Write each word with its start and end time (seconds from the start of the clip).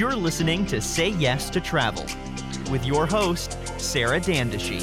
You're 0.00 0.16
listening 0.16 0.64
to 0.64 0.80
Say 0.80 1.10
Yes 1.10 1.50
to 1.50 1.60
Travel 1.60 2.06
with 2.70 2.86
your 2.86 3.04
host, 3.04 3.58
Sarah 3.78 4.18
Dandashy. 4.18 4.80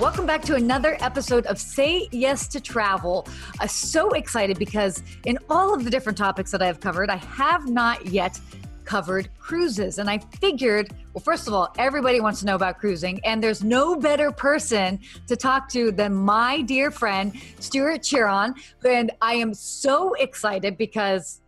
Welcome 0.00 0.24
back 0.24 0.40
to 0.46 0.54
another 0.54 0.96
episode 1.00 1.44
of 1.44 1.58
Say 1.58 2.08
Yes 2.12 2.48
to 2.48 2.58
Travel. 2.58 3.28
I'm 3.60 3.68
so 3.68 4.12
excited 4.12 4.58
because 4.58 5.02
in 5.26 5.38
all 5.50 5.74
of 5.74 5.84
the 5.84 5.90
different 5.90 6.16
topics 6.16 6.50
that 6.52 6.62
I 6.62 6.66
have 6.66 6.80
covered, 6.80 7.10
I 7.10 7.16
have 7.16 7.68
not 7.68 8.06
yet 8.06 8.40
covered 8.86 9.28
cruises. 9.38 9.98
And 9.98 10.08
I 10.08 10.16
figured, 10.40 10.94
well, 11.12 11.22
first 11.22 11.46
of 11.46 11.52
all, 11.52 11.74
everybody 11.76 12.22
wants 12.22 12.40
to 12.40 12.46
know 12.46 12.54
about 12.54 12.78
cruising, 12.78 13.20
and 13.22 13.42
there's 13.42 13.62
no 13.62 13.96
better 13.96 14.32
person 14.32 14.98
to 15.26 15.36
talk 15.36 15.68
to 15.72 15.92
than 15.92 16.14
my 16.14 16.62
dear 16.62 16.90
friend, 16.90 17.34
Stewart 17.58 18.02
Chiron. 18.02 18.54
And 18.82 19.10
I 19.20 19.34
am 19.34 19.52
so 19.52 20.14
excited 20.14 20.78
because 20.78 21.39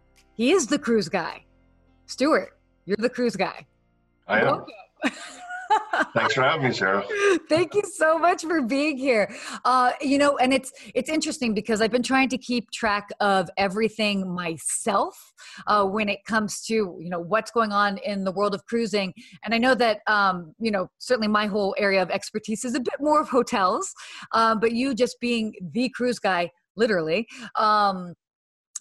he 0.42 0.50
is 0.50 0.66
the 0.66 0.78
cruise 0.78 1.08
guy. 1.08 1.44
Stewart, 2.06 2.58
you're 2.84 2.96
the 2.98 3.08
cruise 3.08 3.36
guy. 3.36 3.64
I 4.26 4.40
am. 4.40 4.46
Welcome. 4.46 4.74
Thanks 6.14 6.34
for 6.34 6.42
having 6.42 6.66
me, 6.66 6.72
Sarah. 6.72 7.04
Thank 7.48 7.76
you 7.76 7.82
so 7.94 8.18
much 8.18 8.42
for 8.42 8.60
being 8.60 8.98
here. 8.98 9.32
Uh, 9.64 9.92
you 10.00 10.18
know, 10.18 10.36
and 10.38 10.52
it's 10.52 10.72
it's 10.96 11.08
interesting 11.08 11.54
because 11.54 11.80
I've 11.80 11.92
been 11.92 12.02
trying 12.02 12.28
to 12.30 12.38
keep 12.38 12.72
track 12.72 13.08
of 13.20 13.48
everything 13.56 14.34
myself 14.34 15.14
uh, 15.68 15.84
when 15.84 16.08
it 16.08 16.24
comes 16.24 16.60
to 16.62 16.74
you 16.74 17.08
know 17.08 17.20
what's 17.20 17.52
going 17.52 17.70
on 17.70 17.98
in 17.98 18.24
the 18.24 18.32
world 18.32 18.52
of 18.52 18.64
cruising. 18.66 19.14
And 19.44 19.54
I 19.54 19.58
know 19.58 19.76
that 19.76 20.00
um, 20.08 20.54
you 20.58 20.72
know 20.72 20.88
certainly 20.98 21.28
my 21.28 21.46
whole 21.46 21.76
area 21.78 22.02
of 22.02 22.10
expertise 22.10 22.64
is 22.64 22.74
a 22.74 22.80
bit 22.80 22.98
more 22.98 23.20
of 23.20 23.28
hotels, 23.28 23.94
um, 24.32 24.58
but 24.58 24.72
you 24.72 24.92
just 24.92 25.20
being 25.20 25.54
the 25.72 25.88
cruise 25.90 26.18
guy, 26.18 26.50
literally. 26.74 27.28
Um, 27.54 28.14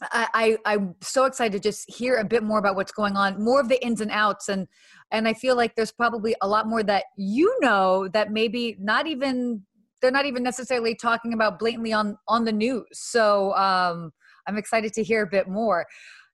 I, 0.01 0.57
I 0.65 0.73
am 0.73 0.95
so 1.01 1.25
excited 1.25 1.51
to 1.53 1.59
just 1.59 1.89
hear 1.89 2.15
a 2.15 2.25
bit 2.25 2.43
more 2.43 2.59
about 2.59 2.75
what's 2.75 2.91
going 2.91 3.15
on, 3.15 3.43
more 3.43 3.59
of 3.59 3.69
the 3.69 3.83
ins 3.85 4.01
and 4.01 4.11
outs, 4.11 4.49
and 4.49 4.67
and 5.11 5.27
I 5.27 5.33
feel 5.33 5.55
like 5.55 5.75
there's 5.75 5.91
probably 5.91 6.35
a 6.41 6.47
lot 6.47 6.67
more 6.67 6.83
that 6.83 7.05
you 7.17 7.55
know 7.61 8.07
that 8.09 8.31
maybe 8.31 8.77
not 8.79 9.05
even 9.07 9.61
they're 10.01 10.11
not 10.11 10.25
even 10.25 10.41
necessarily 10.41 10.95
talking 10.95 11.33
about 11.33 11.59
blatantly 11.59 11.93
on 11.93 12.17
on 12.27 12.45
the 12.45 12.51
news. 12.51 12.85
So 12.93 13.53
um, 13.53 14.11
I'm 14.47 14.57
excited 14.57 14.93
to 14.93 15.03
hear 15.03 15.21
a 15.21 15.27
bit 15.27 15.47
more. 15.47 15.85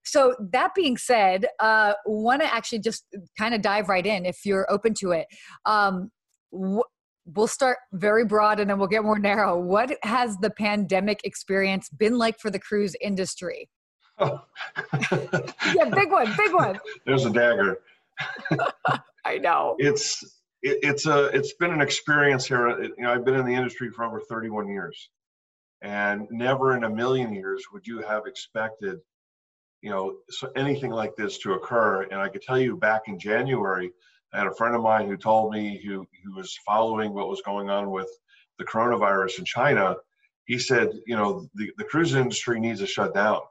So 0.03 0.35
that 0.53 0.73
being 0.73 0.95
said, 0.95 1.47
uh, 1.59 1.93
want 2.05 2.41
to 2.41 2.53
actually 2.53 2.79
just 2.79 3.05
kind 3.37 3.53
of 3.53 3.61
dive 3.61 3.89
right 3.89 4.05
in 4.05 4.25
if 4.25 4.45
you're 4.45 4.65
open 4.71 4.93
to 5.01 5.11
it. 5.11 5.27
Um, 5.65 6.11
wh- 6.57 6.87
we'll 7.33 7.47
start 7.47 7.77
very 7.93 8.25
broad 8.25 8.59
and 8.59 8.69
then 8.69 8.79
we'll 8.79 8.87
get 8.87 9.03
more 9.03 9.19
narrow. 9.19 9.59
What 9.59 9.97
has 10.03 10.37
the 10.37 10.49
pandemic 10.49 11.21
experience 11.23 11.89
been 11.89 12.17
like 12.17 12.39
for 12.39 12.49
the 12.49 12.59
cruise 12.59 12.95
industry? 13.01 13.69
Oh. 14.19 14.41
yeah, 15.11 15.89
big 15.93 16.11
one, 16.11 16.33
big 16.37 16.53
one. 16.53 16.79
There's 17.05 17.25
a 17.25 17.29
dagger. 17.29 17.79
I 19.25 19.37
know. 19.37 19.75
It's 19.77 20.23
it, 20.63 20.79
it's 20.81 21.05
a 21.05 21.25
it's 21.27 21.53
been 21.53 21.71
an 21.71 21.81
experience 21.81 22.45
here. 22.47 22.67
It, 22.67 22.93
you 22.97 23.03
know, 23.03 23.13
I've 23.13 23.25
been 23.25 23.35
in 23.35 23.45
the 23.45 23.53
industry 23.53 23.91
for 23.91 24.05
over 24.05 24.21
31 24.21 24.69
years, 24.69 25.09
and 25.81 26.27
never 26.31 26.75
in 26.75 26.83
a 26.83 26.89
million 26.89 27.33
years 27.33 27.63
would 27.71 27.85
you 27.85 28.01
have 28.01 28.25
expected, 28.25 28.97
you 29.81 29.91
know, 29.91 30.15
so 30.29 30.49
anything 30.55 30.91
like 30.91 31.15
this 31.15 31.37
to 31.39 31.53
occur. 31.53 32.03
And 32.03 32.15
I 32.15 32.29
could 32.29 32.41
tell 32.41 32.59
you, 32.59 32.77
back 32.77 33.03
in 33.07 33.19
January, 33.19 33.91
I 34.33 34.39
had 34.39 34.47
a 34.47 34.55
friend 34.55 34.75
of 34.75 34.81
mine 34.81 35.07
who 35.07 35.17
told 35.17 35.53
me 35.53 35.81
who, 35.85 36.05
who 36.23 36.35
was 36.35 36.57
following 36.65 37.13
what 37.13 37.29
was 37.29 37.41
going 37.41 37.69
on 37.69 37.91
with 37.91 38.09
the 38.59 38.65
coronavirus 38.65 39.39
in 39.39 39.45
China. 39.45 39.95
He 40.45 40.57
said, 40.59 40.91
you 41.05 41.15
know, 41.15 41.47
the, 41.55 41.71
the 41.77 41.83
cruise 41.83 42.13
industry 42.13 42.59
needs 42.59 42.79
to 42.79 42.87
shut 42.87 43.13
down. 43.13 43.41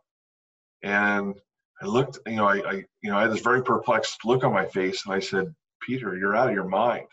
And 0.82 1.34
I 1.80 1.86
looked, 1.86 2.18
you 2.26 2.36
know, 2.36 2.46
I, 2.46 2.56
I, 2.56 2.72
you 3.02 3.10
know, 3.10 3.18
I 3.18 3.22
had 3.22 3.32
this 3.32 3.40
very 3.40 3.62
perplexed 3.62 4.24
look 4.24 4.44
on 4.44 4.52
my 4.52 4.66
face, 4.66 5.04
and 5.04 5.14
I 5.14 5.20
said, 5.20 5.54
Peter, 5.80 6.16
you're 6.16 6.36
out 6.36 6.48
of 6.48 6.54
your 6.54 6.68
mind. 6.68 7.06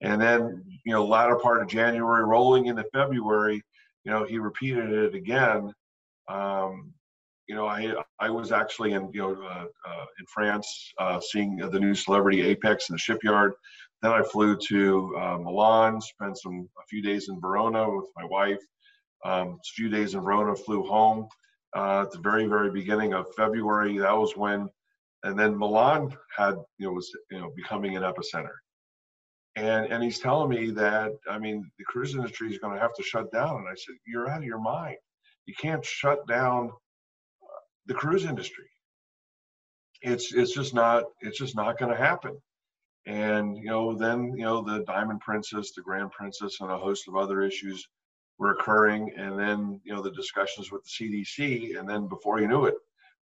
And 0.00 0.20
then, 0.20 0.64
you 0.84 0.92
know, 0.92 1.06
latter 1.06 1.36
part 1.36 1.62
of 1.62 1.68
January, 1.68 2.24
rolling 2.24 2.66
into 2.66 2.84
February, 2.92 3.62
you 4.04 4.10
know, 4.12 4.24
he 4.24 4.38
repeated 4.38 4.92
it 4.92 5.14
again. 5.14 5.72
Um, 6.28 6.92
you 7.48 7.54
know, 7.54 7.66
I 7.66 7.94
I 8.18 8.30
was 8.30 8.52
actually 8.52 8.92
in 8.92 9.10
you 9.12 9.20
know 9.20 9.42
uh, 9.42 9.66
uh, 9.88 10.04
in 10.18 10.26
France 10.26 10.92
uh, 10.98 11.20
seeing 11.20 11.56
the 11.56 11.80
new 11.80 11.94
celebrity 11.94 12.42
Apex 12.42 12.88
in 12.88 12.94
the 12.94 12.98
shipyard. 12.98 13.52
Then 14.02 14.12
I 14.12 14.22
flew 14.22 14.56
to 14.68 15.16
uh, 15.16 15.38
Milan, 15.38 16.00
spent 16.00 16.38
some 16.38 16.68
a 16.78 16.86
few 16.88 17.02
days 17.02 17.28
in 17.28 17.40
Verona 17.40 17.88
with 17.88 18.06
my 18.16 18.24
wife. 18.24 18.60
Um, 19.24 19.58
a 19.60 19.72
few 19.74 19.88
days 19.88 20.14
in 20.14 20.20
Verona, 20.20 20.54
flew 20.54 20.82
home 20.82 21.28
uh, 21.74 22.02
at 22.02 22.10
the 22.10 22.18
very 22.18 22.46
very 22.46 22.70
beginning 22.70 23.14
of 23.14 23.32
February. 23.36 23.98
That 23.98 24.16
was 24.16 24.36
when, 24.36 24.68
and 25.22 25.38
then 25.38 25.56
Milan 25.56 26.14
had 26.36 26.56
you 26.78 26.86
know 26.86 26.92
was 26.92 27.10
you 27.30 27.38
know 27.38 27.52
becoming 27.56 27.96
an 27.96 28.02
epicenter. 28.02 28.54
And, 29.58 29.90
and 29.90 30.02
he's 30.02 30.18
telling 30.18 30.50
me 30.50 30.70
that 30.72 31.12
I 31.30 31.38
mean 31.38 31.70
the 31.78 31.84
cruise 31.84 32.14
industry 32.14 32.52
is 32.52 32.58
going 32.58 32.74
to 32.74 32.80
have 32.80 32.94
to 32.94 33.02
shut 33.04 33.30
down, 33.32 33.56
and 33.56 33.68
I 33.68 33.74
said 33.74 33.94
you're 34.04 34.28
out 34.28 34.38
of 34.38 34.44
your 34.44 34.60
mind. 34.60 34.96
You 35.46 35.54
can't 35.60 35.84
shut 35.84 36.26
down 36.26 36.72
the 37.86 37.94
cruise 37.94 38.24
industry. 38.24 38.68
It's 40.02 40.32
it's 40.32 40.52
just 40.52 40.74
not 40.74 41.04
it's 41.20 41.38
just 41.38 41.56
not 41.56 41.78
going 41.78 41.90
to 41.90 41.98
happen. 41.98 42.36
And 43.06 43.56
you 43.56 43.66
know 43.66 43.94
then 43.94 44.34
you 44.36 44.44
know 44.44 44.62
the 44.62 44.84
Diamond 44.84 45.20
Princess, 45.20 45.72
the 45.72 45.82
Grand 45.82 46.10
Princess, 46.10 46.58
and 46.60 46.70
a 46.70 46.78
host 46.78 47.08
of 47.08 47.16
other 47.16 47.40
issues 47.42 47.86
were 48.38 48.52
occurring. 48.52 49.12
And 49.16 49.38
then 49.38 49.80
you 49.84 49.94
know 49.94 50.02
the 50.02 50.10
discussions 50.10 50.70
with 50.70 50.82
the 50.84 51.24
CDC, 51.24 51.78
and 51.78 51.88
then 51.88 52.08
before 52.08 52.40
you 52.40 52.48
knew 52.48 52.66
it, 52.66 52.74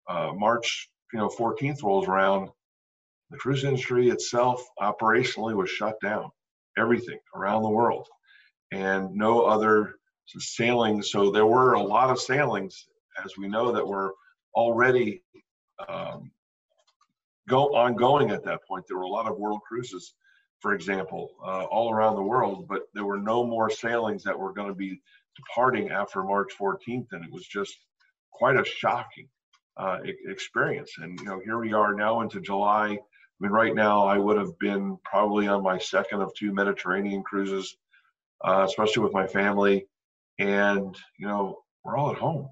uh, 0.07 0.31
March 0.33 0.89
you 1.13 1.19
know 1.19 1.29
14th 1.29 1.83
rolls 1.83 2.07
around. 2.07 2.49
The 3.31 3.37
cruise 3.37 3.63
industry 3.63 4.09
itself 4.09 4.61
operationally 4.81 5.55
was 5.55 5.69
shut 5.69 5.95
down. 6.01 6.29
Everything 6.77 7.17
around 7.35 7.63
the 7.63 7.69
world, 7.69 8.07
and 8.71 9.13
no 9.13 9.41
other 9.41 9.95
sailings. 10.25 11.11
So 11.11 11.31
there 11.31 11.45
were 11.45 11.73
a 11.73 11.83
lot 11.83 12.09
of 12.09 12.19
sailings, 12.19 12.87
as 13.23 13.37
we 13.37 13.47
know, 13.47 13.71
that 13.71 13.85
were 13.85 14.13
already 14.53 15.23
um, 15.87 16.31
go 17.47 17.75
ongoing 17.75 18.31
at 18.31 18.43
that 18.45 18.61
point. 18.67 18.85
There 18.87 18.97
were 18.97 19.03
a 19.03 19.09
lot 19.09 19.27
of 19.27 19.37
world 19.37 19.61
cruises, 19.67 20.13
for 20.59 20.73
example, 20.73 21.31
uh, 21.43 21.65
all 21.65 21.91
around 21.91 22.15
the 22.15 22.23
world, 22.23 22.67
but 22.67 22.83
there 22.93 23.05
were 23.05 23.19
no 23.19 23.45
more 23.45 23.69
sailings 23.69 24.23
that 24.23 24.37
were 24.37 24.53
going 24.53 24.69
to 24.69 24.75
be 24.75 25.01
departing 25.35 25.89
after 25.89 26.23
March 26.23 26.51
14th, 26.59 27.07
and 27.11 27.25
it 27.25 27.31
was 27.31 27.45
just 27.45 27.75
quite 28.31 28.59
a 28.59 28.65
shocking 28.65 29.27
uh, 29.77 29.99
experience. 30.27 30.93
And 30.97 31.19
you 31.19 31.25
know, 31.25 31.41
here 31.43 31.59
we 31.59 31.73
are 31.73 31.93
now 31.93 32.21
into 32.21 32.41
July. 32.41 32.87
I 32.87 32.97
mean, 33.39 33.51
right 33.51 33.73
now 33.73 34.05
I 34.05 34.17
would 34.17 34.37
have 34.37 34.57
been 34.59 34.97
probably 35.03 35.47
on 35.47 35.63
my 35.63 35.77
second 35.77 36.21
of 36.21 36.31
two 36.35 36.53
Mediterranean 36.53 37.23
cruises, 37.23 37.75
uh, 38.45 38.65
especially 38.67 39.03
with 39.03 39.13
my 39.13 39.25
family, 39.25 39.87
and 40.39 40.95
you 41.17 41.27
know, 41.27 41.59
we're 41.83 41.97
all 41.97 42.11
at 42.11 42.17
home. 42.17 42.49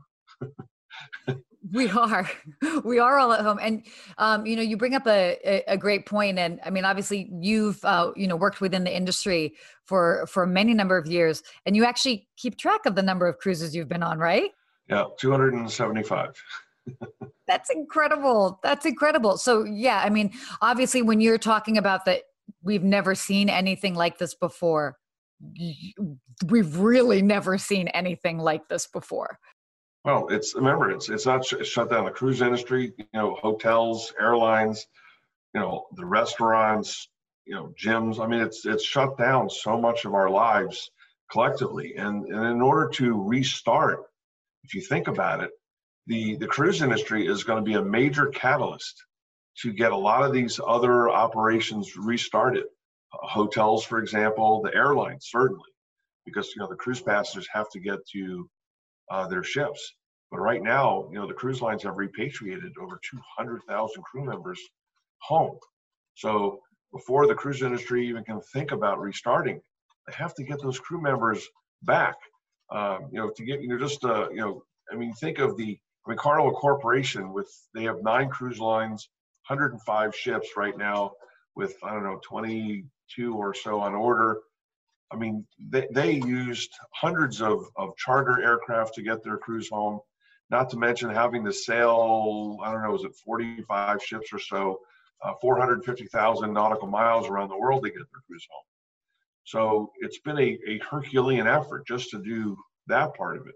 we 1.72 1.90
are. 1.90 2.30
We 2.84 3.00
are 3.00 3.20
all 3.20 3.34
at 3.34 3.42
home. 3.42 3.60
And 3.62 3.86
um, 4.18 4.46
you 4.46 4.56
know 4.56 4.62
you 4.62 4.78
bring 4.78 4.96
up 4.96 5.06
a, 5.08 5.64
a, 5.68 5.78
great 5.78 6.06
point. 6.06 6.40
And 6.40 6.60
i 6.64 6.70
mean 6.70 6.86
obviously 6.86 7.30
you've 7.42 7.84
uh, 7.84 8.12
you 8.16 8.28
know 8.28 8.36
worked 8.36 8.62
within 8.62 8.84
the 8.84 8.96
industry 8.96 9.54
for 9.84 10.26
for 10.28 10.46
many 10.46 10.74
number 10.74 10.98
of 10.98 11.08
years. 11.08 11.44
And 11.66 11.76
you 11.76 11.86
actually 11.86 12.28
keep 12.38 12.58
track 12.58 12.86
of 12.86 12.96
the 12.96 13.02
number 13.02 13.28
of 13.28 13.38
cruises 13.38 13.76
you've 13.76 13.90
been 13.90 14.04
on 14.04 14.20
right? 14.20 14.52
Yeah 14.90 15.06
275 15.20 16.34
that's 17.48 17.70
incredible. 17.70 18.60
That's 18.64 18.86
incredible. 18.86 19.38
So 19.38 19.64
yeah 19.64 20.02
i 20.04 20.10
mean 20.10 20.32
obviously 20.62 21.02
when 21.02 21.22
you're 21.22 21.38
talking 21.38 21.78
about 21.78 22.06
that 22.06 22.24
we've 22.64 22.84
never 22.84 23.16
seen 23.16 23.50
anything 23.50 23.96
like 23.96 24.18
this 24.18 24.34
before 24.34 24.98
we've 26.48 26.78
really 26.78 27.22
never 27.22 27.58
seen 27.58 27.88
anything 27.90 28.40
like 28.40 28.68
this 28.68 28.88
before 28.88 29.40
well, 30.06 30.28
it's 30.30 30.56
remember 30.56 30.92
it's 30.92 31.10
it's 31.10 31.26
not 31.26 31.46
sh- 31.46 31.66
shut 31.66 31.90
down 31.90 32.06
the 32.06 32.12
cruise 32.12 32.42
industry. 32.42 32.94
You 32.98 33.06
know, 33.14 33.36
hotels, 33.36 34.14
airlines, 34.20 34.88
you 35.54 35.60
know, 35.60 35.86
the 35.96 36.06
restaurants, 36.06 37.10
you 37.46 37.56
know, 37.56 37.74
gyms. 37.82 38.24
I 38.24 38.28
mean, 38.28 38.42
it's 38.42 38.66
it's 38.66 38.86
shut 38.86 39.18
down 39.18 39.50
so 39.50 39.80
much 39.80 40.06
of 40.06 40.14
our 40.14 40.30
lives 40.30 40.90
collectively, 41.32 41.96
and 41.96 42.26
and 42.26 42.46
in 42.46 42.62
order 42.62 42.90
to 42.94 43.22
restart, 43.28 44.04
if 44.64 44.74
you 44.74 44.82
think 44.82 45.08
about 45.08 45.44
it, 45.44 45.52
the 46.08 46.36
the 46.38 46.48
cruise 46.48 46.82
industry 46.82 47.28
is 47.28 47.44
going 47.44 47.64
to 47.64 47.70
be 47.70 47.76
a 47.76 47.84
major 47.84 48.28
catalyst 48.28 49.04
to 49.62 49.74
get 49.74 49.92
a 49.92 49.98
lot 49.98 50.24
of 50.24 50.32
these 50.32 50.60
other 50.66 51.10
operations 51.10 51.98
restarted. 51.98 52.64
Uh, 53.12 53.28
hotels, 53.28 53.84
for 53.84 54.00
example, 54.00 54.62
the 54.62 54.74
airlines 54.74 55.28
certainly, 55.30 55.70
because 56.26 56.54
you 56.56 56.62
know 56.62 56.68
the 56.70 56.76
cruise 56.76 57.02
passengers 57.02 57.48
have 57.52 57.70
to 57.72 57.80
get 57.80 58.00
to 58.14 58.50
uh, 59.10 59.28
their 59.28 59.44
ships. 59.44 59.94
But 60.32 60.40
right 60.40 60.62
now, 60.62 61.08
you 61.12 61.18
know, 61.18 61.28
the 61.28 61.34
cruise 61.34 61.62
lines 61.62 61.84
have 61.84 61.98
repatriated 61.98 62.74
over 62.80 63.00
200,000 63.38 64.04
crew 64.04 64.24
members 64.24 64.60
home. 65.20 65.58
So 66.16 66.60
before 66.92 67.28
the 67.28 67.36
cruise 67.36 67.62
industry 67.62 68.08
even 68.08 68.24
can 68.24 68.42
think 68.54 68.72
about 68.72 69.00
restarting, 69.00 69.62
they 70.08 70.14
have 70.14 70.36
to 70.36 70.44
get 70.44 70.62
those 70.62 70.80
crew 70.80 71.02
members 71.02 71.48
back. 71.84 72.16
Um, 72.72 73.10
you 73.12 73.20
know, 73.20 73.32
to 73.36 73.44
get 73.44 73.62
you 73.62 73.70
know 73.70 73.80
just 73.80 74.04
uh, 74.06 74.30
you 74.30 74.38
know, 74.38 74.64
I 74.92 74.96
mean, 74.96 75.14
think 75.14 75.40
of 75.40 75.58
the 75.58 75.78
I 76.06 76.10
mean, 76.10 76.18
Carnival 76.18 76.52
Corporation 76.52 77.34
with 77.34 77.50
they 77.74 77.84
have 77.84 78.04
nine 78.04 78.30
cruise 78.30 78.60
lines, 78.60 79.10
105 79.48 80.16
ships 80.16 80.50
right 80.56 80.78
now, 80.78 81.12
with 81.56 81.76
I 81.84 81.94
don't 81.94 82.04
know 82.04 82.20
22 82.24 83.36
or 83.36 83.54
so 83.54 83.80
on 83.80 83.96
order. 83.96 84.40
I 85.12 85.16
mean, 85.16 85.46
they, 85.70 85.88
they 85.92 86.14
used 86.14 86.72
hundreds 86.94 87.42
of, 87.42 87.64
of 87.76 87.96
charter 87.98 88.42
aircraft 88.42 88.94
to 88.96 89.02
get 89.02 89.24
their 89.24 89.38
crews 89.38 89.70
home, 89.70 90.00
not 90.50 90.70
to 90.70 90.78
mention 90.78 91.10
having 91.10 91.44
to 91.46 91.54
sail, 91.54 92.58
I 92.64 92.72
don't 92.72 92.84
know, 92.84 92.92
was 92.92 93.04
it 93.04 93.16
45 93.26 94.04
ships 94.04 94.32
or 94.32 94.40
so, 94.40 94.80
uh, 95.24 95.34
450,000 95.42 96.54
nautical 96.54 96.88
miles 96.88 97.28
around 97.28 97.50
the 97.50 97.58
world 97.58 97.84
to 97.84 97.90
get 97.90 97.98
their 97.98 98.22
crews 98.28 98.48
home. 98.50 98.64
So 99.44 99.92
it's 100.00 100.20
been 100.20 100.38
a, 100.38 100.58
a 100.68 100.80
Herculean 100.90 101.48
effort 101.48 101.88
just 101.88 102.12
to 102.12 102.22
do 102.22 102.56
that 102.88 103.16
part 103.16 103.38
of 103.38 103.48
it. 103.48 103.56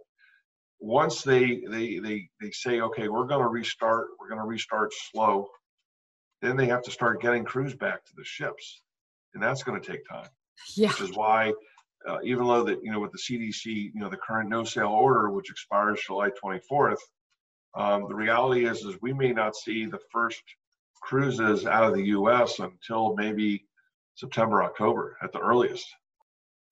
Once 0.80 1.22
they 1.22 1.62
they 1.70 2.00
they 2.00 2.28
they 2.42 2.52
say, 2.52 2.82
okay, 2.82 3.08
we're 3.08 3.28
going 3.28 3.42
to 3.42 3.48
restart, 3.48 4.08
we're 4.20 4.28
going 4.28 4.42
to 4.42 4.48
restart 4.48 4.92
slow, 5.12 5.48
then 6.42 6.58
they 6.58 6.66
have 6.66 6.82
to 6.84 6.92
start 6.92 7.22
getting 7.22 7.46
crews 7.46 7.76
back 7.76 8.04
to 8.04 8.12
the 8.18 8.24
ships, 8.26 8.82
and 9.34 9.42
that's 9.42 9.64
going 9.64 9.80
to 9.80 9.88
take 9.92 10.06
time. 10.10 10.28
Yeah. 10.76 10.90
Which 10.90 11.02
is 11.02 11.16
why, 11.16 11.54
uh, 12.08 12.18
even 12.24 12.48
though 12.48 12.64
that 12.64 12.84
you 12.84 12.92
know 12.92 13.00
with 13.00 13.12
the 13.12 13.18
CDC, 13.18 13.66
you 13.66 14.00
know 14.00 14.10
the 14.10 14.18
current 14.18 14.50
no 14.50 14.64
sale 14.64 14.88
order, 14.88 15.30
which 15.30 15.50
expires 15.50 16.02
July 16.06 16.30
24th, 16.44 16.98
um, 17.76 18.08
the 18.08 18.16
reality 18.16 18.66
is 18.66 18.84
is 18.84 18.96
we 19.02 19.14
may 19.14 19.32
not 19.32 19.56
see 19.56 19.86
the 19.86 20.00
first 20.12 20.42
cruises 21.02 21.66
out 21.66 21.84
of 21.84 21.94
the 21.94 22.04
U.S. 22.06 22.60
until 22.60 23.16
maybe 23.16 23.66
September, 24.16 24.64
October 24.64 25.18
at 25.22 25.32
the 25.32 25.40
earliest. 25.40 25.86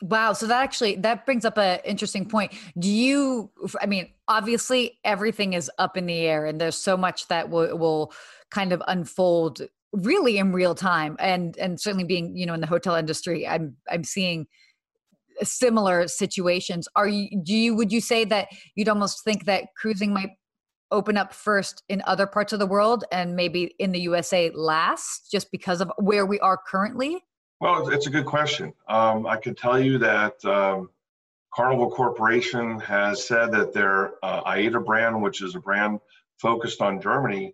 Wow. 0.01 0.33
So 0.33 0.47
that 0.47 0.63
actually 0.63 0.95
that 0.97 1.25
brings 1.25 1.45
up 1.45 1.57
an 1.57 1.79
interesting 1.85 2.25
point. 2.25 2.53
Do 2.77 2.89
you? 2.89 3.51
I 3.79 3.85
mean, 3.85 4.09
obviously 4.27 4.99
everything 5.03 5.53
is 5.53 5.69
up 5.77 5.95
in 5.95 6.07
the 6.07 6.19
air, 6.19 6.47
and 6.47 6.59
there's 6.59 6.77
so 6.77 6.97
much 6.97 7.27
that 7.27 7.49
will 7.49 7.77
will 7.77 8.13
kind 8.49 8.73
of 8.73 8.81
unfold 8.87 9.61
really 9.93 10.37
in 10.37 10.51
real 10.53 10.75
time. 10.75 11.15
And 11.19 11.57
and 11.57 11.79
certainly 11.79 12.05
being 12.05 12.35
you 12.35 12.45
know 12.45 12.53
in 12.53 12.61
the 12.61 12.67
hotel 12.67 12.95
industry, 12.95 13.47
I'm 13.47 13.75
I'm 13.89 14.03
seeing 14.03 14.47
similar 15.43 16.07
situations. 16.07 16.87
Are 16.95 17.07
you? 17.07 17.41
Do 17.43 17.53
you? 17.53 17.75
Would 17.75 17.91
you 17.91 18.01
say 18.01 18.25
that 18.25 18.49
you'd 18.75 18.89
almost 18.89 19.23
think 19.23 19.45
that 19.45 19.65
cruising 19.75 20.13
might 20.13 20.31
open 20.91 21.17
up 21.17 21.33
first 21.33 21.83
in 21.87 22.01
other 22.05 22.27
parts 22.27 22.51
of 22.51 22.59
the 22.59 22.67
world 22.67 23.05
and 23.11 23.35
maybe 23.35 23.73
in 23.79 23.91
the 23.93 23.99
USA 24.01 24.51
last, 24.53 25.31
just 25.31 25.51
because 25.51 25.81
of 25.81 25.91
where 25.97 26.25
we 26.25 26.39
are 26.41 26.59
currently? 26.67 27.23
Well, 27.61 27.89
it's 27.89 28.07
a 28.07 28.09
good 28.09 28.25
question. 28.25 28.73
Um, 28.87 29.25
I 29.25 29.37
can 29.37 29.55
tell 29.55 29.79
you 29.79 29.97
that 29.99 30.43
um, 30.45 30.89
Carnival 31.53 31.91
Corporation 31.91 32.79
has 32.79 33.25
said 33.25 33.51
that 33.51 33.73
their 33.73 34.13
uh, 34.23 34.41
AIDA 34.47 34.79
brand, 34.79 35.21
which 35.21 35.41
is 35.41 35.55
a 35.55 35.59
brand 35.59 35.99
focused 36.39 36.81
on 36.81 36.99
Germany, 36.99 37.53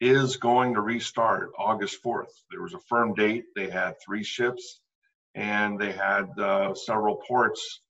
is 0.00 0.36
going 0.36 0.74
to 0.74 0.80
restart 0.80 1.50
August 1.58 2.02
4th. 2.04 2.30
There 2.50 2.62
was 2.62 2.74
a 2.74 2.80
firm 2.80 3.14
date. 3.14 3.44
They 3.54 3.70
had 3.70 3.94
three 4.04 4.24
ships 4.24 4.80
and 5.34 5.78
they 5.78 5.92
had 5.92 6.26
uh, 6.38 6.74
several 6.74 7.16
ports 7.16 7.80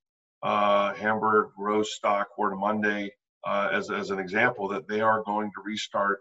uh, 0.43 0.95
Hamburg, 0.95 1.49
Rostock, 1.59 2.29
Warnemünde, 2.39 3.11
uh, 3.45 3.69
as, 3.73 3.91
as 3.91 4.11
an 4.11 4.19
example, 4.19 4.69
that 4.69 4.87
they 4.89 5.01
are 5.01 5.23
going 5.25 5.51
to 5.51 5.63
restart 5.65 6.21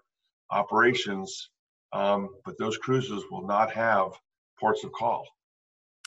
operations. 0.51 1.49
Um, 1.93 2.29
but 2.43 2.57
those 2.57 2.77
cruises 2.77 3.23
will 3.29 3.45
not 3.45 3.71
have 3.71 4.11
ports 4.59 4.83
of 4.83 4.91
call. 4.91 5.27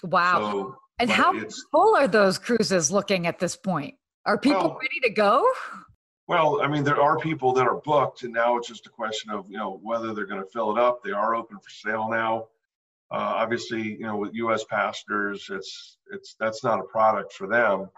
Wow. 0.03 0.53
So, 0.53 0.77
and 0.99 1.11
how 1.11 1.33
full 1.71 1.97
are 1.97 2.09
those 2.09 2.39
cruises 2.39 2.91
looking 2.91 3.27
at 3.27 3.39
this 3.39 3.57
point? 3.57 3.95
Are 4.27 4.39
people 4.39 4.61
well, 4.61 4.79
ready 4.81 5.01
to 5.05 5.11
go? 5.11 5.49
Well, 6.29 6.61
I 6.63 6.69
mean, 6.69 6.85
there 6.85 7.01
are 7.01 7.19
people 7.19 7.55
that 7.55 7.67
are 7.67 7.81
booked, 7.81 8.23
and 8.23 8.35
now 8.35 8.59
it's 8.59 8.69
just 8.69 8.87
a 8.87 8.91
question 8.91 9.31
of 9.31 9.51
you 9.51 9.57
know 9.57 9.81
whether 9.83 10.13
they're 10.13 10.27
going 10.27 10.43
to 10.43 10.51
fill 10.51 10.77
it 10.77 10.79
up. 10.79 11.03
They 11.03 11.11
are 11.11 11.35
open 11.35 11.59
for 11.59 11.71
sale 11.71 12.09
now. 12.11 12.49
Uh, 13.11 13.41
obviously, 13.41 13.83
you 13.93 14.01
know, 14.01 14.19
with 14.19 14.35
U.S. 14.35 14.63
passengers, 14.65 15.49
it's 15.51 15.97
it's 16.13 16.37
that's 16.39 16.63
not 16.63 16.81
a 16.81 16.85
product 16.85 17.33
for 17.33 17.47
them. 17.47 17.89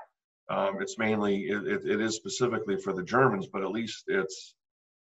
Um, 0.48 0.80
it's 0.80 0.96
mainly 0.96 1.48
it, 1.48 1.66
it, 1.66 1.84
it 1.84 2.00
is 2.00 2.14
specifically 2.14 2.76
for 2.76 2.92
the 2.92 3.02
Germans, 3.02 3.48
but 3.48 3.62
at 3.62 3.72
least 3.72 4.04
it's 4.06 4.54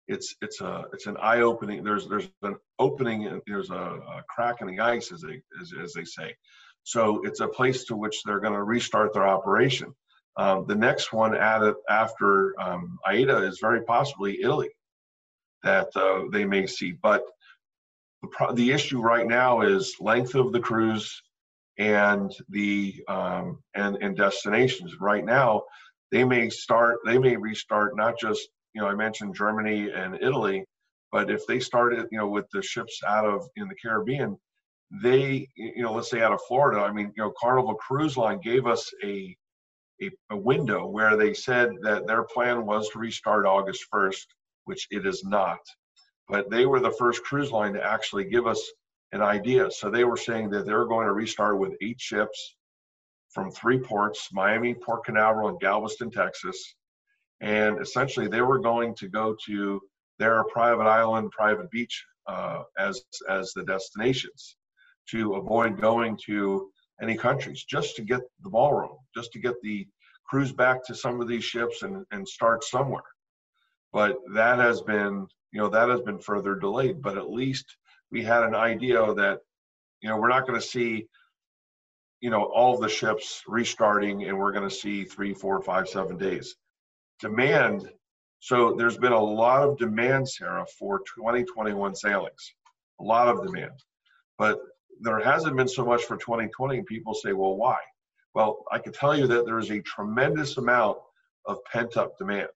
it's 0.08 0.34
it's 0.40 0.62
a 0.62 0.86
it's 0.94 1.06
an 1.06 1.18
eye 1.20 1.40
opening. 1.40 1.84
There's 1.84 2.08
there's 2.08 2.30
an 2.40 2.56
opening. 2.78 3.42
There's 3.46 3.68
a, 3.68 3.74
a 3.74 4.22
crack 4.26 4.62
in 4.62 4.68
the 4.68 4.80
ice, 4.80 5.12
as 5.12 5.20
they 5.20 5.42
as, 5.60 5.74
as 5.78 5.92
they 5.92 6.04
say. 6.04 6.34
So 6.84 7.20
it's 7.24 7.40
a 7.40 7.48
place 7.48 7.84
to 7.84 7.96
which 7.96 8.22
they're 8.24 8.40
going 8.40 8.54
to 8.54 8.62
restart 8.62 9.12
their 9.12 9.28
operation. 9.28 9.94
Um, 10.36 10.64
the 10.66 10.74
next 10.74 11.12
one 11.12 11.36
added 11.36 11.74
after 11.90 12.58
um, 12.60 12.98
AIDA 13.06 13.46
is 13.46 13.58
very 13.60 13.82
possibly 13.82 14.40
Italy 14.42 14.70
that 15.62 15.88
uh, 15.94 16.22
they 16.32 16.44
may 16.44 16.66
see. 16.66 16.92
But 16.92 17.22
the, 18.22 18.52
the 18.54 18.72
issue 18.72 19.00
right 19.00 19.26
now 19.26 19.60
is 19.60 19.94
length 20.00 20.34
of 20.34 20.52
the 20.52 20.60
cruise 20.60 21.22
and 21.78 22.34
the 22.48 23.02
um, 23.08 23.58
and, 23.74 23.96
and 24.00 24.16
destinations. 24.16 25.00
Right 25.00 25.24
now, 25.24 25.62
they 26.10 26.24
may 26.24 26.48
start, 26.48 26.98
they 27.04 27.18
may 27.18 27.36
restart 27.36 27.96
not 27.96 28.18
just 28.18 28.48
you 28.74 28.80
know 28.80 28.88
I 28.88 28.94
mentioned 28.94 29.34
Germany 29.34 29.90
and 29.90 30.18
Italy, 30.20 30.64
but 31.10 31.30
if 31.30 31.46
they 31.46 31.60
started 31.60 32.06
you 32.10 32.18
know 32.18 32.28
with 32.28 32.46
the 32.52 32.62
ships 32.62 33.00
out 33.06 33.26
of 33.26 33.46
in 33.56 33.68
the 33.68 33.74
Caribbean, 33.74 34.38
they, 35.00 35.48
you 35.56 35.82
know, 35.82 35.94
let's 35.94 36.10
say 36.10 36.20
out 36.20 36.32
of 36.32 36.40
Florida, 36.46 36.82
I 36.82 36.92
mean, 36.92 37.12
you 37.16 37.22
know, 37.22 37.32
Carnival 37.40 37.74
Cruise 37.74 38.16
Line 38.16 38.40
gave 38.42 38.66
us 38.66 38.92
a, 39.02 39.34
a, 40.02 40.10
a 40.30 40.36
window 40.36 40.86
where 40.86 41.16
they 41.16 41.34
said 41.34 41.70
that 41.82 42.06
their 42.06 42.24
plan 42.24 42.66
was 42.66 42.88
to 42.90 42.98
restart 42.98 43.46
August 43.46 43.84
1st, 43.92 44.26
which 44.64 44.86
it 44.90 45.06
is 45.06 45.24
not. 45.24 45.60
But 46.28 46.50
they 46.50 46.66
were 46.66 46.80
the 46.80 46.90
first 46.92 47.22
cruise 47.24 47.50
line 47.50 47.74
to 47.74 47.84
actually 47.84 48.24
give 48.24 48.46
us 48.46 48.62
an 49.12 49.22
idea. 49.22 49.70
So 49.70 49.90
they 49.90 50.04
were 50.04 50.16
saying 50.16 50.50
that 50.50 50.66
they're 50.66 50.86
going 50.86 51.06
to 51.06 51.12
restart 51.12 51.58
with 51.58 51.76
eight 51.82 52.00
ships 52.00 52.56
from 53.30 53.50
three 53.50 53.78
ports 53.78 54.28
Miami, 54.32 54.74
Port 54.74 55.04
Canaveral, 55.04 55.48
and 55.48 55.60
Galveston, 55.60 56.10
Texas. 56.10 56.74
And 57.40 57.80
essentially, 57.80 58.28
they 58.28 58.42
were 58.42 58.58
going 58.58 58.94
to 58.96 59.08
go 59.08 59.36
to 59.46 59.80
their 60.18 60.44
private 60.44 60.84
island, 60.84 61.30
private 61.32 61.70
beach 61.70 62.04
uh, 62.26 62.62
as, 62.78 63.02
as 63.28 63.52
the 63.52 63.64
destinations 63.64 64.56
to 65.10 65.34
avoid 65.34 65.80
going 65.80 66.16
to 66.26 66.70
any 67.02 67.16
countries 67.16 67.64
just 67.64 67.96
to 67.96 68.02
get 68.02 68.20
the 68.42 68.48
ball 68.48 68.72
rolling, 68.72 68.98
just 69.14 69.32
to 69.32 69.40
get 69.40 69.60
the 69.62 69.86
crews 70.24 70.52
back 70.52 70.86
to 70.86 70.94
some 70.94 71.20
of 71.20 71.28
these 71.28 71.44
ships 71.44 71.82
and, 71.82 72.06
and 72.12 72.26
start 72.26 72.64
somewhere. 72.64 73.02
But 73.92 74.16
that 74.34 74.58
has 74.58 74.80
been, 74.80 75.26
you 75.52 75.60
know, 75.60 75.68
that 75.68 75.88
has 75.88 76.00
been 76.00 76.18
further 76.18 76.54
delayed. 76.54 77.02
But 77.02 77.18
at 77.18 77.30
least 77.30 77.76
we 78.10 78.22
had 78.22 78.44
an 78.44 78.54
idea 78.54 79.12
that, 79.14 79.40
you 80.00 80.08
know, 80.08 80.16
we're 80.16 80.28
not 80.28 80.46
going 80.46 80.58
to 80.58 80.66
see, 80.66 81.06
you 82.20 82.30
know, 82.30 82.44
all 82.44 82.78
the 82.78 82.88
ships 82.88 83.42
restarting 83.46 84.24
and 84.24 84.38
we're 84.38 84.52
going 84.52 84.68
to 84.68 84.74
see 84.74 85.04
three, 85.04 85.34
four, 85.34 85.60
five, 85.60 85.88
seven 85.88 86.16
days. 86.16 86.54
Demand. 87.20 87.90
So 88.38 88.72
there's 88.72 88.96
been 88.96 89.12
a 89.12 89.22
lot 89.22 89.68
of 89.68 89.76
demand, 89.76 90.28
Sarah, 90.28 90.66
for 90.78 91.00
2021 91.16 91.94
sailings, 91.94 92.54
a 93.00 93.04
lot 93.04 93.28
of 93.28 93.44
demand. 93.44 93.72
But 94.38 94.58
there 95.00 95.18
hasn't 95.20 95.56
been 95.56 95.68
so 95.68 95.84
much 95.84 96.04
for 96.04 96.16
2020. 96.16 96.82
People 96.82 97.14
say, 97.14 97.32
well, 97.32 97.56
why? 97.56 97.78
Well, 98.34 98.64
I 98.70 98.78
can 98.78 98.92
tell 98.92 99.16
you 99.16 99.26
that 99.26 99.44
there 99.44 99.58
is 99.58 99.70
a 99.70 99.80
tremendous 99.82 100.56
amount 100.56 100.98
of 101.46 101.58
pent 101.64 101.96
up 101.96 102.16
demand. 102.18 102.48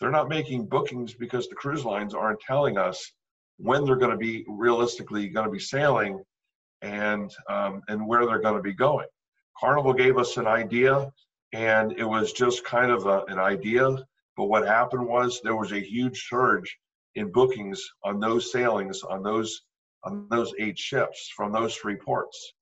They're 0.00 0.10
not 0.10 0.28
making 0.28 0.66
bookings 0.66 1.14
because 1.14 1.48
the 1.48 1.54
cruise 1.54 1.84
lines 1.84 2.14
aren't 2.14 2.40
telling 2.40 2.78
us 2.78 3.12
when 3.56 3.84
they're 3.84 3.96
going 3.96 4.12
to 4.12 4.16
be 4.16 4.44
realistically 4.48 5.28
going 5.28 5.46
to 5.46 5.52
be 5.52 5.58
sailing 5.58 6.22
and 6.82 7.32
um, 7.48 7.82
and 7.88 8.06
where 8.06 8.24
they're 8.24 8.40
going 8.40 8.56
to 8.56 8.62
be 8.62 8.74
going. 8.74 9.08
Carnival 9.58 9.92
gave 9.92 10.16
us 10.16 10.36
an 10.36 10.46
idea, 10.46 11.10
and 11.52 11.92
it 11.98 12.04
was 12.04 12.32
just 12.32 12.64
kind 12.64 12.92
of 12.92 13.06
a, 13.06 13.24
an 13.24 13.38
idea. 13.38 13.96
But 14.36 14.44
what 14.44 14.66
happened 14.66 15.06
was 15.06 15.40
there 15.42 15.56
was 15.56 15.72
a 15.72 15.80
huge 15.80 16.28
surge 16.28 16.78
in 17.16 17.32
bookings 17.32 17.82
on 18.04 18.20
those 18.20 18.52
sailings 18.52 19.02
on 19.02 19.22
those 19.24 19.62
on 20.04 20.26
those 20.30 20.52
eight 20.58 20.78
ships 20.78 21.32
from 21.36 21.52
those 21.52 21.74
three 21.76 21.96
ports. 21.96 22.54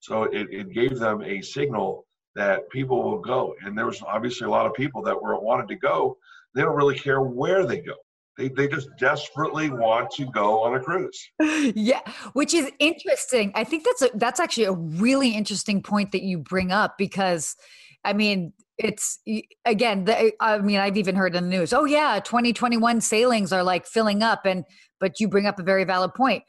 So 0.00 0.24
it, 0.24 0.48
it 0.50 0.72
gave 0.72 0.98
them 0.98 1.22
a 1.22 1.42
signal 1.42 2.06
that 2.34 2.68
people 2.70 3.02
will 3.02 3.18
go. 3.18 3.54
And 3.64 3.76
there 3.76 3.86
was 3.86 4.02
obviously 4.02 4.46
a 4.46 4.50
lot 4.50 4.66
of 4.66 4.74
people 4.74 5.02
that 5.02 5.20
were 5.20 5.38
wanted 5.38 5.68
to 5.68 5.76
go. 5.76 6.16
They 6.54 6.62
don't 6.62 6.76
really 6.76 6.98
care 6.98 7.20
where 7.20 7.66
they 7.66 7.80
go. 7.80 7.94
They, 8.38 8.48
they 8.48 8.68
just 8.68 8.88
desperately 8.98 9.68
want 9.68 10.10
to 10.12 10.24
go 10.26 10.62
on 10.62 10.74
a 10.74 10.80
cruise. 10.80 11.20
Yeah, 11.74 12.00
which 12.32 12.54
is 12.54 12.70
interesting. 12.78 13.52
I 13.54 13.64
think 13.64 13.84
that's 13.84 14.02
a 14.02 14.10
that's 14.14 14.40
actually 14.40 14.64
a 14.64 14.72
really 14.72 15.30
interesting 15.30 15.82
point 15.82 16.12
that 16.12 16.22
you 16.22 16.38
bring 16.38 16.72
up 16.72 16.96
because 16.96 17.54
I 18.02 18.14
mean, 18.14 18.54
it's 18.78 19.18
again, 19.66 20.04
the, 20.04 20.32
I 20.40 20.58
mean, 20.58 20.78
I've 20.78 20.96
even 20.96 21.16
heard 21.16 21.36
in 21.36 21.44
the 21.44 21.50
news, 21.50 21.72
oh 21.72 21.84
yeah, 21.84 22.18
2021 22.24 23.02
sailings 23.02 23.52
are 23.52 23.62
like 23.62 23.86
filling 23.86 24.22
up 24.22 24.46
and 24.46 24.64
but 25.00 25.20
you 25.20 25.28
bring 25.28 25.46
up 25.46 25.58
a 25.58 25.62
very 25.62 25.84
valid 25.84 26.14
point 26.14 26.42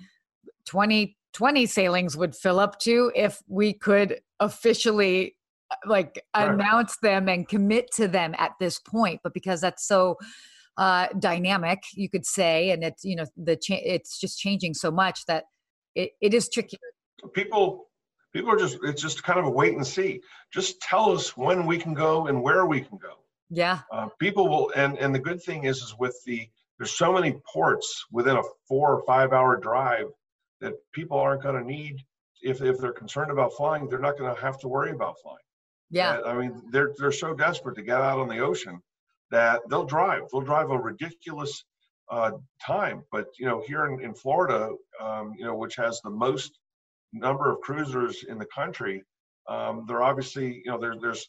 2020 0.65 1.65
sailings 1.65 2.17
would 2.17 2.35
fill 2.35 2.59
up 2.59 2.79
to 2.79 3.11
if 3.15 3.41
we 3.47 3.73
could 3.73 4.19
officially 4.39 5.35
uh, 5.69 5.75
like 5.85 6.23
right. 6.35 6.51
announce 6.51 6.97
them 7.01 7.27
and 7.29 7.47
commit 7.47 7.91
to 7.93 8.07
them 8.07 8.35
at 8.37 8.51
this 8.59 8.79
point 8.79 9.19
but 9.23 9.33
because 9.33 9.61
that's 9.61 9.85
so 9.85 10.17
uh, 10.77 11.07
dynamic, 11.19 11.83
you 11.93 12.09
could 12.09 12.25
say, 12.25 12.71
and 12.71 12.83
it's 12.83 13.03
you 13.03 13.15
know 13.15 13.25
the 13.37 13.55
cha- 13.55 13.81
it's 13.83 14.19
just 14.19 14.39
changing 14.39 14.73
so 14.73 14.91
much 14.91 15.25
that 15.25 15.45
it, 15.95 16.11
it 16.21 16.33
is 16.33 16.49
tricky. 16.49 16.77
People 17.33 17.87
people 18.33 18.51
are 18.51 18.57
just 18.57 18.79
it's 18.83 19.01
just 19.01 19.23
kind 19.23 19.39
of 19.39 19.45
a 19.45 19.49
wait 19.49 19.75
and 19.75 19.85
see. 19.85 20.21
Just 20.53 20.81
tell 20.81 21.11
us 21.11 21.35
when 21.35 21.65
we 21.65 21.77
can 21.77 21.93
go 21.93 22.27
and 22.27 22.41
where 22.41 22.65
we 22.65 22.81
can 22.81 22.97
go. 22.97 23.15
Yeah. 23.49 23.79
Uh, 23.91 24.07
people 24.19 24.47
will 24.47 24.71
and 24.75 24.97
and 24.97 25.13
the 25.13 25.19
good 25.19 25.41
thing 25.43 25.65
is 25.65 25.77
is 25.81 25.95
with 25.99 26.17
the 26.25 26.49
there's 26.79 26.91
so 26.91 27.13
many 27.13 27.35
ports 27.51 28.05
within 28.11 28.37
a 28.37 28.43
four 28.67 28.95
or 28.95 29.03
five 29.05 29.33
hour 29.33 29.57
drive 29.57 30.07
that 30.61 30.73
people 30.93 31.17
aren't 31.17 31.43
going 31.43 31.55
to 31.55 31.63
need 31.63 32.03
if 32.41 32.61
if 32.61 32.77
they're 32.79 32.93
concerned 32.93 33.31
about 33.31 33.53
flying 33.53 33.87
they're 33.87 33.99
not 33.99 34.17
going 34.17 34.33
to 34.33 34.41
have 34.41 34.59
to 34.59 34.67
worry 34.67 34.91
about 34.91 35.15
flying. 35.21 35.37
Yeah. 35.89 36.21
I 36.25 36.33
mean 36.33 36.61
they're 36.71 36.93
they're 36.97 37.11
so 37.11 37.33
desperate 37.33 37.75
to 37.75 37.81
get 37.81 37.99
out 37.99 38.19
on 38.19 38.29
the 38.29 38.39
ocean 38.39 38.81
that 39.31 39.61
they'll 39.69 39.85
drive. 39.85 40.23
They'll 40.31 40.41
drive 40.41 40.69
a 40.69 40.77
ridiculous 40.77 41.63
uh, 42.09 42.31
time. 42.65 43.03
But 43.11 43.27
you 43.39 43.45
know 43.45 43.63
here 43.65 43.85
in, 43.85 44.01
in 44.01 44.13
florida 44.13 44.69
um, 44.99 45.33
you 45.37 45.45
know 45.45 45.55
which 45.55 45.75
has 45.75 45.99
the 46.01 46.09
most 46.09 46.59
number 47.13 47.51
of 47.51 47.59
cruisers 47.61 48.23
in 48.23 48.37
the 48.37 48.45
country 48.45 49.03
um, 49.49 49.85
they're 49.87 50.03
obviously 50.03 50.61
you 50.63 50.71
know 50.71 50.79
there's 50.79 50.97
there's 51.01 51.27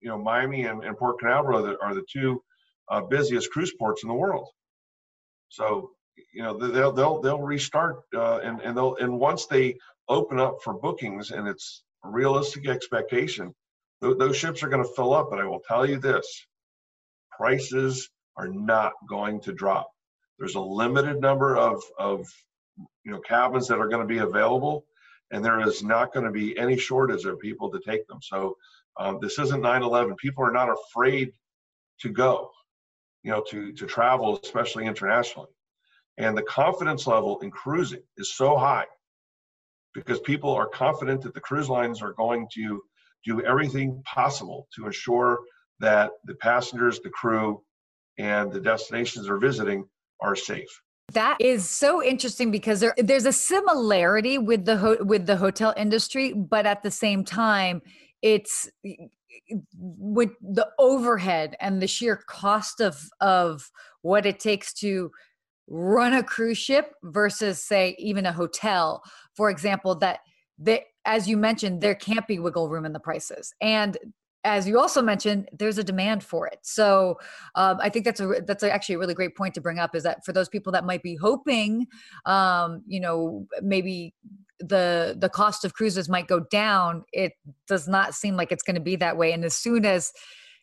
you 0.00 0.08
know 0.08 0.18
miami 0.18 0.66
and, 0.66 0.84
and 0.84 0.96
port 0.96 1.18
canaveral 1.20 1.62
that 1.62 1.76
are 1.80 1.94
the 1.94 2.04
two 2.12 2.42
uh, 2.90 3.00
busiest 3.00 3.50
cruise 3.50 3.72
ports 3.78 4.02
in 4.02 4.08
the 4.08 4.14
world. 4.14 4.48
So 5.48 5.90
you 6.32 6.42
know 6.42 6.56
they'll 6.56 6.92
they'll 6.92 7.20
they'll 7.20 7.42
restart 7.42 8.02
uh, 8.14 8.38
and 8.38 8.60
and 8.60 8.76
they'll 8.76 8.96
and 8.96 9.18
once 9.18 9.46
they 9.46 9.76
open 10.08 10.38
up 10.38 10.58
for 10.62 10.74
bookings 10.74 11.30
and 11.30 11.46
it's 11.48 11.84
realistic 12.04 12.68
expectation, 12.68 13.54
th- 14.02 14.18
those 14.18 14.36
ships 14.36 14.62
are 14.62 14.68
going 14.68 14.82
to 14.82 14.94
fill 14.94 15.12
up. 15.12 15.28
But 15.30 15.40
I 15.40 15.44
will 15.44 15.62
tell 15.66 15.88
you 15.88 15.98
this: 15.98 16.46
prices 17.30 18.08
are 18.36 18.48
not 18.48 18.92
going 19.08 19.40
to 19.42 19.52
drop. 19.52 19.90
There's 20.38 20.54
a 20.54 20.60
limited 20.60 21.20
number 21.20 21.56
of 21.56 21.82
of 21.98 22.26
you 23.04 23.12
know 23.12 23.20
cabins 23.20 23.68
that 23.68 23.78
are 23.78 23.88
going 23.88 24.06
to 24.06 24.14
be 24.14 24.18
available, 24.18 24.84
and 25.30 25.44
there 25.44 25.60
is 25.60 25.82
not 25.82 26.12
going 26.12 26.26
to 26.26 26.32
be 26.32 26.56
any 26.58 26.76
shortage 26.76 27.24
of 27.24 27.38
people 27.38 27.70
to 27.70 27.80
take 27.86 28.06
them. 28.06 28.18
So 28.22 28.56
um, 28.98 29.18
this 29.20 29.38
isn't 29.38 29.62
9/11. 29.62 30.16
People 30.16 30.44
are 30.44 30.52
not 30.52 30.68
afraid 30.70 31.32
to 32.00 32.08
go, 32.08 32.50
you 33.22 33.30
know, 33.30 33.42
to 33.50 33.72
to 33.72 33.86
travel, 33.86 34.38
especially 34.42 34.86
internationally. 34.86 35.50
And 36.18 36.36
the 36.36 36.42
confidence 36.42 37.06
level 37.06 37.40
in 37.40 37.50
cruising 37.50 38.02
is 38.16 38.34
so 38.34 38.56
high 38.56 38.86
because 39.94 40.20
people 40.20 40.50
are 40.50 40.68
confident 40.68 41.22
that 41.22 41.34
the 41.34 41.40
cruise 41.40 41.68
lines 41.68 42.02
are 42.02 42.12
going 42.12 42.48
to 42.54 42.82
do 43.24 43.42
everything 43.44 44.02
possible 44.04 44.68
to 44.74 44.86
ensure 44.86 45.40
that 45.80 46.10
the 46.24 46.34
passengers, 46.34 47.00
the 47.00 47.10
crew, 47.10 47.62
and 48.18 48.52
the 48.52 48.60
destinations 48.60 49.26
they're 49.26 49.38
visiting 49.38 49.84
are 50.20 50.36
safe. 50.36 50.68
That 51.12 51.36
is 51.40 51.68
so 51.68 52.02
interesting 52.02 52.50
because 52.50 52.80
there 52.80 52.94
there's 52.96 53.26
a 53.26 53.32
similarity 53.32 54.38
with 54.38 54.64
the 54.64 54.76
ho- 54.76 54.96
with 55.00 55.26
the 55.26 55.36
hotel 55.36 55.74
industry, 55.76 56.32
but 56.32 56.64
at 56.64 56.82
the 56.82 56.90
same 56.90 57.24
time, 57.24 57.82
it's 58.22 58.70
with 59.76 60.30
the 60.40 60.68
overhead 60.78 61.56
and 61.60 61.82
the 61.82 61.86
sheer 61.86 62.16
cost 62.16 62.80
of 62.80 63.08
of 63.20 63.70
what 64.02 64.24
it 64.24 64.40
takes 64.40 64.72
to 64.74 65.10
run 65.68 66.12
a 66.12 66.22
cruise 66.22 66.58
ship 66.58 66.94
versus 67.02 67.62
say 67.62 67.94
even 67.98 68.26
a 68.26 68.32
hotel 68.32 69.02
for 69.34 69.50
example 69.50 69.94
that 69.94 70.20
that 70.58 70.82
as 71.04 71.28
you 71.28 71.36
mentioned 71.36 71.80
there 71.80 71.94
can't 71.94 72.26
be 72.26 72.38
wiggle 72.38 72.68
room 72.68 72.84
in 72.84 72.92
the 72.92 73.00
prices. 73.00 73.54
And 73.60 73.96
as 74.44 74.66
you 74.66 74.78
also 74.78 75.02
mentioned 75.02 75.48
there's 75.56 75.78
a 75.78 75.84
demand 75.84 76.24
for 76.24 76.46
it. 76.46 76.58
So 76.62 77.18
um, 77.54 77.78
i 77.80 77.88
think 77.88 78.04
that's 78.04 78.20
a 78.20 78.42
that's 78.46 78.62
actually 78.62 78.96
a 78.96 78.98
really 78.98 79.14
great 79.14 79.36
point 79.36 79.54
to 79.54 79.60
bring 79.60 79.78
up 79.78 79.94
is 79.94 80.02
that 80.02 80.24
for 80.24 80.32
those 80.32 80.48
people 80.48 80.72
that 80.72 80.84
might 80.84 81.02
be 81.02 81.16
hoping 81.16 81.86
um, 82.26 82.82
you 82.86 83.00
know 83.00 83.46
maybe 83.60 84.14
the 84.58 85.16
the 85.18 85.28
cost 85.28 85.64
of 85.64 85.74
cruises 85.74 86.08
might 86.08 86.28
go 86.28 86.40
down 86.50 87.04
it 87.12 87.32
does 87.66 87.88
not 87.88 88.14
seem 88.14 88.36
like 88.36 88.52
it's 88.52 88.62
going 88.62 88.76
to 88.76 88.80
be 88.80 88.96
that 88.96 89.16
way. 89.16 89.32
And 89.32 89.44
as 89.44 89.54
soon 89.54 89.84
as 89.84 90.12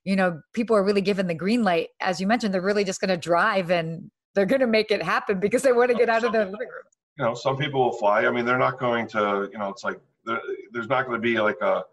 you 0.05 0.15
know 0.15 0.41
people 0.53 0.75
are 0.75 0.83
really 0.83 1.01
given 1.01 1.27
the 1.27 1.33
green 1.33 1.63
light 1.63 1.89
as 1.99 2.21
you 2.21 2.27
mentioned 2.27 2.53
they're 2.53 2.61
really 2.61 2.85
just 2.85 3.01
going 3.01 3.09
to 3.09 3.17
drive 3.17 3.69
and 3.69 4.09
they're 4.39 4.45
going 4.45 4.61
to 4.61 4.67
make 4.67 4.89
it 4.89 5.03
happen 5.03 5.37
because 5.37 5.61
they 5.63 5.73
want 5.73 5.91
to 5.91 5.97
get 5.97 6.07
out 6.07 6.23
of 6.23 6.31
their 6.31 6.45
living 6.45 6.69
room. 6.69 6.87
You 7.17 7.25
know, 7.25 7.33
some 7.33 7.57
people 7.57 7.83
will 7.83 7.97
fly. 7.97 8.25
I 8.25 8.31
mean, 8.31 8.45
they're 8.45 8.57
not 8.57 8.79
going 8.79 9.05
to, 9.09 9.49
you 9.51 9.57
know, 9.57 9.67
it's 9.67 9.83
like 9.83 9.99
there, 10.23 10.39
there's 10.71 10.87
not 10.87 11.05
going 11.05 11.17
to 11.17 11.21
be 11.21 11.41
like 11.41 11.57
a, 11.61 11.83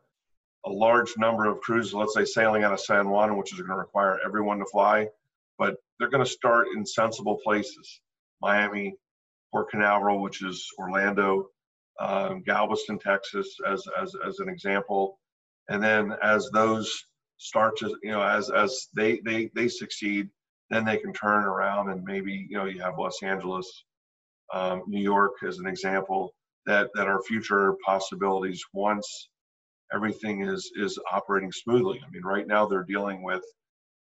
a 0.64 0.70
large 0.70 1.12
number 1.18 1.46
of 1.46 1.60
cruises, 1.60 1.92
let's 1.92 2.14
say 2.14 2.24
sailing 2.24 2.62
out 2.62 2.72
of 2.72 2.78
San 2.78 3.08
Juan, 3.08 3.36
which 3.36 3.52
is 3.52 3.58
going 3.58 3.70
to 3.70 3.76
require 3.76 4.20
everyone 4.24 4.60
to 4.60 4.64
fly, 4.66 5.08
but 5.58 5.74
they're 5.98 6.08
going 6.08 6.24
to 6.24 6.30
start 6.30 6.68
in 6.76 6.86
sensible 6.86 7.40
places. 7.42 8.00
Miami, 8.40 8.94
Port 9.50 9.68
Canaveral, 9.72 10.22
which 10.22 10.44
is 10.44 10.68
Orlando, 10.78 11.48
um, 11.98 12.42
Galveston, 12.46 13.00
Texas, 13.00 13.56
as, 13.66 13.82
as, 14.00 14.14
as 14.24 14.38
an 14.38 14.48
example. 14.48 15.18
And 15.68 15.82
then 15.82 16.14
as 16.22 16.48
those 16.52 17.06
start 17.38 17.76
to, 17.78 17.96
you 18.04 18.12
know, 18.12 18.22
as, 18.22 18.50
as 18.50 18.86
they, 18.94 19.20
they, 19.24 19.50
they 19.56 19.66
succeed, 19.66 20.28
then 20.70 20.84
they 20.84 20.96
can 20.96 21.12
turn 21.12 21.44
around 21.44 21.90
and 21.90 22.04
maybe 22.04 22.46
you 22.48 22.56
know 22.56 22.64
you 22.64 22.80
have 22.80 22.98
Los 22.98 23.22
Angeles, 23.22 23.84
um, 24.52 24.82
New 24.86 25.02
York 25.02 25.32
as 25.46 25.58
an 25.58 25.66
example 25.66 26.32
that 26.66 26.90
that 26.94 27.06
are 27.06 27.22
future 27.22 27.74
possibilities 27.84 28.62
once 28.72 29.28
everything 29.92 30.42
is 30.42 30.70
is 30.76 30.98
operating 31.12 31.52
smoothly. 31.52 32.00
I 32.04 32.10
mean, 32.10 32.22
right 32.22 32.46
now 32.46 32.66
they're 32.66 32.84
dealing 32.84 33.22
with 33.22 33.42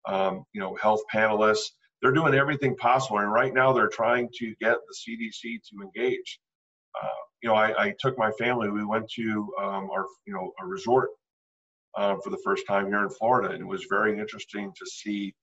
um, 0.07 0.45
you 0.53 0.61
know 0.61 0.77
health 0.81 1.03
panelists. 1.13 1.71
They're 2.01 2.13
doing 2.13 2.35
everything 2.35 2.77
possible, 2.77 3.19
and 3.19 3.33
right 3.33 3.55
now 3.55 3.73
they're 3.73 3.89
trying 3.89 4.29
to 4.39 4.55
get 4.61 4.77
the 4.87 4.95
CDC 4.95 5.61
to 5.71 5.83
engage. 5.83 6.41
Uh, 7.01 7.09
you 7.43 7.49
know, 7.49 7.55
I, 7.55 7.85
I, 7.85 7.95
took 8.01 8.19
my 8.19 8.31
family. 8.33 8.69
We 8.69 8.85
went 8.85 9.09
to 9.13 9.53
um, 9.61 9.89
our 9.91 10.07
you 10.27 10.35
know 10.35 10.53
a 10.61 10.67
resort 10.67 11.11
uh, 11.97 12.17
for 12.23 12.31
the 12.31 12.41
first 12.45 12.67
time 12.67 12.87
here 12.87 13.03
in 13.03 13.11
Florida, 13.11 13.55
and 13.55 13.63
it 13.63 13.67
was 13.67 13.87
very 13.89 14.19
interesting 14.19 14.73
to 14.77 14.87
see 14.87 15.35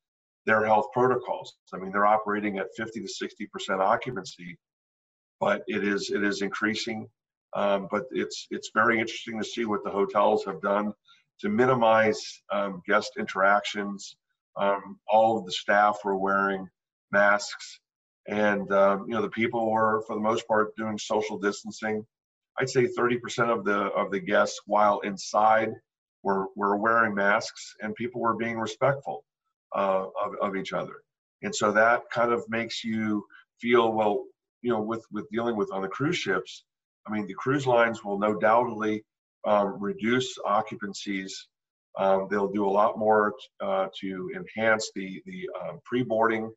their 0.50 0.66
health 0.66 0.88
protocols. 0.94 1.54
I 1.76 1.78
mean, 1.78 1.92
they're 1.92 2.08
operating 2.08 2.58
at 2.58 2.74
50 2.76 3.02
to 3.02 3.08
60 3.08 3.46
percent 3.54 3.82
occupancy, 3.82 4.58
but 5.40 5.62
it 5.68 5.84
is 5.84 6.10
it 6.10 6.24
is 6.24 6.42
increasing. 6.42 7.08
Um, 7.56 7.88
but 7.92 8.06
it's 8.12 8.48
it's 8.50 8.72
very 8.74 9.00
interesting 9.00 9.38
to 9.38 9.48
see 9.48 9.66
what 9.66 9.84
the 9.84 9.92
hotels 9.92 10.44
have 10.46 10.60
done 10.62 10.92
to 11.42 11.50
minimize 11.50 12.42
um, 12.52 12.82
guest 12.88 13.12
interactions. 13.20 14.16
Um, 14.58 15.00
all 15.08 15.38
of 15.38 15.46
the 15.46 15.52
staff 15.52 16.00
were 16.04 16.18
wearing 16.18 16.68
masks, 17.12 17.80
and 18.28 18.72
um, 18.72 19.06
you 19.08 19.14
know 19.14 19.22
the 19.22 19.30
people 19.30 19.72
were, 19.72 20.02
for 20.08 20.16
the 20.16 20.22
most 20.22 20.48
part, 20.48 20.76
doing 20.76 20.98
social 20.98 21.38
distancing. 21.38 22.04
I'd 22.60 22.70
say 22.70 22.88
30% 22.88 23.56
of 23.56 23.64
the 23.66 23.82
of 24.02 24.10
the 24.10 24.20
guests, 24.20 24.60
while 24.66 25.00
inside, 25.02 25.70
were 26.24 26.48
were 26.56 26.76
wearing 26.78 27.14
masks, 27.14 27.76
and 27.82 27.94
people 27.94 28.20
were 28.20 28.36
being 28.36 28.58
respectful 28.58 29.24
uh, 29.76 30.06
of, 30.24 30.34
of 30.42 30.56
each 30.56 30.74
other. 30.74 30.96
And 31.42 31.56
so 31.56 31.72
that 31.72 32.04
kind 32.12 32.32
of 32.32 32.44
makes 32.50 32.84
you 32.84 33.26
feel, 33.60 33.94
well, 33.94 34.26
you 34.62 34.72
know, 34.72 34.82
with, 34.82 35.06
with 35.12 35.30
dealing 35.32 35.56
with 35.56 35.72
on 35.72 35.82
the 35.82 35.88
cruise 35.88 36.18
ships, 36.18 36.66
I 37.08 37.12
mean, 37.12 37.28
the 37.28 37.34
cruise 37.34 37.66
lines 37.66 38.04
will 38.04 38.20
no 38.20 38.36
doubtedly 38.38 39.04
um, 39.46 39.78
reduce 39.80 40.38
occupancies. 40.46 41.32
Um, 41.98 42.28
they'll 42.30 42.52
do 42.52 42.66
a 42.66 42.70
lot 42.70 43.00
more 43.00 43.34
uh, 43.62 43.88
to 44.02 44.32
enhance 44.36 44.92
the, 44.96 45.22
the 45.26 45.50
um, 45.62 45.80
pre-boarding 45.86 46.52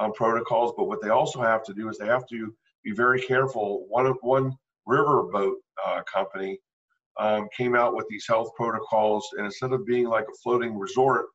um, 0.00 0.12
protocols. 0.12 0.72
But 0.76 0.88
what 0.88 1.00
they 1.02 1.10
also 1.10 1.40
have 1.42 1.62
to 1.64 1.74
do 1.74 1.88
is 1.88 1.98
they 1.98 2.06
have 2.06 2.26
to 2.28 2.54
be 2.84 2.92
very 2.92 3.20
careful. 3.20 3.86
One, 3.88 4.06
one 4.22 4.56
riverboat 4.88 5.54
uh, 5.86 6.02
company 6.02 6.58
um, 7.18 7.48
came 7.56 7.74
out 7.74 7.94
with 7.94 8.06
these 8.08 8.26
health 8.28 8.50
protocols, 8.56 9.28
and 9.36 9.44
instead 9.46 9.72
of 9.72 9.86
being 9.86 10.06
like 10.06 10.24
a 10.24 10.36
floating 10.42 10.78
resort, 10.78 11.26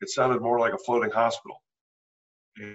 it 0.00 0.08
sounded 0.08 0.40
more 0.40 0.58
like 0.58 0.72
a 0.72 0.78
floating 0.78 1.10
hospital. 1.10 1.56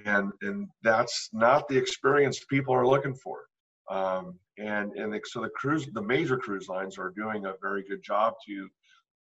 And, 0.06 0.32
and 0.42 0.68
that's 0.84 1.30
not 1.32 1.68
the 1.68 1.78
experience 1.78 2.44
people 2.50 2.74
are 2.74 2.88
looking 2.88 3.16
for. 3.16 3.46
Um, 3.90 4.38
and 4.58 4.92
and 4.94 5.20
so 5.26 5.42
the 5.42 5.50
cruise, 5.50 5.88
the 5.94 6.02
major 6.02 6.38
cruise 6.38 6.68
lines 6.68 6.98
are 6.98 7.14
doing 7.16 7.46
a 7.46 7.54
very 7.62 7.84
good 7.90 8.04
job 8.04 8.34
to, 8.46 8.70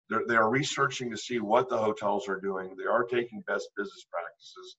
they're, 0.08 0.24
they 0.26 0.34
are 0.34 0.50
researching 0.50 1.10
to 1.10 1.16
see 1.16 1.38
what 1.40 1.68
the 1.68 1.76
hotels 1.76 2.28
are 2.28 2.40
doing. 2.40 2.74
They 2.76 2.90
are 2.90 3.04
taking 3.04 3.42
best 3.46 3.68
business 3.76 4.06
practices. 4.10 4.76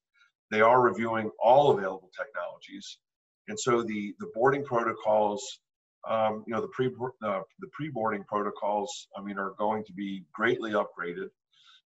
They 0.49 0.61
are 0.61 0.81
reviewing 0.81 1.29
all 1.41 1.71
available 1.71 2.09
technologies. 2.17 2.97
And 3.47 3.59
so 3.59 3.83
the, 3.83 4.13
the 4.19 4.29
boarding 4.33 4.65
protocols, 4.65 5.59
um, 6.09 6.43
you 6.47 6.53
know, 6.53 6.61
the 6.61 6.69
pre 6.69 6.87
uh, 7.23 7.41
the 7.59 7.67
pre 7.71 7.89
boarding 7.89 8.23
protocols, 8.23 9.07
I 9.17 9.21
mean, 9.21 9.37
are 9.37 9.53
going 9.57 9.83
to 9.85 9.93
be 9.93 10.23
greatly 10.33 10.71
upgraded 10.71 11.29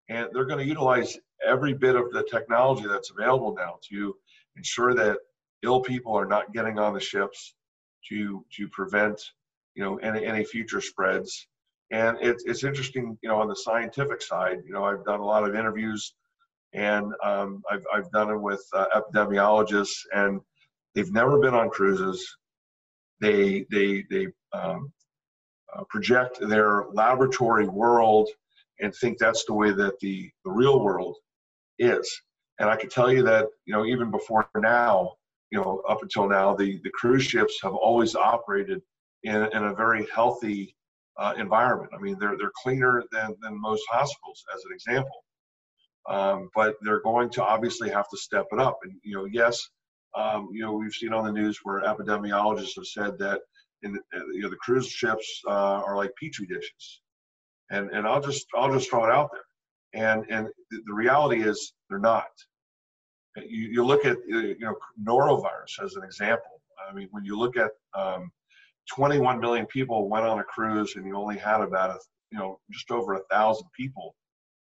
and 0.09 0.27
they're 0.33 0.45
going 0.45 0.59
to 0.59 0.65
utilize 0.65 1.17
every 1.45 1.73
bit 1.73 1.95
of 1.95 2.11
the 2.11 2.23
technology 2.23 2.87
that's 2.87 3.11
available 3.11 3.53
now 3.55 3.77
to 3.89 4.15
ensure 4.57 4.93
that 4.93 5.17
ill 5.63 5.81
people 5.81 6.13
are 6.13 6.25
not 6.25 6.53
getting 6.53 6.77
on 6.79 6.93
the 6.93 6.99
ships 6.99 7.55
to 8.07 8.45
to 8.55 8.67
prevent 8.69 9.19
you 9.75 9.83
know 9.83 9.97
any, 9.97 10.25
any 10.25 10.43
future 10.43 10.81
spreads 10.81 11.47
and 11.91 12.17
it's, 12.21 12.43
it's 12.45 12.63
interesting 12.63 13.17
you 13.21 13.29
know 13.29 13.39
on 13.39 13.47
the 13.47 13.55
scientific 13.55 14.21
side 14.21 14.57
you 14.65 14.73
know 14.73 14.83
i've 14.83 15.05
done 15.05 15.19
a 15.19 15.25
lot 15.25 15.47
of 15.47 15.55
interviews 15.55 16.13
and 16.73 17.13
um, 17.23 17.63
I've, 17.69 17.85
I've 17.93 18.11
done 18.11 18.29
it 18.29 18.37
with 18.37 18.63
uh, 18.73 18.85
epidemiologists, 18.95 20.05
and 20.13 20.39
they've 20.95 21.11
never 21.11 21.39
been 21.39 21.53
on 21.53 21.69
cruises. 21.69 22.37
They 23.19 23.65
they 23.69 24.05
they 24.09 24.27
um, 24.53 24.91
uh, 25.75 25.83
project 25.89 26.39
their 26.41 26.85
laboratory 26.93 27.67
world 27.67 28.29
and 28.81 28.93
think 28.95 29.17
that's 29.17 29.45
the 29.45 29.53
way 29.53 29.71
that 29.71 29.99
the 29.99 30.29
the 30.45 30.51
real 30.51 30.83
world 30.83 31.17
is. 31.79 32.09
And 32.59 32.69
I 32.69 32.75
can 32.75 32.89
tell 32.89 33.11
you 33.11 33.23
that 33.23 33.47
you 33.65 33.73
know 33.73 33.85
even 33.85 34.11
before 34.11 34.49
now, 34.55 35.13
you 35.51 35.59
know 35.59 35.81
up 35.87 36.01
until 36.01 36.27
now, 36.27 36.55
the 36.55 36.79
the 36.83 36.91
cruise 36.91 37.23
ships 37.23 37.59
have 37.63 37.73
always 37.73 38.15
operated 38.15 38.81
in, 39.23 39.47
in 39.53 39.63
a 39.63 39.73
very 39.75 40.07
healthy 40.13 40.75
uh, 41.17 41.33
environment. 41.37 41.91
I 41.95 42.01
mean, 42.01 42.17
they're 42.19 42.37
they're 42.37 42.51
cleaner 42.63 43.03
than 43.11 43.35
than 43.41 43.59
most 43.59 43.83
hospitals, 43.89 44.43
as 44.55 44.63
an 44.65 44.71
example. 44.73 45.23
Um, 46.09 46.49
but 46.55 46.75
they're 46.81 47.01
going 47.01 47.29
to 47.31 47.43
obviously 47.43 47.89
have 47.91 48.09
to 48.09 48.17
step 48.17 48.47
it 48.51 48.59
up. 48.59 48.79
And 48.83 48.93
you 49.03 49.15
know, 49.15 49.25
yes, 49.25 49.61
um, 50.15 50.49
you 50.51 50.61
know, 50.61 50.73
we've 50.73 50.93
seen 50.93 51.13
on 51.13 51.25
the 51.25 51.31
news 51.31 51.59
where 51.63 51.81
epidemiologists 51.81 52.75
have 52.75 52.87
said 52.87 53.19
that 53.19 53.41
in 53.83 53.93
the, 53.93 53.99
you 54.33 54.41
know 54.41 54.49
the 54.49 54.55
cruise 54.57 54.87
ships 54.87 55.41
uh, 55.47 55.81
are 55.85 55.95
like 55.95 56.11
petri 56.19 56.45
dishes, 56.47 57.01
and 57.71 57.89
and 57.91 58.05
I'll 58.07 58.21
just 58.21 58.45
I'll 58.55 58.71
just 58.71 58.89
throw 58.89 59.05
it 59.05 59.11
out 59.11 59.31
there. 59.31 59.41
And 59.93 60.25
and 60.29 60.47
the 60.69 60.93
reality 60.93 61.41
is 61.41 61.73
they're 61.89 61.99
not. 61.99 62.27
You, 63.37 63.69
you 63.69 63.85
look 63.85 64.05
at 64.05 64.17
you 64.27 64.55
know 64.59 64.75
norovirus 65.01 65.83
as 65.83 65.95
an 65.95 66.03
example. 66.03 66.61
I 66.87 66.93
mean, 66.93 67.07
when 67.11 67.23
you 67.23 67.37
look 67.37 67.55
at 67.57 67.71
um, 67.97 68.31
21 68.93 69.39
million 69.39 69.65
people 69.67 70.09
went 70.09 70.25
on 70.25 70.39
a 70.39 70.43
cruise, 70.43 70.95
and 70.95 71.05
you 71.05 71.15
only 71.15 71.37
had 71.37 71.61
about 71.61 71.91
a, 71.91 71.99
you 72.31 72.39
know 72.39 72.59
just 72.71 72.91
over 72.91 73.13
a 73.13 73.23
thousand 73.31 73.67
people 73.75 74.15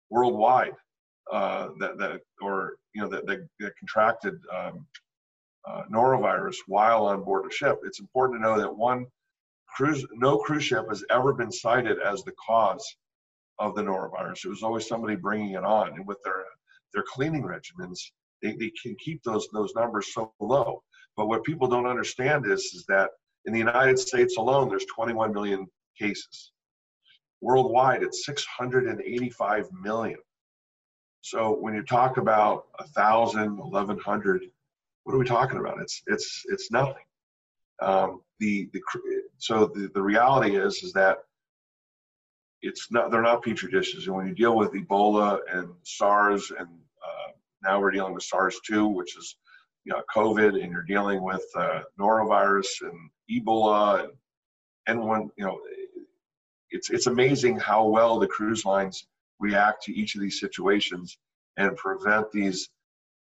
worldwide 0.08 0.72
uh, 1.32 1.68
that 1.78 1.98
that 1.98 2.20
or 2.40 2.74
you 2.94 3.02
know 3.02 3.08
that, 3.08 3.26
that, 3.26 3.46
that 3.58 3.76
contracted 3.78 4.34
um, 4.56 4.86
uh, 5.68 5.82
norovirus 5.92 6.56
while 6.66 7.06
on 7.06 7.22
board 7.22 7.46
a 7.46 7.54
ship. 7.54 7.78
It's 7.84 8.00
important 8.00 8.40
to 8.40 8.42
know 8.42 8.58
that 8.58 8.74
one 8.74 9.06
cruise, 9.74 10.04
no 10.12 10.38
cruise 10.38 10.64
ship 10.64 10.86
has 10.88 11.04
ever 11.10 11.32
been 11.32 11.52
cited 11.52 11.98
as 12.00 12.22
the 12.22 12.32
cause 12.46 12.84
of 13.58 13.74
the 13.74 13.82
norovirus. 13.82 14.44
It 14.44 14.48
was 14.48 14.62
always 14.62 14.88
somebody 14.88 15.16
bringing 15.16 15.52
it 15.52 15.64
on, 15.64 15.94
and 15.94 16.06
with 16.06 16.18
their 16.24 16.44
their 16.92 17.04
cleaning 17.06 17.42
regimens, 17.42 18.00
they, 18.42 18.52
they 18.52 18.72
can 18.82 18.96
keep 19.02 19.22
those 19.22 19.48
those 19.52 19.74
numbers 19.74 20.12
so 20.12 20.32
low. 20.40 20.82
But 21.16 21.28
what 21.28 21.44
people 21.44 21.68
don't 21.68 21.86
understand 21.86 22.46
is 22.46 22.60
is 22.74 22.84
that 22.88 23.10
in 23.44 23.52
the 23.52 23.58
United 23.58 23.98
States 23.98 24.36
alone, 24.36 24.68
there's 24.68 24.86
21 24.86 25.32
million 25.32 25.66
cases. 25.98 26.52
Worldwide, 27.40 28.02
it's 28.02 28.26
685 28.26 29.68
million. 29.72 30.18
So 31.22 31.56
when 31.58 31.74
you 31.74 31.82
talk 31.82 32.16
about 32.16 32.66
a 32.78 32.84
thousand, 32.88 33.58
eleven 33.58 33.98
hundred, 33.98 34.42
what 35.04 35.14
are 35.14 35.18
we 35.18 35.26
talking 35.26 35.58
about? 35.58 35.80
It's 35.80 36.02
it's 36.06 36.42
it's 36.48 36.70
nothing. 36.70 37.04
Um, 37.80 38.22
the 38.38 38.68
the 38.72 38.80
so 39.40 39.66
the, 39.66 39.90
the 39.94 40.02
reality 40.02 40.56
is 40.56 40.82
is 40.82 40.92
that 40.92 41.18
it's 42.62 42.90
not 42.90 43.10
they're 43.10 43.22
not 43.22 43.42
petri 43.42 43.70
dishes, 43.70 44.06
and 44.06 44.14
when 44.14 44.26
you 44.26 44.34
deal 44.34 44.56
with 44.56 44.72
Ebola 44.72 45.40
and 45.50 45.70
SARS, 45.82 46.50
and 46.50 46.68
uh, 46.68 47.32
now 47.62 47.80
we're 47.80 47.90
dealing 47.90 48.14
with 48.14 48.22
SARS 48.22 48.60
two, 48.66 48.86
which 48.86 49.16
is 49.16 49.36
you 49.84 49.92
know 49.92 50.02
COVID, 50.14 50.62
and 50.62 50.70
you're 50.70 50.82
dealing 50.82 51.22
with 51.22 51.44
uh, 51.56 51.80
norovirus 51.98 52.68
and 52.82 53.10
Ebola, 53.30 54.04
and 54.04 54.12
and 54.86 55.06
when 55.06 55.30
you 55.36 55.44
know 55.44 55.58
it's 56.70 56.90
it's 56.90 57.06
amazing 57.06 57.58
how 57.58 57.86
well 57.86 58.18
the 58.18 58.26
cruise 58.26 58.64
lines 58.64 59.06
react 59.38 59.82
to 59.84 59.94
each 59.94 60.14
of 60.14 60.20
these 60.20 60.38
situations 60.38 61.16
and 61.56 61.76
prevent 61.76 62.30
these 62.30 62.68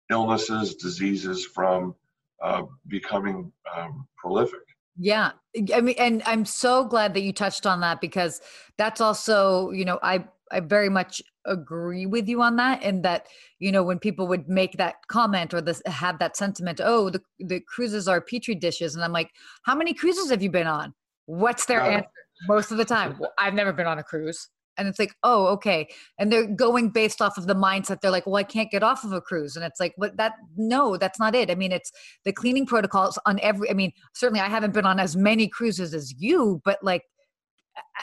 illnesses, 0.10 0.76
diseases 0.76 1.46
from 1.46 1.96
uh, 2.42 2.64
becoming 2.88 3.52
um, 3.76 4.08
prolific. 4.18 4.67
Yeah. 4.98 5.32
I 5.74 5.82
mean, 5.82 5.96
and 5.98 6.24
I'm 6.26 6.46
so 6.46 6.86
glad 6.86 7.14
that 7.14 7.22
you 7.22 7.34
touched 7.34 7.66
on 7.66 7.82
that 7.82 8.02
because 8.02 8.42
that's 8.78 9.02
also, 9.02 9.72
you 9.72 9.86
know, 9.86 10.00
I, 10.02 10.26
I 10.52 10.60
very 10.62 10.90
much 10.90 11.22
agree 11.46 12.06
with 12.06 12.28
you 12.28 12.42
on 12.42 12.56
that. 12.58 12.84
And 12.84 13.04
that, 13.04 13.28
you 13.60 13.72
know, 13.72 13.84
when 13.84 14.00
people 14.00 14.28
would 14.28 14.48
make 14.48 14.74
that 14.78 14.96
comment 15.08 15.54
or 15.54 15.62
this 15.62 15.82
have 15.86 16.20
that 16.20 16.38
sentiment, 16.38 16.80
oh, 16.84 17.10
the, 17.10 17.22
the 17.40 17.60
cruises 17.60 18.08
are 18.08 18.22
petri 18.22 18.56
dishes. 18.56 18.96
And 18.96 19.04
I'm 19.04 19.12
like, 19.12 19.32
how 19.64 19.76
many 19.76 19.94
cruises 19.94 20.30
have 20.30 20.42
you 20.42 20.50
been 20.50 20.68
on? 20.68 20.94
What's 21.26 21.66
their 21.66 21.82
uh, 21.82 21.90
answer? 21.90 22.10
Most 22.48 22.72
of 22.72 22.78
the 22.78 22.86
time, 22.86 23.18
well, 23.20 23.34
I've 23.40 23.56
never 23.56 23.74
been 23.74 23.88
on 23.88 23.98
a 23.98 24.04
cruise 24.04 24.50
and 24.78 24.88
it's 24.88 25.00
like 25.00 25.14
oh 25.24 25.48
okay 25.48 25.88
and 26.18 26.32
they're 26.32 26.48
going 26.48 26.90
based 26.90 27.22
off 27.22 27.38
of 27.38 27.48
the 27.48 27.56
mindset 27.56 28.00
they're 28.02 28.12
like 28.12 28.26
well 28.26 28.36
i 28.36 28.44
can't 28.44 28.72
get 28.72 28.84
off 28.84 29.04
of 29.04 29.12
a 29.12 29.22
cruise 29.22 29.56
and 29.56 29.66
it's 29.66 29.80
like 29.80 29.94
but 29.98 30.16
that 30.18 30.34
no 30.56 30.98
that's 30.98 31.20
not 31.20 31.36
it 31.36 31.52
i 31.52 31.56
mean 31.56 31.72
it's 31.72 31.92
the 32.26 32.32
cleaning 32.34 32.66
protocols 32.66 33.18
on 33.26 33.40
every 33.42 33.70
i 33.70 33.74
mean 33.74 33.92
certainly 34.14 34.40
i 34.40 34.48
haven't 34.48 34.74
been 34.74 34.86
on 34.86 35.00
as 35.00 35.16
many 35.16 35.48
cruises 35.48 35.94
as 35.94 36.14
you 36.18 36.62
but 36.64 36.78
like 36.84 37.04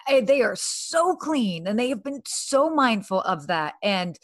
I, 0.07 0.21
they 0.21 0.41
are 0.43 0.55
so 0.55 1.17
clean 1.17 1.67
and 1.67 1.79
they 1.79 1.89
have 1.89 2.05
been 2.05 2.23
so 2.27 2.71
mindful 2.71 3.21
of 3.23 3.49
that 3.49 3.75
and 3.83 4.19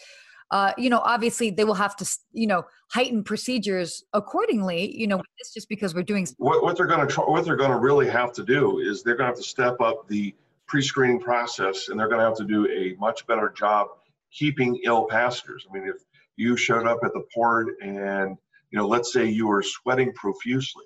uh, 0.51 0.73
you 0.77 0.91
know, 0.91 0.99
obviously 1.05 1.51
they 1.51 1.65
will 1.65 1.75
have 1.75 1.95
to, 1.97 2.19
you 2.33 2.47
know, 2.47 2.65
heighten 2.93 3.23
procedures 3.23 4.03
accordingly. 4.13 4.97
You 4.97 5.07
know, 5.07 5.23
it's 5.39 5.55
just 5.55 5.69
because 5.69 5.95
we're 5.95 6.03
doing. 6.03 6.27
What, 6.39 6.63
what 6.63 6.77
they're 6.77 6.87
going 6.87 7.07
to 7.07 7.13
try, 7.13 7.25
what 7.25 7.45
they're 7.45 7.57
going 7.57 7.71
to 7.71 7.79
really 7.79 8.09
have 8.09 8.33
to 8.33 8.43
do 8.43 8.81
is 8.81 9.03
they're 9.03 9.15
going 9.15 9.29
to 9.29 9.37
have 9.37 9.37
to 9.37 9.49
step 9.49 9.81
up 9.81 10.09
the 10.09 10.35
pre-screening 10.71 11.19
process, 11.19 11.89
and 11.89 11.99
they're 11.99 12.09
going 12.09 12.21
to 12.21 12.25
have 12.25 12.37
to 12.37 12.45
do 12.45 12.67
a 12.71 12.95
much 13.01 13.27
better 13.27 13.53
job 13.57 13.89
keeping 14.33 14.81
ill 14.85 15.05
passengers. 15.07 15.67
I 15.69 15.77
mean, 15.77 15.89
if 15.89 15.97
you 16.37 16.57
showed 16.57 16.87
up 16.87 17.01
at 17.03 17.13
the 17.13 17.25
port 17.35 17.67
and 17.83 18.37
you 18.71 18.79
know, 18.79 18.87
let's 18.87 19.13
say 19.13 19.27
you 19.27 19.49
were 19.49 19.65
sweating 19.65 20.13
profusely, 20.13 20.85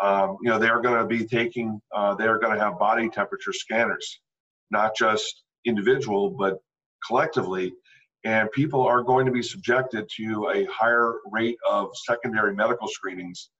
um, 0.00 0.38
you 0.40 0.48
know, 0.48 0.58
they 0.58 0.68
are 0.68 0.80
going 0.80 0.98
to 0.98 1.06
be 1.06 1.26
taking, 1.26 1.80
uh, 1.94 2.14
they 2.14 2.24
are 2.24 2.38
going 2.38 2.56
to 2.56 2.64
have 2.64 2.78
body 2.78 3.10
temperature 3.10 3.52
scanners, 3.52 4.20
not 4.70 4.96
just 4.96 5.42
individual, 5.66 6.30
but 6.30 6.58
collectively. 7.06 7.74
And 8.24 8.50
people 8.52 8.80
are 8.80 9.02
going 9.02 9.26
to 9.26 9.32
be 9.32 9.42
subjected 9.42 10.08
to 10.16 10.48
a 10.54 10.64
higher 10.64 11.16
rate 11.30 11.58
of 11.68 11.90
secondary 11.94 12.54
medical 12.54 12.88
screenings. 12.88 13.50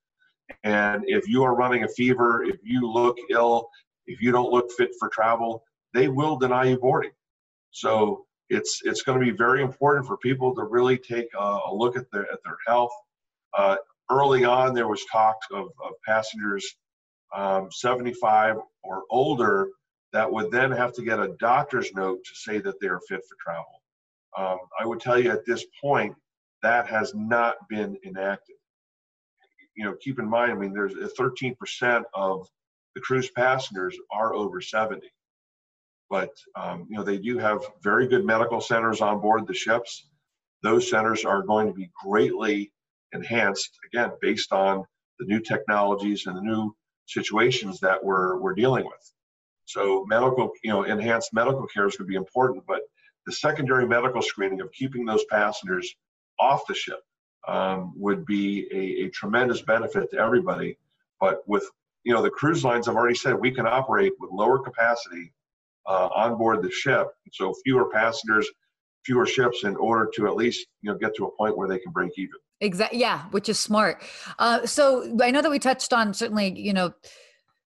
And 0.62 1.04
if 1.06 1.28
you 1.28 1.44
are 1.44 1.54
running 1.54 1.84
a 1.84 1.88
fever, 1.88 2.42
if 2.44 2.56
you 2.62 2.90
look 2.90 3.18
ill, 3.30 3.68
if 4.06 4.20
you 4.20 4.32
don't 4.32 4.50
look 4.50 4.70
fit 4.72 4.90
for 4.98 5.08
travel, 5.08 5.64
they 5.92 6.08
will 6.08 6.36
deny 6.36 6.64
you 6.64 6.78
boarding. 6.78 7.12
So 7.70 8.26
it's 8.50 8.82
it's 8.84 9.02
going 9.02 9.18
to 9.18 9.24
be 9.24 9.36
very 9.36 9.62
important 9.62 10.06
for 10.06 10.16
people 10.18 10.54
to 10.54 10.64
really 10.64 10.98
take 10.98 11.28
a, 11.38 11.58
a 11.66 11.74
look 11.74 11.96
at 11.96 12.10
their 12.12 12.30
at 12.32 12.38
their 12.44 12.56
health. 12.66 12.92
Uh, 13.56 13.76
early 14.10 14.44
on, 14.44 14.74
there 14.74 14.88
was 14.88 15.04
talk 15.10 15.36
of, 15.52 15.66
of 15.82 15.92
passengers 16.06 16.76
um, 17.34 17.68
75 17.70 18.56
or 18.82 19.02
older 19.10 19.68
that 20.12 20.30
would 20.30 20.50
then 20.50 20.70
have 20.70 20.92
to 20.92 21.02
get 21.02 21.18
a 21.18 21.34
doctor's 21.40 21.92
note 21.94 22.20
to 22.24 22.34
say 22.34 22.58
that 22.60 22.80
they 22.80 22.86
are 22.86 23.00
fit 23.08 23.20
for 23.28 23.36
travel. 23.40 23.82
Um, 24.36 24.58
I 24.78 24.86
would 24.86 25.00
tell 25.00 25.18
you 25.18 25.30
at 25.30 25.44
this 25.44 25.64
point 25.80 26.14
that 26.62 26.86
has 26.86 27.12
not 27.14 27.56
been 27.68 27.96
enacted. 28.04 28.56
You 29.76 29.84
know, 29.84 29.96
keep 30.00 30.18
in 30.18 30.28
mind, 30.28 30.52
I 30.52 30.54
mean, 30.54 30.72
there's 30.72 30.94
13% 30.94 32.04
of 32.14 32.48
the 32.94 33.00
cruise 33.00 33.30
passengers 33.30 33.96
are 34.12 34.34
over 34.34 34.60
70. 34.60 35.02
But 36.10 36.30
um, 36.54 36.86
you 36.88 36.96
know 36.96 37.02
they 37.02 37.18
do 37.18 37.38
have 37.38 37.64
very 37.82 38.06
good 38.06 38.24
medical 38.24 38.60
centers 38.60 39.00
on 39.00 39.20
board 39.20 39.46
the 39.46 39.54
ships. 39.54 40.08
Those 40.62 40.88
centers 40.88 41.24
are 41.24 41.42
going 41.42 41.66
to 41.66 41.72
be 41.72 41.90
greatly 42.04 42.72
enhanced 43.12 43.78
again 43.86 44.12
based 44.20 44.52
on 44.52 44.84
the 45.18 45.26
new 45.26 45.40
technologies 45.40 46.26
and 46.26 46.36
the 46.36 46.42
new 46.42 46.74
situations 47.06 47.80
that 47.80 48.02
we're 48.02 48.38
we're 48.38 48.54
dealing 48.54 48.84
with. 48.84 49.12
So 49.66 50.04
medical, 50.06 50.52
you 50.62 50.70
know, 50.70 50.82
enhanced 50.84 51.32
medical 51.32 51.66
care 51.66 51.86
is 51.86 51.96
going 51.96 52.06
to 52.06 52.10
be 52.10 52.16
important, 52.16 52.64
but 52.66 52.82
the 53.26 53.32
secondary 53.32 53.86
medical 53.86 54.20
screening 54.20 54.60
of 54.60 54.70
keeping 54.72 55.04
those 55.04 55.24
passengers 55.30 55.94
off 56.38 56.66
the 56.66 56.74
ship 56.74 57.00
um, 57.48 57.92
would 57.96 58.26
be 58.26 58.66
a, 58.72 59.06
a, 59.06 59.10
tremendous 59.10 59.62
benefit 59.62 60.10
to 60.10 60.18
everybody. 60.18 60.78
But 61.20 61.46
with 61.46 61.68
you 62.04 62.12
know, 62.12 62.22
the 62.22 62.30
cruise 62.30 62.64
lines 62.64 62.86
have 62.86 62.96
already 62.96 63.14
said 63.14 63.34
we 63.34 63.50
can 63.50 63.66
operate 63.66 64.12
with 64.20 64.30
lower 64.30 64.58
capacity 64.58 65.32
uh, 65.86 66.08
on 66.14 66.36
board 66.38 66.62
the 66.62 66.70
ship, 66.70 67.08
so 67.32 67.54
fewer 67.64 67.90
passengers, 67.90 68.48
fewer 69.04 69.26
ships, 69.26 69.64
in 69.64 69.76
order 69.76 70.10
to 70.14 70.26
at 70.26 70.34
least 70.34 70.66
you 70.82 70.90
know 70.90 70.98
get 70.98 71.14
to 71.16 71.26
a 71.26 71.30
point 71.36 71.56
where 71.56 71.68
they 71.68 71.78
can 71.78 71.92
break 71.92 72.12
even. 72.16 72.34
Exactly. 72.60 72.98
Yeah, 73.00 73.22
which 73.30 73.48
is 73.48 73.58
smart. 73.58 74.02
Uh, 74.38 74.64
so 74.66 75.16
I 75.20 75.30
know 75.30 75.42
that 75.42 75.50
we 75.50 75.58
touched 75.58 75.92
on 75.92 76.14
certainly, 76.14 76.58
you 76.58 76.72
know, 76.72 76.92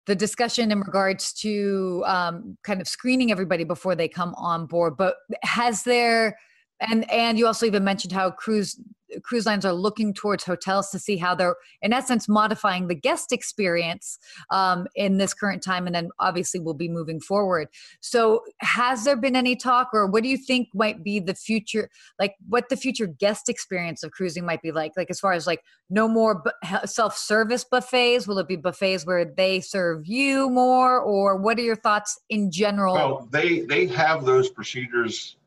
the 0.06 0.16
discussion 0.16 0.72
in 0.72 0.82
regards 0.82 1.34
to 1.34 2.04
um, 2.06 2.58
kind 2.64 2.82
of 2.82 2.88
screening 2.88 3.32
everybody 3.32 3.64
before 3.64 3.96
they 3.96 4.08
come 4.08 4.36
on 4.36 4.68
board, 4.68 4.98
but 4.98 5.16
has 5.44 5.84
there 5.84 6.38
and 6.80 7.10
and 7.12 7.38
you 7.38 7.48
also 7.48 7.66
even 7.66 7.84
mentioned 7.84 8.12
how 8.12 8.32
cruise 8.32 8.80
cruise 9.24 9.46
lines 9.46 9.66
are 9.66 9.74
looking 9.74 10.14
towards 10.14 10.44
hotels 10.44 10.90
to 10.92 11.00
see 11.00 11.18
how 11.18 11.36
they're, 11.36 11.56
in 11.82 11.94
essence, 11.94 12.28
modifying 12.28 12.88
the 12.88 12.96
guest 12.96 13.32
experience 13.32 14.20
um, 14.50 14.88
in 14.96 15.18
this 15.18 15.34
current 15.34 15.64
time, 15.64 15.86
and 15.86 15.96
then 15.96 16.10
obviously 16.20 16.60
we'll 16.60 16.74
be 16.74 16.90
moving 16.90 17.20
forward. 17.20 17.68
So, 18.00 18.42
has 18.60 19.04
there 19.04 19.16
been 19.16 19.36
any 19.36 19.56
talk, 19.56 19.90
or 19.94 20.08
what 20.08 20.24
do 20.24 20.30
you 20.30 20.38
think 20.38 20.70
might 20.74 21.04
be 21.04 21.20
the 21.20 21.36
future, 21.36 21.90
like 22.20 22.36
what 22.48 22.70
the 22.70 22.78
future 22.78 23.08
guest 23.08 23.50
experience 23.50 24.04
of 24.04 24.12
cruising 24.12 24.46
might 24.46 24.62
be 24.62 24.72
like? 24.72 24.94
Like 24.98 25.10
as 25.10 25.20
far 25.20 25.34
as 25.34 25.48
like 25.48 25.64
no 25.90 26.08
more 26.08 26.42
bu- 26.44 26.88
self-service 26.88 27.66
buffets, 27.66 28.28
will 28.28 28.40
it 28.40 28.48
be 28.48 28.56
buffets 28.56 29.06
where 29.06 29.26
they 29.26 29.62
serve 29.62 30.08
you 30.08 30.50
more, 30.50 31.00
or 31.00 31.38
what 31.38 31.58
are 31.58 31.64
your 31.64 31.76
thoughts 31.76 32.20
in 32.30 32.52
general? 32.52 32.94
Well, 32.94 33.28
they 33.32 33.62
they 33.62 33.88
have 33.88 34.26
those 34.26 34.50
procedures 34.50 35.38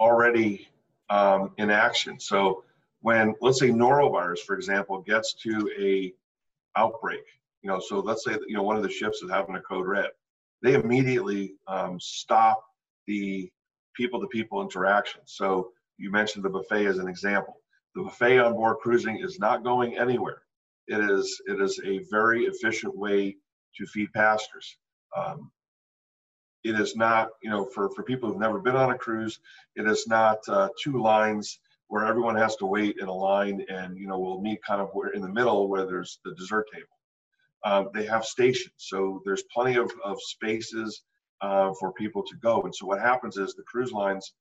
already 0.00 0.68
um, 1.10 1.52
in 1.58 1.70
action. 1.70 2.20
So 2.20 2.64
when 3.00 3.34
let's 3.40 3.60
say 3.60 3.70
norovirus, 3.70 4.40
for 4.40 4.54
example, 4.54 5.00
gets 5.00 5.34
to 5.34 5.70
a 5.78 6.12
outbreak, 6.76 7.24
you 7.62 7.70
know, 7.70 7.80
so 7.80 8.00
let's 8.00 8.24
say 8.24 8.32
that, 8.32 8.48
you 8.48 8.56
know 8.56 8.62
one 8.62 8.76
of 8.76 8.82
the 8.82 8.88
ships 8.90 9.22
is 9.22 9.30
having 9.30 9.56
a 9.56 9.60
code 9.60 9.86
red, 9.86 10.10
they 10.62 10.74
immediately 10.74 11.54
um, 11.66 11.98
stop 12.00 12.62
the 13.06 13.50
people-to-people 13.94 14.62
interaction. 14.62 15.20
So 15.24 15.70
you 15.96 16.10
mentioned 16.10 16.44
the 16.44 16.50
buffet 16.50 16.86
as 16.86 16.98
an 16.98 17.08
example. 17.08 17.56
The 17.94 18.02
buffet 18.02 18.38
on 18.38 18.52
board 18.52 18.76
cruising 18.78 19.18
is 19.20 19.38
not 19.38 19.64
going 19.64 19.98
anywhere. 19.98 20.42
It 20.86 21.00
is 21.10 21.40
it 21.46 21.60
is 21.60 21.80
a 21.84 22.00
very 22.10 22.44
efficient 22.44 22.96
way 22.96 23.36
to 23.76 23.86
feed 23.86 24.12
passengers. 24.12 24.76
Um, 25.16 25.50
it 26.64 26.78
is 26.78 26.96
not, 26.96 27.30
you 27.42 27.50
know, 27.50 27.64
for, 27.64 27.88
for 27.90 28.02
people 28.02 28.28
who've 28.28 28.40
never 28.40 28.58
been 28.58 28.76
on 28.76 28.90
a 28.90 28.98
cruise, 28.98 29.38
it 29.76 29.86
is 29.86 30.06
not 30.06 30.38
uh, 30.48 30.68
two 30.82 31.00
lines 31.00 31.60
where 31.88 32.06
everyone 32.06 32.36
has 32.36 32.56
to 32.56 32.66
wait 32.66 32.96
in 33.00 33.08
a 33.08 33.12
line 33.12 33.64
and, 33.68 33.98
you 33.98 34.06
know, 34.06 34.18
we'll 34.18 34.40
meet 34.40 34.62
kind 34.62 34.80
of 34.80 34.90
where 34.92 35.10
in 35.10 35.22
the 35.22 35.28
middle 35.28 35.68
where 35.68 35.86
there's 35.86 36.20
the 36.24 36.34
dessert 36.34 36.66
table. 36.72 36.86
Um, 37.64 37.88
they 37.92 38.06
have 38.06 38.24
stations, 38.24 38.74
so 38.76 39.20
there's 39.24 39.42
plenty 39.52 39.76
of, 39.76 39.90
of 40.04 40.16
spaces 40.20 41.02
uh, 41.40 41.72
for 41.80 41.92
people 41.92 42.22
to 42.22 42.36
go. 42.36 42.62
And 42.62 42.74
so 42.74 42.86
what 42.86 43.00
happens 43.00 43.36
is 43.36 43.54
the 43.54 43.62
cruise 43.62 43.92
lines 43.92 44.34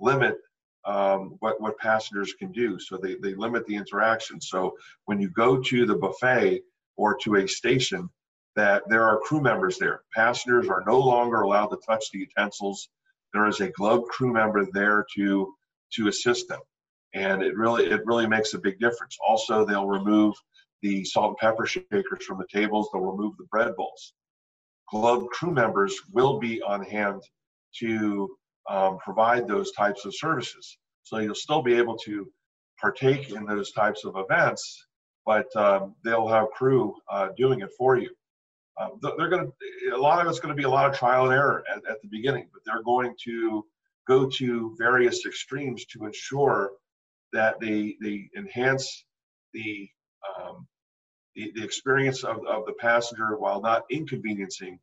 limit 0.00 0.36
um, 0.84 1.36
what, 1.38 1.60
what 1.60 1.78
passengers 1.78 2.34
can 2.34 2.52
do. 2.52 2.78
So 2.78 2.96
they, 2.96 3.14
they 3.14 3.34
limit 3.34 3.64
the 3.66 3.76
interaction. 3.76 4.40
So 4.40 4.76
when 5.06 5.20
you 5.20 5.30
go 5.30 5.62
to 5.62 5.86
the 5.86 5.94
buffet 5.94 6.62
or 6.96 7.16
to 7.22 7.36
a 7.36 7.48
station, 7.48 8.10
that 8.56 8.82
there 8.88 9.04
are 9.04 9.18
crew 9.18 9.40
members 9.40 9.78
there. 9.78 10.02
Passengers 10.14 10.68
are 10.68 10.84
no 10.86 10.98
longer 10.98 11.40
allowed 11.42 11.66
to 11.66 11.78
touch 11.86 12.10
the 12.12 12.20
utensils. 12.20 12.88
There 13.32 13.46
is 13.46 13.60
a 13.60 13.70
gloved 13.70 14.08
crew 14.08 14.32
member 14.32 14.66
there 14.72 15.04
to 15.16 15.54
to 15.94 16.08
assist 16.08 16.48
them, 16.48 16.60
and 17.14 17.42
it 17.42 17.56
really 17.56 17.86
it 17.86 18.04
really 18.04 18.26
makes 18.26 18.54
a 18.54 18.58
big 18.58 18.78
difference. 18.78 19.16
Also, 19.26 19.64
they'll 19.64 19.86
remove 19.86 20.34
the 20.82 21.04
salt 21.04 21.30
and 21.30 21.36
pepper 21.38 21.66
shakers 21.66 22.24
from 22.26 22.38
the 22.38 22.46
tables. 22.52 22.90
They'll 22.92 23.02
remove 23.02 23.36
the 23.38 23.46
bread 23.50 23.74
bowls. 23.76 24.12
Gloved 24.90 25.30
crew 25.30 25.52
members 25.52 25.96
will 26.12 26.38
be 26.38 26.60
on 26.62 26.82
hand 26.84 27.22
to 27.80 28.36
um, 28.68 28.98
provide 28.98 29.48
those 29.48 29.72
types 29.72 30.04
of 30.04 30.14
services. 30.14 30.76
So 31.02 31.18
you'll 31.18 31.34
still 31.34 31.62
be 31.62 31.74
able 31.74 31.96
to 31.98 32.26
partake 32.80 33.30
in 33.30 33.46
those 33.46 33.72
types 33.72 34.04
of 34.04 34.16
events, 34.16 34.86
but 35.24 35.54
um, 35.56 35.94
they'll 36.04 36.28
have 36.28 36.50
crew 36.50 36.94
uh, 37.10 37.28
doing 37.36 37.60
it 37.60 37.70
for 37.78 37.96
you. 37.96 38.10
Uh, 38.76 38.88
they're 39.16 39.28
going 39.28 39.46
to 39.46 39.94
a 39.94 39.96
lot 39.96 40.20
of 40.20 40.26
it's 40.28 40.40
going 40.40 40.54
to 40.54 40.60
be 40.60 40.64
a 40.64 40.68
lot 40.68 40.90
of 40.90 40.96
trial 40.96 41.24
and 41.24 41.32
error 41.32 41.62
at, 41.70 41.78
at, 41.88 42.02
the 42.02 42.08
beginning 42.08 42.48
but 42.52 42.60
they're 42.66 42.82
going 42.82 43.14
to 43.22 43.64
go 44.08 44.26
to 44.28 44.74
various 44.76 45.24
extremes 45.26 45.84
to 45.84 46.04
ensure 46.06 46.72
that 47.34 47.60
they 47.60 47.96
they 48.00 48.28
enhance 48.36 49.04
the 49.52 49.88
um, 50.38 50.66
the, 51.36 51.52
the 51.54 51.62
experience 51.62 52.24
of, 52.24 52.38
of 52.46 52.64
the 52.66 52.74
passenger 52.80 53.36
while 53.36 53.60
not 53.60 53.84
inconveniencing 53.90 54.78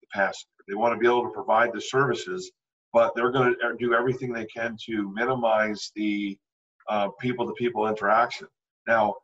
the 0.00 0.06
passenger 0.12 0.48
they 0.66 0.74
want 0.74 0.94
to 0.94 0.98
be 0.98 1.06
able 1.06 1.24
to 1.24 1.30
provide 1.30 1.72
the 1.72 1.80
services 1.80 2.50
but 2.94 3.12
they're 3.14 3.30
going 3.30 3.54
to 3.60 3.76
do 3.78 3.92
everything 3.94 4.32
they 4.32 4.46
can 4.46 4.76
to 4.86 5.12
minimize 5.12 5.92
the 5.94 6.38
people 7.20 7.46
to 7.46 7.52
people 7.52 7.86
interaction 7.86 8.46
now 8.86 9.14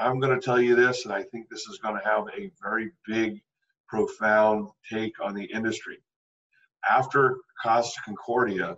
I'm 0.00 0.18
going 0.18 0.38
to 0.38 0.44
tell 0.44 0.60
you 0.60 0.74
this, 0.74 1.04
and 1.04 1.12
I 1.12 1.22
think 1.24 1.48
this 1.48 1.66
is 1.66 1.78
going 1.78 2.00
to 2.00 2.08
have 2.08 2.24
a 2.36 2.50
very 2.62 2.90
big, 3.06 3.42
profound 3.86 4.68
take 4.90 5.12
on 5.22 5.34
the 5.34 5.44
industry. 5.44 5.98
After 6.88 7.36
Costa 7.62 8.00
Concordia 8.04 8.76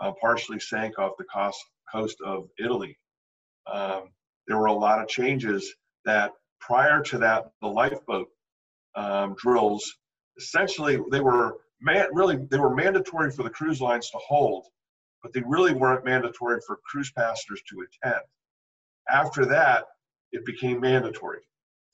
uh, 0.00 0.12
partially 0.20 0.60
sank 0.60 0.98
off 0.98 1.12
the 1.16 1.24
coast, 1.24 1.64
coast 1.92 2.16
of 2.24 2.48
Italy, 2.58 2.98
um, 3.72 4.10
there 4.46 4.58
were 4.58 4.66
a 4.66 4.72
lot 4.72 5.00
of 5.00 5.08
changes 5.08 5.74
that 6.04 6.32
prior 6.60 7.02
to 7.02 7.18
that, 7.18 7.50
the 7.62 7.68
lifeboat 7.68 8.28
um, 8.94 9.34
drills, 9.38 9.94
essentially, 10.38 10.98
they 11.10 11.20
were 11.20 11.58
man, 11.80 12.06
really 12.12 12.36
they 12.50 12.58
were 12.58 12.74
mandatory 12.74 13.30
for 13.30 13.42
the 13.42 13.50
cruise 13.50 13.80
lines 13.80 14.10
to 14.10 14.18
hold, 14.18 14.66
but 15.22 15.32
they 15.32 15.42
really 15.46 15.72
weren't 15.72 16.04
mandatory 16.04 16.60
for 16.66 16.78
cruise 16.84 17.12
passengers 17.12 17.62
to 17.68 17.84
attend. 18.04 18.22
After 19.08 19.46
that, 19.46 19.84
it 20.32 20.44
became 20.44 20.80
mandatory 20.80 21.40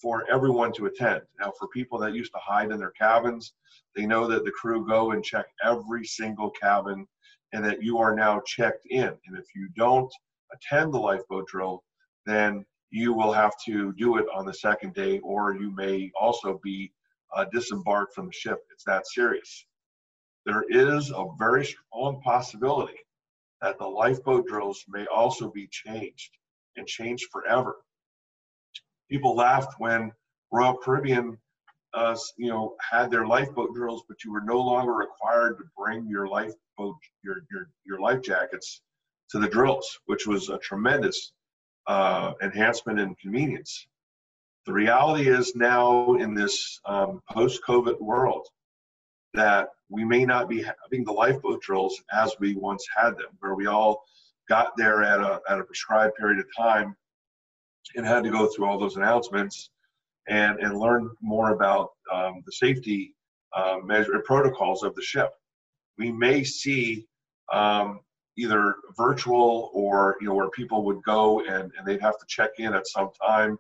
for 0.01 0.25
everyone 0.31 0.73
to 0.73 0.87
attend. 0.87 1.23
Now, 1.39 1.53
for 1.59 1.69
people 1.69 1.99
that 2.01 2.15
used 2.15 2.33
to 2.33 2.41
hide 2.41 2.71
in 2.73 2.79
their 2.79 2.91
cabins, 2.91 3.53
they 3.95 4.07
know 4.07 4.27
that 4.27 4.45
the 4.45 4.51
crew 4.51 4.87
go 4.87 5.13
and 5.13 5.25
check 5.25 5.47
every 5.63 6.05
single 6.05 6.51
cabin 6.51 7.07
and 7.55 7.65
that 7.65 7.83
you 7.83 7.97
are 7.97 8.15
now 8.15 8.43
checked 8.47 8.85
in. 8.91 9.07
And 9.07 9.39
if 9.39 9.47
you 9.57 9.71
don't 9.75 10.13
attend 10.53 10.93
the 10.93 10.99
lifeboat 10.99 11.47
drill, 11.49 11.83
then 12.27 12.67
you 12.91 13.15
will 13.15 13.33
have 13.33 13.53
to 13.65 13.95
do 13.95 14.19
it 14.19 14.27
on 14.35 14.45
the 14.45 14.53
second 14.53 14.93
day, 14.93 15.21
or 15.21 15.55
you 15.55 15.75
may 15.75 16.13
also 16.21 16.61
be 16.63 16.93
uh, 17.35 17.47
disembarked 17.53 18.15
from 18.15 18.27
the 18.27 18.33
ship. 18.33 18.59
It's 18.71 18.85
that 18.85 19.07
serious. 19.07 19.67
There 20.45 20.65
is 20.69 21.11
a 21.11 21.25
very 21.39 21.65
strong 21.65 22.21
possibility 22.23 22.99
that 23.63 23.79
the 23.79 23.87
lifeboat 23.87 24.47
drills 24.47 24.85
may 24.89 25.07
also 25.07 25.51
be 25.51 25.67
changed 25.71 26.37
and 26.77 26.87
changed 26.87 27.31
forever 27.33 27.77
people 29.11 29.37
laughed 29.37 29.75
when 29.79 30.13
Royal 30.53 30.77
Caribbean, 30.77 31.39
uh, 31.95 32.17
you 32.37 32.49
know, 32.49 32.75
had 32.81 33.11
their 33.11 33.27
lifeboat 33.27 33.75
drills, 33.75 34.03
but 34.09 34.25
you 34.25 34.33
were 34.33 34.41
no 34.41 34.61
longer 34.61 34.93
required 34.93 35.59
to 35.59 35.65
bring 35.77 36.07
your 36.09 36.27
lifeboat, 36.27 36.97
your 37.23 37.45
your 37.51 37.71
your 37.87 38.01
life 38.01 38.21
jackets 38.23 38.83
to 39.31 39.39
the 39.39 39.49
drills, 39.49 39.99
which 40.07 40.27
was 40.27 40.49
a 40.49 40.59
tremendous 40.59 41.33
uh, 41.87 42.33
enhancement 42.43 42.99
in 42.99 43.15
convenience. 43.17 43.87
The 44.67 44.73
reality 44.73 45.29
is 45.29 45.55
now 45.55 46.15
in 46.15 46.35
this 46.35 46.81
um, 46.87 47.21
post-COVID 47.31 48.01
world 48.01 48.47
that 49.35 49.69
we 49.91 50.05
may 50.05 50.25
not 50.25 50.49
be 50.49 50.63
having 50.63 51.05
the 51.05 51.13
lifeboat 51.13 51.61
drills 51.61 52.03
as 52.13 52.35
we 52.41 52.55
once 52.57 52.87
had 52.97 53.11
them, 53.11 53.37
where 53.41 53.55
we 53.55 53.67
all 53.67 54.03
got 54.49 54.77
there 54.77 55.03
at 55.03 55.21
a, 55.21 55.41
at 55.49 55.61
a 55.61 55.65
prescribed 55.65 56.15
period 56.17 56.39
of 56.39 56.47
time 56.57 56.97
and 57.97 58.07
had 58.07 58.25
to 58.25 58.31
go 58.31 58.47
through 58.47 58.67
all 58.67 58.79
those 58.79 58.97
announcements 58.97 59.71
and, 60.29 60.59
and 60.61 60.79
learn 60.79 61.11
more 61.21 61.53
about 61.53 61.91
um, 62.13 62.43
the 62.47 62.53
safety 62.53 63.15
uh, 63.55 63.79
measure 63.85 64.21
protocols 64.25 64.83
of 64.83 64.95
the 64.95 65.03
ship. 65.03 65.31
We 65.99 66.11
may 66.11 66.45
see 66.45 67.07
um, 67.53 68.01
either 68.37 68.75
virtual 68.97 69.71
or 69.73 70.17
you 70.21 70.29
know 70.29 70.35
where 70.35 70.51
people 70.51 70.85
would 70.85 71.03
go 71.05 71.41
and, 71.41 71.71
and 71.79 71.87
they'd 71.87 72.01
have 72.01 72.19
to 72.19 72.27
check 72.27 72.51
in 72.59 72.75
at 72.75 72.87
some 72.87 73.11
time 73.25 73.59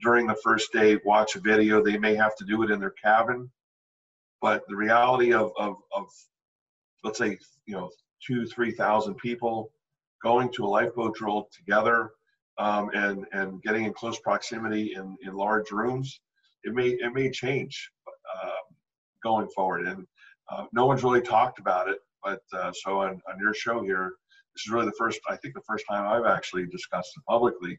during 0.00 0.26
the 0.26 0.36
first 0.42 0.72
day, 0.72 0.98
watch 1.04 1.36
a 1.36 1.40
video. 1.40 1.82
They 1.82 1.98
may 1.98 2.14
have 2.14 2.36
to 2.36 2.44
do 2.44 2.62
it 2.62 2.70
in 2.70 2.80
their 2.80 2.94
cabin. 3.02 3.50
But 4.42 4.62
the 4.68 4.76
reality 4.76 5.32
of, 5.32 5.52
of, 5.58 5.76
of 5.94 6.04
let's 7.02 7.18
say, 7.18 7.38
you 7.66 7.74
know, 7.74 7.90
two, 8.24 8.46
3,000 8.46 9.14
people 9.16 9.70
going 10.22 10.52
to 10.52 10.64
a 10.64 10.68
lifeboat 10.68 11.14
drill 11.14 11.48
together 11.56 12.10
um, 12.58 12.90
and 12.94 13.26
and 13.32 13.62
getting 13.62 13.84
in 13.84 13.92
close 13.92 14.18
proximity 14.20 14.94
in, 14.94 15.16
in 15.22 15.34
large 15.34 15.70
rooms, 15.70 16.20
it 16.64 16.74
may 16.74 16.88
it 16.88 17.12
may 17.14 17.30
change 17.30 17.90
uh, 18.08 18.50
going 19.22 19.48
forward. 19.48 19.86
And 19.86 20.06
uh, 20.50 20.66
no 20.72 20.86
one's 20.86 21.04
really 21.04 21.20
talked 21.20 21.58
about 21.58 21.88
it, 21.88 21.98
but 22.22 22.40
uh, 22.52 22.72
so 22.72 23.00
on, 23.00 23.20
on 23.28 23.40
your 23.40 23.54
show 23.54 23.82
here, 23.82 24.12
this 24.54 24.66
is 24.66 24.72
really 24.72 24.86
the 24.86 24.96
first 24.98 25.20
I 25.28 25.36
think 25.36 25.54
the 25.54 25.60
first 25.68 25.84
time 25.88 26.06
I've 26.06 26.30
actually 26.30 26.66
discussed 26.66 27.12
it 27.16 27.22
publicly. 27.28 27.78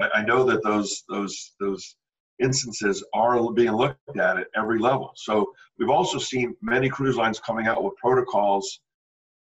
I, 0.00 0.08
I 0.16 0.24
know 0.24 0.44
that 0.44 0.62
those 0.62 1.04
those 1.08 1.54
those 1.58 1.96
instances 2.40 3.04
are 3.14 3.52
being 3.52 3.72
looked 3.72 3.98
at 4.18 4.38
at 4.38 4.46
every 4.56 4.78
level. 4.78 5.12
So 5.16 5.52
we've 5.78 5.90
also 5.90 6.18
seen 6.18 6.56
many 6.60 6.88
cruise 6.88 7.16
lines 7.16 7.38
coming 7.40 7.66
out 7.66 7.82
with 7.82 7.94
protocols, 7.96 8.80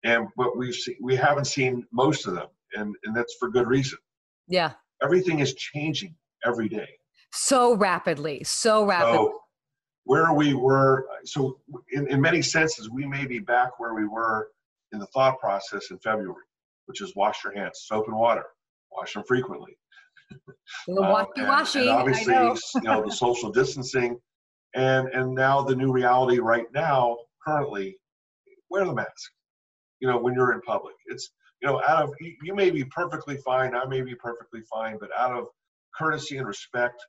and 0.04 0.28
but 0.38 0.58
we've 0.58 0.76
seen, 0.76 0.96
we 1.02 1.16
haven't 1.16 1.46
seen 1.46 1.86
most 1.92 2.28
of 2.28 2.34
them, 2.36 2.48
and 2.74 2.96
and 3.04 3.16
that's 3.16 3.36
for 3.40 3.50
good 3.50 3.68
reason. 3.68 3.98
Yeah. 4.52 4.74
Everything 5.02 5.40
is 5.40 5.56
changing 5.56 6.14
every 6.46 6.68
day. 6.70 6.88
So 7.32 7.74
rapidly, 7.76 8.44
so 8.44 8.86
rapidly. 8.86 9.16
So 9.16 9.40
where 10.04 10.34
we 10.34 10.54
were, 10.54 11.08
so 11.24 11.58
in, 11.94 12.08
in 12.08 12.20
many 12.20 12.42
senses, 12.42 12.90
we 12.90 13.06
may 13.06 13.26
be 13.26 13.40
back 13.40 13.80
where 13.80 13.94
we 13.94 14.06
were 14.06 14.50
in 14.92 15.00
the 15.00 15.06
thought 15.08 15.40
process 15.40 15.90
in 15.92 15.98
February, 16.00 16.44
which 16.88 17.02
is 17.02 17.16
wash 17.16 17.44
your 17.46 17.54
hands, 17.54 17.84
soap 17.86 18.08
and 18.08 18.18
water. 18.18 18.44
wash 18.92 19.14
them 19.14 19.24
frequently. 19.26 19.78
The 20.86 21.02
Um, 21.02 21.12
and- 21.38 21.46
and 21.82 21.90
obviously, 21.90 22.34
know. 22.34 22.58
you 22.76 22.82
know, 22.82 23.02
the 23.06 23.12
social 23.12 23.50
distancing, 23.52 24.20
and 24.76 25.08
and 25.10 25.34
now 25.34 25.62
the 25.62 25.76
new 25.76 25.92
reality 25.94 26.40
right 26.40 26.66
now, 26.74 27.18
currently, 27.46 27.98
wear 28.70 28.84
the 28.86 28.94
mask. 28.94 29.32
You 30.02 30.10
know, 30.10 30.18
when 30.18 30.34
you're 30.34 30.52
in 30.52 30.62
public, 30.62 30.96
it's 31.06 31.32
you 31.62 31.68
know, 31.70 31.82
out 31.88 32.04
of 32.04 32.14
you, 32.20 32.34
you 32.44 32.56
may 32.56 32.70
be 32.72 32.84
perfectly 32.86 33.38
fine, 33.38 33.76
I 33.76 33.86
may 33.86 34.02
be 34.02 34.16
perfectly 34.16 34.62
fine, 34.72 34.98
but 35.00 35.10
out 35.18 35.32
of 35.38 35.48
courtesy 35.98 36.38
and 36.38 36.48
respect 36.48 37.02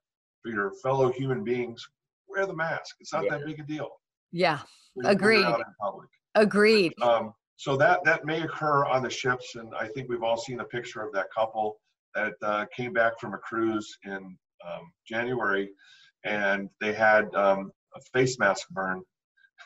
for 0.42 0.50
your 0.50 0.72
fellow 0.82 1.10
human 1.12 1.42
beings, 1.44 1.84
wear 2.28 2.46
the 2.46 2.54
mask. 2.54 2.96
It's 3.00 3.12
not 3.12 3.24
that 3.30 3.44
big 3.46 3.60
a 3.60 3.62
deal. 3.62 3.88
Yeah, 4.32 4.60
when 4.94 5.06
you're- 5.06 5.14
when 5.14 5.32
you're 5.32 5.40
Agreed. 5.40 5.44
out 5.44 5.60
in 5.60 5.74
public. 5.80 6.08
agreed. 6.34 6.92
Um, 7.02 7.34
so 7.56 7.76
that 7.76 8.02
that 8.04 8.24
may 8.24 8.42
occur 8.42 8.84
on 8.86 9.02
the 9.02 9.10
ships, 9.10 9.54
and 9.54 9.72
I 9.78 9.86
think 9.88 10.08
we've 10.08 10.22
all 10.22 10.36
seen 10.38 10.60
a 10.60 10.64
picture 10.64 11.02
of 11.02 11.12
that 11.12 11.26
couple 11.34 11.78
that 12.14 12.34
uh, 12.42 12.66
came 12.76 12.92
back 12.92 13.18
from 13.20 13.34
a 13.34 13.38
cruise 13.38 13.96
in 14.04 14.36
um, 14.66 14.92
January, 15.06 15.70
and 16.24 16.68
they 16.80 16.92
had 16.92 17.32
um, 17.34 17.70
a 17.94 18.00
face 18.12 18.38
mask 18.38 18.68
burn. 18.70 19.02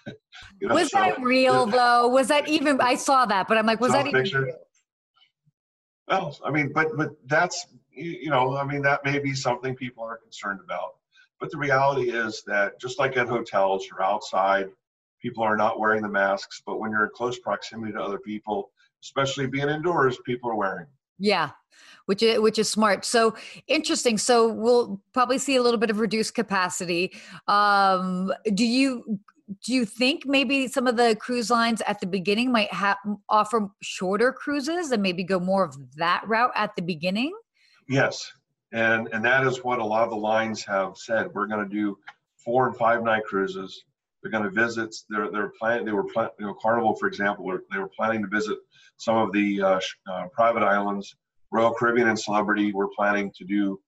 You 0.60 0.68
know, 0.68 0.74
Was 0.74 0.90
so- 0.90 0.98
that 0.98 1.20
real 1.20 1.64
though? 1.66 2.06
Was 2.08 2.28
that 2.28 2.48
even? 2.48 2.80
I 2.80 2.94
saw 2.96 3.24
that, 3.26 3.48
but 3.48 3.56
I'm 3.56 3.66
like, 3.66 3.80
was 3.80 3.92
Saw 3.92 3.98
that 3.98 4.04
the 4.04 4.10
even 4.10 4.22
picture? 4.22 4.42
real? 4.42 4.56
Well, 6.08 6.38
I 6.44 6.50
mean, 6.50 6.72
but 6.72 6.96
but 6.96 7.10
that's 7.26 7.66
you, 7.90 8.30
know, 8.30 8.56
I 8.56 8.64
mean, 8.64 8.82
that 8.82 9.04
may 9.04 9.18
be 9.18 9.34
something 9.34 9.74
people 9.74 10.04
are 10.04 10.18
concerned 10.18 10.60
about. 10.62 10.96
But 11.40 11.50
the 11.50 11.58
reality 11.58 12.10
is 12.10 12.42
that 12.46 12.80
just 12.80 12.98
like 12.98 13.16
at 13.16 13.28
hotels, 13.28 13.86
you're 13.90 14.02
outside, 14.02 14.68
people 15.20 15.42
are 15.42 15.56
not 15.56 15.78
wearing 15.78 16.02
the 16.02 16.08
masks. 16.08 16.62
But 16.64 16.78
when 16.78 16.90
you're 16.90 17.04
in 17.04 17.10
close 17.14 17.38
proximity 17.38 17.92
to 17.92 18.00
other 18.00 18.18
people, 18.18 18.70
especially 19.02 19.46
being 19.46 19.68
indoors, 19.68 20.18
people 20.24 20.50
are 20.50 20.56
wearing. 20.56 20.86
Yeah, 21.18 21.50
which 22.06 22.22
is 22.22 22.38
which 22.40 22.58
is 22.58 22.70
smart. 22.70 23.04
So 23.04 23.34
interesting. 23.66 24.18
So 24.18 24.52
we'll 24.52 25.02
probably 25.12 25.38
see 25.38 25.56
a 25.56 25.62
little 25.62 25.80
bit 25.80 25.90
of 25.90 25.98
reduced 25.98 26.34
capacity. 26.34 27.12
Um, 27.48 28.32
do 28.54 28.64
you 28.64 29.18
do 29.64 29.72
you 29.72 29.84
think 29.84 30.26
maybe 30.26 30.66
some 30.66 30.86
of 30.86 30.96
the 30.96 31.16
cruise 31.20 31.50
lines 31.50 31.80
at 31.86 32.00
the 32.00 32.06
beginning 32.06 32.50
might 32.50 32.72
have 32.72 32.96
offer 33.28 33.68
shorter 33.80 34.32
cruises 34.32 34.90
and 34.90 35.02
maybe 35.02 35.22
go 35.22 35.38
more 35.38 35.64
of 35.64 35.76
that 35.96 36.22
route 36.26 36.50
at 36.54 36.74
the 36.74 36.82
beginning? 36.82 37.32
Yes, 37.88 38.32
and 38.72 39.08
and 39.12 39.24
that 39.24 39.46
is 39.46 39.62
what 39.62 39.78
a 39.78 39.84
lot 39.84 40.04
of 40.04 40.10
the 40.10 40.16
lines 40.16 40.64
have 40.64 40.96
said. 40.96 41.28
We're 41.32 41.46
going 41.46 41.68
to 41.68 41.74
do 41.74 41.96
four 42.44 42.66
and 42.66 42.76
five 42.76 43.02
night 43.02 43.24
cruises. 43.24 43.84
They're 44.22 44.32
going 44.32 44.44
to 44.44 44.50
visit. 44.50 44.94
They're 45.08 45.30
they're 45.30 45.52
plan. 45.60 45.84
They 45.84 45.92
were 45.92 46.04
plan. 46.04 46.30
You 46.40 46.46
know, 46.46 46.54
Carnival, 46.60 46.96
for 46.96 47.06
example, 47.06 47.46
they 47.70 47.78
were 47.78 47.90
planning 47.96 48.22
to 48.22 48.28
visit 48.28 48.58
some 48.96 49.16
of 49.16 49.32
the 49.32 49.62
uh, 49.62 49.80
uh, 50.10 50.26
private 50.32 50.62
islands. 50.62 51.14
Royal 51.52 51.72
Caribbean 51.72 52.08
and 52.08 52.18
Celebrity 52.18 52.72
were 52.72 52.88
planning 52.96 53.30
to 53.36 53.44
do 53.44 53.78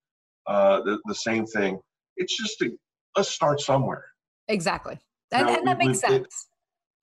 uh, 0.46 0.82
the 0.82 1.00
the 1.06 1.14
same 1.14 1.46
thing. 1.46 1.80
It's 2.16 2.36
just 2.36 2.58
to, 2.60 2.76
let's 3.16 3.28
start 3.28 3.60
somewhere. 3.60 4.04
Exactly, 4.48 4.98
and, 5.32 5.46
Now, 5.46 5.54
and 5.56 5.66
that 5.66 5.78
makes 5.78 6.02
we- 6.02 6.08
sense. 6.08 6.48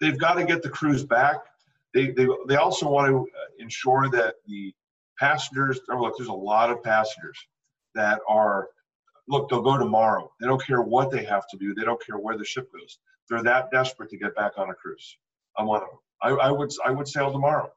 they've 0.02 0.18
got 0.20 0.34
to 0.36 0.44
get 0.46 0.62
the 0.64 0.70
crews 0.70 1.04
back. 1.04 1.38
They, 1.94 2.12
they, 2.12 2.28
they 2.48 2.56
also 2.58 2.90
want 2.90 3.08
to 3.10 3.20
uh, 3.20 3.46
ensure 3.60 4.10
that 4.10 4.36
the 4.46 4.74
passengers, 5.18 5.80
oh, 5.90 5.98
look, 5.98 6.18
there's 6.18 6.28
a 6.30 6.34
lot 6.34 6.70
of 6.70 6.84
passengers 6.84 7.38
that 7.94 8.20
are, 8.28 8.68
look, 9.30 9.50
they'll 9.50 9.62
go 9.62 9.78
tomorrow. 9.78 10.30
They 10.42 10.48
don't 10.48 10.62
care 10.64 10.82
what 10.82 11.10
they 11.10 11.24
have 11.24 11.48
to 11.48 11.58
do. 11.58 11.74
They 11.74 11.84
don't 11.84 12.04
care 12.06 12.18
where 12.18 12.38
the 12.38 12.44
ship 12.44 12.70
goes. 12.74 13.00
They're 13.30 13.44
that 13.44 13.72
desperate 13.72 14.10
to 14.10 14.18
get 14.18 14.36
back 14.36 14.54
on 14.58 14.70
a 14.70 14.74
cruise. 14.74 15.18
I'm 15.58 15.68
one 15.68 15.82
of 15.84 15.90
them. 15.90 16.00
I, 16.22 16.48
I 16.48 16.52
would, 16.52 16.70
I 16.86 16.92
would 16.92 17.08
sail 17.08 17.32
tomorrow. 17.32 17.72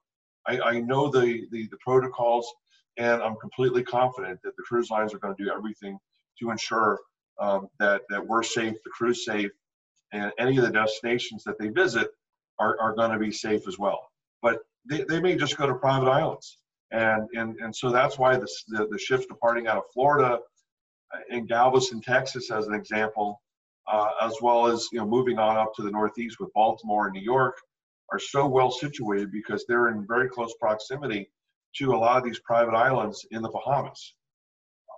I, 0.46 0.60
I 0.60 0.80
know 0.80 1.08
the, 1.10 1.46
the, 1.52 1.68
the 1.68 1.76
protocols 1.78 2.52
and 2.96 3.22
I'm 3.22 3.36
completely 3.36 3.84
confident 3.84 4.40
that 4.42 4.56
the 4.56 4.62
cruise 4.64 4.90
lines 4.90 5.14
are 5.14 5.18
going 5.18 5.34
to 5.36 5.44
do 5.44 5.50
everything 5.50 5.98
to 6.40 6.50
ensure 6.50 6.98
um, 7.40 7.68
that, 7.78 8.02
that 8.10 8.26
we're 8.26 8.42
safe, 8.42 8.74
the 8.84 8.90
crew's 8.90 9.24
safe, 9.24 9.50
and 10.12 10.32
any 10.38 10.56
of 10.56 10.64
the 10.64 10.70
destinations 10.70 11.44
that 11.44 11.58
they 11.58 11.68
visit 11.68 12.08
are, 12.58 12.78
are 12.80 12.94
going 12.94 13.10
to 13.10 13.18
be 13.18 13.32
safe 13.32 13.66
as 13.68 13.78
well. 13.78 14.08
But 14.42 14.58
they, 14.88 15.04
they 15.08 15.20
may 15.20 15.36
just 15.36 15.56
go 15.56 15.66
to 15.66 15.74
private 15.74 16.08
islands. 16.08 16.58
And, 16.90 17.28
and, 17.34 17.56
and 17.58 17.74
so 17.74 17.90
that's 17.90 18.18
why 18.18 18.36
this, 18.36 18.64
the, 18.68 18.86
the 18.90 18.98
ships 18.98 19.26
departing 19.26 19.66
out 19.66 19.76
of 19.76 19.84
Florida 19.92 20.38
uh, 21.14 21.18
in 21.30 21.46
Galveston, 21.46 22.00
Texas, 22.00 22.50
as 22.50 22.66
an 22.66 22.74
example, 22.74 23.40
uh, 23.90 24.10
as 24.22 24.34
well 24.42 24.66
as 24.66 24.88
you 24.92 24.98
know 24.98 25.06
moving 25.06 25.38
on 25.38 25.56
up 25.56 25.74
to 25.74 25.82
the 25.82 25.90
Northeast 25.90 26.36
with 26.40 26.52
Baltimore 26.54 27.06
and 27.06 27.14
New 27.14 27.22
York, 27.22 27.56
are 28.12 28.18
so 28.18 28.46
well 28.46 28.70
situated 28.70 29.30
because 29.30 29.64
they're 29.66 29.88
in 29.88 30.06
very 30.06 30.28
close 30.28 30.54
proximity 30.60 31.30
to 31.76 31.92
a 31.92 31.96
lot 31.96 32.16
of 32.16 32.24
these 32.24 32.40
private 32.40 32.74
islands 32.74 33.26
in 33.30 33.42
the 33.42 33.50
Bahamas. 33.50 34.14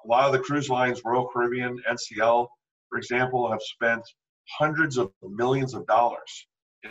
A 0.05 0.09
lot 0.09 0.27
of 0.27 0.33
the 0.33 0.39
cruise 0.39 0.71
lines, 0.71 1.03
Royal 1.05 1.29
Caribbean, 1.29 1.79
NCL, 1.89 2.47
for 2.89 2.99
example, 2.99 3.51
have 3.51 3.61
spent 3.63 4.03
hundreds 4.59 4.99
of 4.99 5.13
millions 5.23 5.75
of 5.75 5.87
dollars 5.87 6.47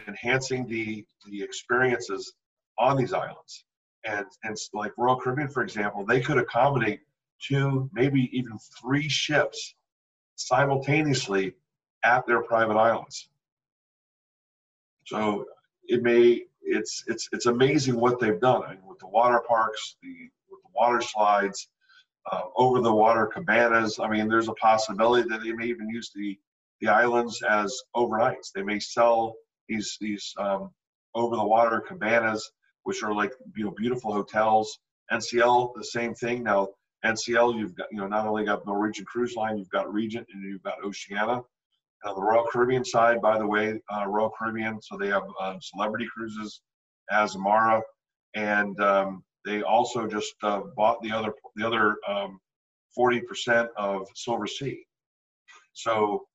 enhancing 0.08 0.68
the 0.68 1.06
the 1.30 1.42
experiences 1.42 2.34
on 2.78 2.98
these 2.98 3.14
islands. 3.14 3.66
And 4.06 4.26
and 4.44 4.58
like 4.74 4.94
Royal 4.98 5.20
Caribbean, 5.20 5.50
for 5.50 5.64
example, 5.64 6.06
they 6.06 6.22
could 6.22 6.38
accommodate 6.38 7.02
two, 7.42 7.90
maybe 7.94 8.30
even 8.38 8.58
three 8.80 9.10
ships 9.10 9.76
simultaneously 10.36 11.54
at 12.04 12.26
their 12.26 12.42
private 12.44 12.78
islands. 12.78 13.30
So 15.06 15.46
it 15.88 16.02
may 16.02 16.44
it's 16.62 17.04
it's 17.08 17.28
it's 17.32 17.48
amazing 17.48 18.00
what 18.00 18.20
they've 18.20 18.40
done 18.40 18.64
I 18.64 18.74
mean, 18.74 18.86
with 18.86 19.00
the 19.00 19.08
water 19.08 19.42
parks, 19.48 19.98
the 20.02 20.14
with 20.50 20.62
the 20.64 20.70
water 20.74 21.02
slides, 21.02 21.68
uh, 22.32 22.44
over 22.58 22.82
the 22.82 22.94
water 22.94 23.26
cabanas. 23.26 24.00
I 24.00 24.08
mean, 24.08 24.30
there's 24.30 24.48
a 24.48 24.54
possibility 24.54 25.28
that 25.30 25.42
they 25.42 25.52
may 25.52 25.66
even 25.66 25.90
use 25.90 26.12
the 26.16 26.38
the 26.82 26.88
islands 26.88 27.42
as 27.42 27.76
overnights. 27.96 28.52
They 28.54 28.64
may 28.64 28.80
sell 28.80 29.36
these 29.68 29.98
these 30.00 30.34
um, 30.38 30.72
over 31.16 31.36
the 31.36 31.46
water 31.46 31.82
cabanas, 31.82 32.52
which 32.84 33.04
are 33.04 33.14
like 33.14 33.34
you 33.56 33.66
know 33.66 33.72
beautiful 33.72 34.14
hotels. 34.14 34.80
NCL 35.12 35.74
the 35.76 35.84
same 35.84 36.14
thing. 36.14 36.44
Now 36.44 36.70
NCL 37.06 37.58
you've 37.58 37.76
got 37.76 37.88
you 37.92 37.98
know 38.00 38.08
not 38.08 38.28
only 38.28 38.46
got 38.46 38.66
Norwegian 38.66 39.06
Cruise 39.06 39.36
Line, 39.36 39.58
you've 39.58 39.70
got 39.70 39.92
Regent 39.92 40.28
and 40.34 40.44
you've 40.44 40.64
got 40.64 40.84
Oceania. 40.84 41.42
The 42.04 42.16
Royal 42.16 42.46
Caribbean 42.50 42.86
side, 42.86 43.22
by 43.22 43.38
the 43.38 43.46
way, 43.46 43.82
uh, 43.94 44.08
Royal 44.08 44.32
Caribbean, 44.38 44.82
so 44.82 44.96
they 44.96 45.10
have 45.10 45.24
um, 45.42 45.60
celebrity 45.62 46.08
cruises, 46.14 46.62
Azamara, 47.12 47.82
and 48.36 48.80
um, 48.80 49.22
they 49.46 49.64
also 49.64 50.08
just 50.08 50.34
uh, 50.42 50.62
bought 50.78 51.02
the 51.02 51.12
other 51.12 51.34
the 51.58 51.68
other 51.68 51.98
um, 52.08 52.40
40% 52.98 53.68
of 53.78 54.08
Silversea. 54.16 54.80
So 55.74 56.26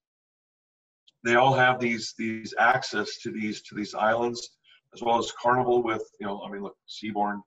they 1.24 1.36
all 1.36 1.54
have 1.54 1.80
these 1.80 2.14
these 2.18 2.54
access 2.58 3.18
to 3.18 3.32
these 3.32 3.62
to 3.62 3.74
these 3.74 3.94
islands, 3.94 4.50
as 4.94 5.02
well 5.02 5.18
as 5.18 5.32
Carnival 5.32 5.82
with 5.82 6.02
you 6.20 6.26
know 6.26 6.42
I 6.42 6.50
mean 6.50 6.62
look 6.62 6.76
Seabourn, 6.88 7.40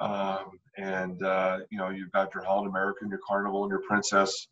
um, 0.00 0.58
and 0.76 1.22
uh, 1.22 1.60
you 1.70 1.78
know 1.78 1.90
you've 1.90 2.12
got 2.12 2.34
your 2.34 2.44
Holland 2.44 2.68
American, 2.68 3.08
your 3.08 3.20
Carnival, 3.26 3.62
and 3.62 3.70
your 3.70 3.82
Princess, 3.88 4.48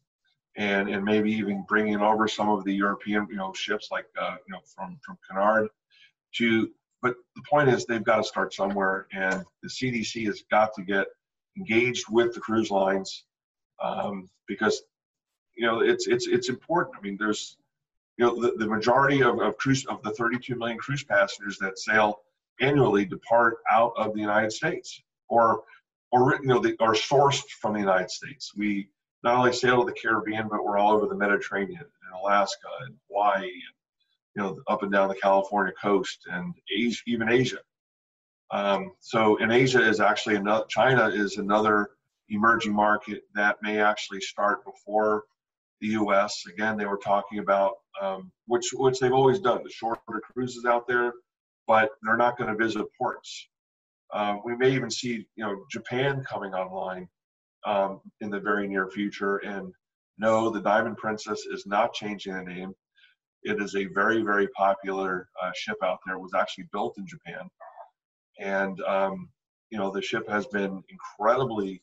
and 0.56 0.88
and 0.88 1.04
maybe 1.04 1.32
even 1.32 1.64
bringing 1.68 2.00
over 2.00 2.28
some 2.28 2.48
of 2.48 2.64
the 2.64 2.72
European 2.72 3.26
you 3.28 3.36
know 3.36 3.52
ships 3.52 3.88
like 3.90 4.06
uh, 4.20 4.36
you 4.46 4.52
know 4.52 4.60
from 4.74 4.98
from 5.04 5.18
Cunard 5.28 5.68
to. 6.36 6.70
But 7.02 7.16
the 7.36 7.42
point 7.50 7.68
is 7.68 7.84
they've 7.84 8.02
got 8.02 8.16
to 8.16 8.24
start 8.24 8.54
somewhere, 8.54 9.08
and 9.12 9.44
the 9.62 9.68
CDC 9.68 10.24
has 10.24 10.42
got 10.50 10.72
to 10.74 10.82
get 10.82 11.06
engaged 11.58 12.06
with 12.08 12.32
the 12.32 12.40
cruise 12.40 12.70
lines 12.70 13.24
um, 13.82 14.30
because 14.46 14.82
you 15.54 15.66
know 15.66 15.80
it's 15.80 16.06
it's 16.06 16.28
it's 16.28 16.48
important. 16.48 16.96
I 16.96 17.02
mean, 17.02 17.18
there's 17.18 17.58
you 18.16 18.24
know 18.24 18.40
the, 18.40 18.52
the 18.58 18.66
majority 18.66 19.22
of, 19.22 19.40
of 19.40 19.56
cruise 19.56 19.84
of 19.86 20.02
the 20.02 20.10
32 20.10 20.56
million 20.56 20.78
cruise 20.78 21.04
passengers 21.04 21.58
that 21.58 21.78
sail 21.78 22.20
annually 22.60 23.04
depart 23.04 23.56
out 23.70 23.92
of 23.96 24.14
the 24.14 24.20
United 24.20 24.52
States 24.52 25.02
or 25.28 25.62
or 26.12 26.38
you 26.40 26.46
know 26.46 26.60
they 26.60 26.76
are 26.80 26.94
sourced 26.94 27.48
from 27.60 27.74
the 27.74 27.80
United 27.80 28.10
States. 28.10 28.52
We 28.56 28.88
not 29.24 29.36
only 29.36 29.52
sail 29.52 29.80
to 29.80 29.86
the 29.86 29.98
Caribbean, 29.98 30.48
but 30.48 30.64
we're 30.64 30.78
all 30.78 30.92
over 30.92 31.06
the 31.06 31.16
Mediterranean 31.16 31.80
and 31.80 32.20
Alaska 32.22 32.68
and 32.86 32.94
Hawaii 33.08 33.42
and 33.42 33.74
you 34.36 34.42
know 34.42 34.58
up 34.68 34.82
and 34.82 34.92
down 34.92 35.08
the 35.08 35.14
California 35.16 35.72
coast 35.80 36.26
and 36.30 36.54
Asia, 36.74 37.02
even 37.06 37.28
Asia. 37.28 37.58
Um, 38.50 38.92
so 39.00 39.36
in 39.36 39.50
Asia 39.50 39.82
is 39.86 39.98
actually 40.00 40.36
another 40.36 40.66
China 40.68 41.08
is 41.08 41.38
another 41.38 41.90
emerging 42.28 42.72
market 42.72 43.22
that 43.34 43.56
may 43.62 43.80
actually 43.80 44.20
start 44.20 44.64
before 44.64 45.24
the 45.84 45.90
U.S. 45.90 46.44
Again, 46.48 46.78
they 46.78 46.86
were 46.86 46.96
talking 47.04 47.40
about 47.40 47.74
um, 48.00 48.32
which 48.46 48.70
which 48.72 48.98
they've 48.98 49.12
always 49.12 49.38
done 49.38 49.60
the 49.62 49.70
shorter 49.70 50.00
cruises 50.32 50.64
out 50.64 50.88
there, 50.88 51.12
but 51.66 51.90
they're 52.02 52.16
not 52.16 52.38
going 52.38 52.50
to 52.50 52.56
visit 52.56 52.86
ports. 52.98 53.48
Uh, 54.12 54.36
we 54.44 54.56
may 54.56 54.72
even 54.72 54.90
see 54.90 55.26
you 55.36 55.44
know 55.44 55.64
Japan 55.70 56.24
coming 56.26 56.54
online 56.54 57.06
um, 57.66 58.00
in 58.22 58.30
the 58.30 58.40
very 58.40 58.66
near 58.66 58.88
future. 58.88 59.36
And 59.38 59.72
no, 60.16 60.48
the 60.48 60.62
Diamond 60.62 60.96
Princess 60.96 61.44
is 61.50 61.66
not 61.66 61.92
changing 61.92 62.32
the 62.32 62.42
name. 62.42 62.72
It 63.42 63.60
is 63.60 63.74
a 63.76 63.84
very 63.84 64.22
very 64.22 64.48
popular 64.48 65.28
uh, 65.42 65.50
ship 65.54 65.76
out 65.84 65.98
there. 66.06 66.16
It 66.16 66.22
was 66.22 66.34
actually 66.34 66.68
built 66.72 66.94
in 66.96 67.06
Japan, 67.06 67.46
and 68.40 68.80
um, 68.84 69.28
you 69.68 69.76
know 69.76 69.90
the 69.90 70.00
ship 70.00 70.26
has 70.30 70.46
been 70.46 70.82
incredibly 70.88 71.82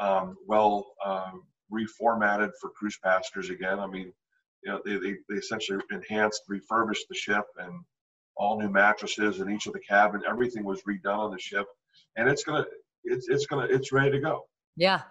um, 0.00 0.36
well 0.46 0.86
um, 1.04 1.42
reformatted 1.72 2.50
for 2.60 2.70
cruise 2.70 2.98
passengers 3.02 3.50
again. 3.50 3.78
I 3.78 3.86
mean, 3.86 4.12
you 4.62 4.70
know, 4.70 4.80
they, 4.84 4.96
they, 4.98 5.16
they 5.28 5.36
essentially 5.36 5.78
enhanced, 5.90 6.42
refurbished 6.48 7.06
the 7.08 7.14
ship, 7.14 7.44
and 7.58 7.72
all 8.36 8.58
new 8.60 8.68
mattresses 8.68 9.40
in 9.40 9.50
each 9.50 9.66
of 9.66 9.72
the 9.72 9.80
cabin. 9.80 10.22
Everything 10.28 10.64
was 10.64 10.82
redone 10.82 11.18
on 11.18 11.30
the 11.32 11.38
ship, 11.38 11.66
and 12.16 12.28
it's 12.28 12.44
gonna, 12.44 12.64
it's 13.04 13.28
it's 13.28 13.46
gonna, 13.46 13.66
it's 13.68 13.92
ready 13.92 14.12
to 14.12 14.20
go. 14.20 14.42
Yeah. 14.76 15.02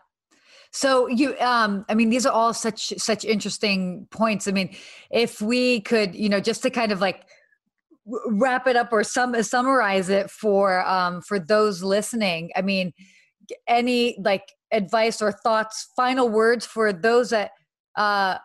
So 0.73 1.07
you, 1.07 1.37
um, 1.39 1.85
I 1.89 1.95
mean, 1.95 2.09
these 2.09 2.25
are 2.25 2.31
all 2.31 2.53
such 2.53 2.93
such 2.97 3.25
interesting 3.25 4.07
points. 4.09 4.47
I 4.47 4.51
mean, 4.51 4.73
if 5.11 5.41
we 5.41 5.81
could, 5.81 6.15
you 6.15 6.29
know, 6.29 6.39
just 6.39 6.63
to 6.63 6.69
kind 6.69 6.93
of 6.93 7.01
like 7.01 7.25
wrap 8.27 8.67
it 8.67 8.75
up 8.75 8.91
or 8.91 9.03
some 9.03 9.41
summarize 9.43 10.09
it 10.09 10.29
for 10.29 10.85
um, 10.87 11.21
for 11.21 11.39
those 11.39 11.83
listening. 11.83 12.51
I 12.55 12.61
mean, 12.61 12.93
any 13.67 14.17
like 14.23 14.51
advice 14.71 15.21
or 15.21 15.31
thoughts, 15.31 15.91
final 15.95 16.29
words 16.29 16.65
for 16.65 16.93
those 16.93 17.29
that 17.31 17.51
uh, 17.95 18.37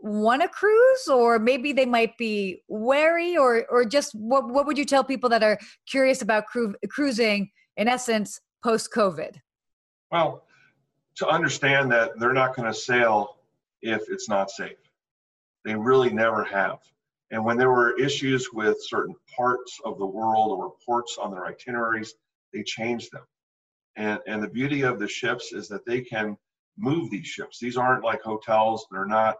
want 0.00 0.42
to 0.42 0.48
cruise, 0.48 1.08
or 1.08 1.38
maybe 1.38 1.72
they 1.72 1.86
might 1.86 2.16
be 2.18 2.62
wary, 2.68 3.36
or 3.36 3.66
or 3.70 3.84
just 3.84 4.14
what 4.14 4.48
what 4.48 4.66
would 4.66 4.78
you 4.78 4.84
tell 4.84 5.04
people 5.04 5.28
that 5.30 5.42
are 5.42 5.58
curious 5.88 6.22
about 6.22 6.46
cru- 6.46 6.74
cruising? 6.88 7.50
In 7.76 7.88
essence, 7.88 8.40
post 8.62 8.90
COVID. 8.94 9.36
Well, 10.10 10.44
to 11.16 11.28
understand 11.28 11.90
that 11.92 12.18
they're 12.18 12.32
not 12.32 12.56
going 12.56 12.70
to 12.70 12.78
sail 12.78 13.36
if 13.82 14.02
it's 14.08 14.28
not 14.28 14.50
safe. 14.50 14.76
They 15.64 15.74
really 15.74 16.10
never 16.10 16.44
have. 16.44 16.78
And 17.30 17.44
when 17.44 17.56
there 17.56 17.70
were 17.70 17.98
issues 17.98 18.48
with 18.52 18.76
certain 18.82 19.14
parts 19.36 19.78
of 19.84 19.98
the 19.98 20.06
world 20.06 20.58
or 20.58 20.74
ports 20.84 21.16
on 21.20 21.30
their 21.30 21.46
itineraries, 21.46 22.14
they 22.52 22.62
changed 22.62 23.12
them. 23.12 23.22
And, 23.96 24.20
and 24.26 24.42
the 24.42 24.48
beauty 24.48 24.82
of 24.82 24.98
the 24.98 25.08
ships 25.08 25.52
is 25.52 25.68
that 25.68 25.84
they 25.86 26.00
can 26.00 26.36
move 26.78 27.10
these 27.10 27.26
ships. 27.26 27.58
These 27.60 27.76
aren't 27.76 28.04
like 28.04 28.22
hotels, 28.22 28.86
they're 28.90 29.06
not 29.06 29.36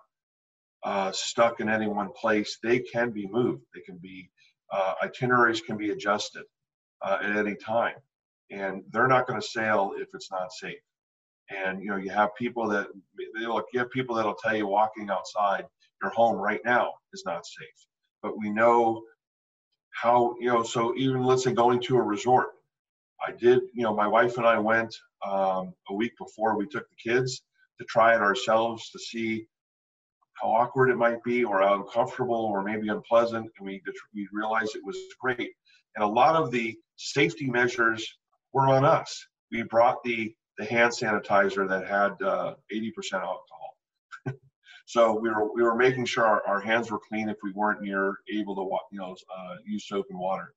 uh, 0.82 1.12
stuck 1.12 1.60
in 1.60 1.68
any 1.68 1.86
one 1.86 2.10
place. 2.12 2.58
They 2.62 2.80
can 2.80 3.10
be 3.10 3.26
moved. 3.26 3.62
They 3.74 3.80
can 3.80 3.98
be, 3.98 4.30
uh, 4.72 4.94
itineraries 5.02 5.60
can 5.60 5.76
be 5.76 5.90
adjusted 5.90 6.44
uh, 7.02 7.18
at 7.22 7.36
any 7.36 7.54
time. 7.54 7.96
And 8.50 8.82
they're 8.90 9.08
not 9.08 9.26
going 9.26 9.40
to 9.40 9.46
sail 9.46 9.92
if 9.96 10.08
it's 10.14 10.30
not 10.30 10.52
safe. 10.52 10.80
And 11.50 11.82
you 11.82 11.90
know, 11.90 11.96
you 11.96 12.10
have 12.10 12.34
people 12.36 12.68
that 12.68 12.88
they 13.16 13.46
look, 13.46 13.66
you 13.72 13.80
have 13.80 13.90
people 13.90 14.14
that'll 14.14 14.34
tell 14.34 14.56
you 14.56 14.66
walking 14.66 15.10
outside 15.10 15.64
your 16.02 16.10
home 16.12 16.36
right 16.36 16.60
now 16.64 16.92
is 17.12 17.24
not 17.26 17.44
safe. 17.44 17.86
But 18.22 18.38
we 18.38 18.50
know 18.50 19.02
how, 19.90 20.34
you 20.40 20.48
know, 20.48 20.62
so 20.62 20.94
even 20.96 21.24
let's 21.24 21.44
say 21.44 21.52
going 21.52 21.80
to 21.82 21.96
a 21.96 22.02
resort. 22.02 22.48
I 23.26 23.32
did, 23.32 23.60
you 23.74 23.82
know, 23.82 23.94
my 23.94 24.06
wife 24.06 24.36
and 24.36 24.46
I 24.46 24.58
went 24.58 24.94
um, 25.26 25.74
a 25.88 25.94
week 25.94 26.12
before 26.18 26.56
we 26.56 26.66
took 26.66 26.86
the 26.88 27.10
kids 27.10 27.42
to 27.78 27.84
try 27.86 28.14
it 28.14 28.20
ourselves 28.20 28.90
to 28.90 28.98
see 28.98 29.46
how 30.34 30.48
awkward 30.48 30.90
it 30.90 30.96
might 30.96 31.22
be 31.22 31.44
or 31.44 31.60
how 31.60 31.82
uncomfortable 31.82 32.34
or 32.34 32.62
maybe 32.62 32.88
unpleasant. 32.88 33.50
And 33.58 33.66
we, 33.66 33.82
we 34.14 34.28
realized 34.32 34.74
it 34.74 34.84
was 34.84 34.96
great. 35.20 35.50
And 35.96 36.04
a 36.04 36.08
lot 36.08 36.36
of 36.36 36.50
the 36.50 36.76
safety 36.96 37.46
measures 37.46 38.06
were 38.52 38.68
on 38.68 38.84
us. 38.84 39.26
We 39.50 39.62
brought 39.64 40.02
the, 40.02 40.34
the 40.58 40.64
hand 40.64 40.92
sanitizer 40.92 41.68
that 41.68 41.86
had 41.86 42.20
uh, 42.22 42.54
80% 42.72 43.14
alcohol. 43.14 43.76
So 44.90 45.16
we 45.16 45.28
were 45.28 45.54
we 45.54 45.62
were 45.62 45.76
making 45.76 46.06
sure 46.06 46.26
our, 46.26 46.42
our 46.48 46.60
hands 46.60 46.90
were 46.90 46.98
clean 46.98 47.28
if 47.28 47.36
we 47.44 47.52
weren't 47.52 47.80
near 47.80 48.16
able 48.34 48.56
to 48.56 48.62
you 48.90 48.98
know 48.98 49.14
uh, 49.32 49.54
use 49.64 49.86
soap 49.86 50.06
and 50.10 50.18
water. 50.18 50.52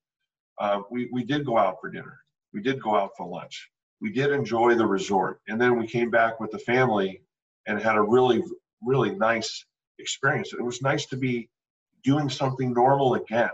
Uh, 0.60 0.82
we 0.90 1.08
we 1.12 1.24
did 1.24 1.46
go 1.46 1.56
out 1.56 1.78
for 1.80 1.92
dinner. 1.92 2.23
We 2.54 2.62
did 2.62 2.82
go 2.82 2.96
out 2.96 3.12
for 3.18 3.28
lunch. 3.28 3.70
We 4.02 4.12
did 4.12 4.32
enjoy 4.32 4.76
the 4.76 4.86
resort, 4.86 5.42
and 5.48 5.60
then 5.60 5.78
we 5.78 5.88
came 5.88 6.10
back 6.10 6.40
with 6.40 6.52
the 6.52 6.60
family 6.60 7.22
and 7.68 7.82
had 7.82 7.96
a 7.96 8.02
really 8.02 8.44
really 8.82 9.16
nice 9.16 9.66
experience. 10.00 10.54
It 10.54 10.62
was 10.62 10.82
nice 10.82 11.06
to 11.08 11.18
be 11.18 11.50
doing 12.04 12.30
something 12.30 12.74
normal 12.74 13.16
again. 13.16 13.50